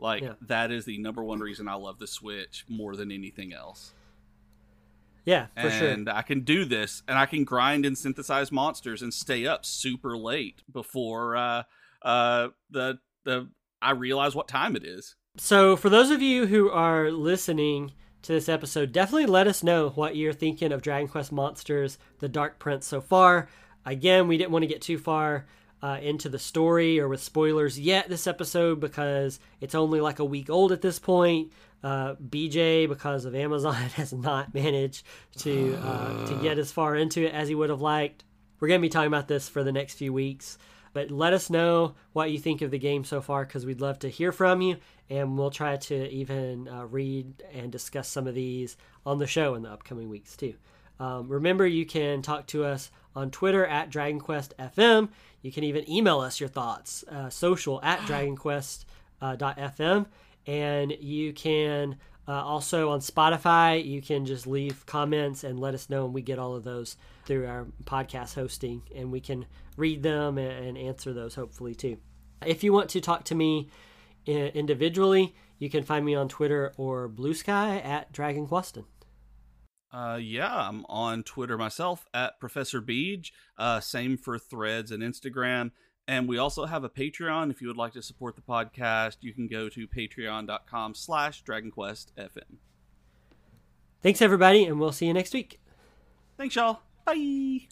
Like 0.00 0.22
Yeah. 0.22 0.34
that 0.42 0.70
is 0.72 0.84
the 0.84 0.98
number 0.98 1.22
one 1.24 1.38
reason 1.40 1.66
I 1.68 1.74
love 1.74 1.98
the 1.98 2.06
Switch 2.08 2.64
more 2.68 2.94
than 2.96 3.10
anything 3.12 3.52
else. 3.54 3.94
Yeah, 5.24 5.46
for 5.60 5.70
sure. 5.70 5.88
and 5.88 6.08
I 6.08 6.22
can 6.22 6.40
do 6.40 6.64
this, 6.64 7.02
and 7.06 7.18
I 7.18 7.26
can 7.26 7.44
grind 7.44 7.84
and 7.86 7.96
synthesize 7.96 8.50
monsters 8.50 9.02
and 9.02 9.12
stay 9.14 9.46
up 9.46 9.64
super 9.64 10.16
late 10.16 10.62
before 10.72 11.36
uh, 11.36 11.62
uh, 12.02 12.48
the 12.70 12.98
the 13.24 13.48
I 13.80 13.92
realize 13.92 14.34
what 14.34 14.48
time 14.48 14.76
it 14.76 14.84
is. 14.84 15.16
So, 15.36 15.76
for 15.76 15.88
those 15.88 16.10
of 16.10 16.20
you 16.20 16.46
who 16.46 16.70
are 16.70 17.10
listening 17.10 17.92
to 18.22 18.32
this 18.32 18.48
episode, 18.48 18.92
definitely 18.92 19.26
let 19.26 19.46
us 19.46 19.62
know 19.62 19.90
what 19.90 20.16
you're 20.16 20.32
thinking 20.32 20.72
of 20.72 20.82
Dragon 20.82 21.08
Quest 21.08 21.32
Monsters: 21.32 21.98
The 22.18 22.28
Dark 22.28 22.58
Prince 22.58 22.86
so 22.86 23.00
far. 23.00 23.48
Again, 23.84 24.28
we 24.28 24.36
didn't 24.36 24.50
want 24.50 24.64
to 24.64 24.68
get 24.68 24.82
too 24.82 24.98
far 24.98 25.46
uh, 25.82 25.98
into 26.02 26.28
the 26.28 26.38
story 26.38 26.98
or 26.98 27.08
with 27.08 27.22
spoilers 27.22 27.78
yet 27.78 28.08
this 28.08 28.26
episode 28.26 28.80
because 28.80 29.38
it's 29.60 29.74
only 29.74 30.00
like 30.00 30.18
a 30.18 30.24
week 30.24 30.50
old 30.50 30.72
at 30.72 30.82
this 30.82 30.98
point. 30.98 31.52
Uh, 31.82 32.14
BJ, 32.16 32.88
because 32.88 33.24
of 33.24 33.34
Amazon, 33.34 33.74
has 33.94 34.12
not 34.12 34.52
managed 34.52 35.04
to 35.38 35.78
uh, 35.82 36.26
to 36.26 36.34
get 36.42 36.58
as 36.58 36.72
far 36.72 36.96
into 36.96 37.24
it 37.24 37.32
as 37.32 37.48
he 37.48 37.54
would 37.54 37.70
have 37.70 37.80
liked. 37.80 38.24
We're 38.60 38.68
going 38.68 38.80
to 38.80 38.84
be 38.84 38.88
talking 38.88 39.06
about 39.06 39.28
this 39.28 39.48
for 39.48 39.62
the 39.62 39.70
next 39.70 39.94
few 39.94 40.12
weeks. 40.12 40.58
But 40.98 41.12
let 41.12 41.32
us 41.32 41.48
know 41.48 41.94
what 42.12 42.32
you 42.32 42.40
think 42.40 42.60
of 42.60 42.72
the 42.72 42.78
game 42.78 43.04
so 43.04 43.20
far 43.20 43.44
because 43.44 43.64
we'd 43.64 43.80
love 43.80 44.00
to 44.00 44.08
hear 44.08 44.32
from 44.32 44.60
you. 44.60 44.78
And 45.08 45.38
we'll 45.38 45.52
try 45.52 45.76
to 45.76 46.10
even 46.10 46.66
uh, 46.66 46.86
read 46.86 47.44
and 47.52 47.70
discuss 47.70 48.08
some 48.08 48.26
of 48.26 48.34
these 48.34 48.76
on 49.06 49.20
the 49.20 49.26
show 49.28 49.54
in 49.54 49.62
the 49.62 49.70
upcoming 49.70 50.08
weeks, 50.08 50.36
too. 50.36 50.54
Um, 50.98 51.28
remember, 51.28 51.64
you 51.64 51.86
can 51.86 52.20
talk 52.20 52.48
to 52.48 52.64
us 52.64 52.90
on 53.14 53.30
Twitter 53.30 53.64
at 53.64 53.92
DragonQuestFM. 53.92 55.10
You 55.40 55.52
can 55.52 55.62
even 55.62 55.88
email 55.88 56.18
us 56.18 56.40
your 56.40 56.48
thoughts, 56.48 57.04
uh, 57.04 57.30
social 57.30 57.80
at 57.84 58.00
DragonQuest.fm. 58.08 60.06
And 60.48 60.92
you 60.98 61.32
can 61.32 61.96
uh, 62.26 62.32
also 62.32 62.90
on 62.90 62.98
Spotify, 62.98 63.84
you 63.84 64.02
can 64.02 64.26
just 64.26 64.48
leave 64.48 64.84
comments 64.84 65.44
and 65.44 65.60
let 65.60 65.74
us 65.74 65.88
know, 65.88 66.06
and 66.06 66.12
we 66.12 66.22
get 66.22 66.40
all 66.40 66.56
of 66.56 66.64
those 66.64 66.96
through 67.24 67.46
our 67.46 67.68
podcast 67.84 68.34
hosting, 68.34 68.82
and 68.96 69.12
we 69.12 69.20
can 69.20 69.46
read 69.78 70.02
them 70.02 70.38
and, 70.38 70.76
answer 70.76 71.12
those 71.12 71.34
hopefully 71.34 71.74
too. 71.74 71.98
If 72.44 72.62
you 72.62 72.72
want 72.72 72.90
to 72.90 73.00
talk 73.00 73.24
to 73.24 73.34
me 73.34 73.68
individually, 74.26 75.34
you 75.58 75.70
can 75.70 75.82
find 75.82 76.04
me 76.04 76.14
on 76.14 76.28
Twitter 76.28 76.72
or 76.76 77.08
Bluesky 77.08 77.84
at 77.84 78.12
Dragon 78.12 78.46
Queston. 78.46 78.84
Uh, 79.90 80.18
yeah, 80.20 80.68
I'm 80.68 80.84
on 80.86 81.22
Twitter 81.22 81.56
myself 81.56 82.06
at 82.12 82.38
Professor 82.38 82.82
Beej. 82.82 83.30
Uh, 83.56 83.80
same 83.80 84.18
for 84.18 84.38
Threads 84.38 84.90
and 84.90 85.02
Instagram. 85.02 85.70
And 86.06 86.28
we 86.28 86.38
also 86.38 86.64
have 86.66 86.84
a 86.84 86.88
Patreon. 86.88 87.50
If 87.50 87.60
you 87.60 87.68
would 87.68 87.76
like 87.76 87.92
to 87.92 88.02
support 88.02 88.36
the 88.36 88.42
podcast, 88.42 89.18
you 89.20 89.34
can 89.34 89.46
go 89.46 89.68
to 89.68 89.86
patreon.com 89.86 90.94
slash 90.94 91.44
dragonquestfm. 91.44 92.56
Thanks, 94.02 94.22
everybody, 94.22 94.64
and 94.64 94.78
we'll 94.78 94.92
see 94.92 95.06
you 95.06 95.12
next 95.12 95.34
week. 95.34 95.60
Thanks, 96.36 96.54
y'all. 96.54 96.80
Bye. 97.04 97.68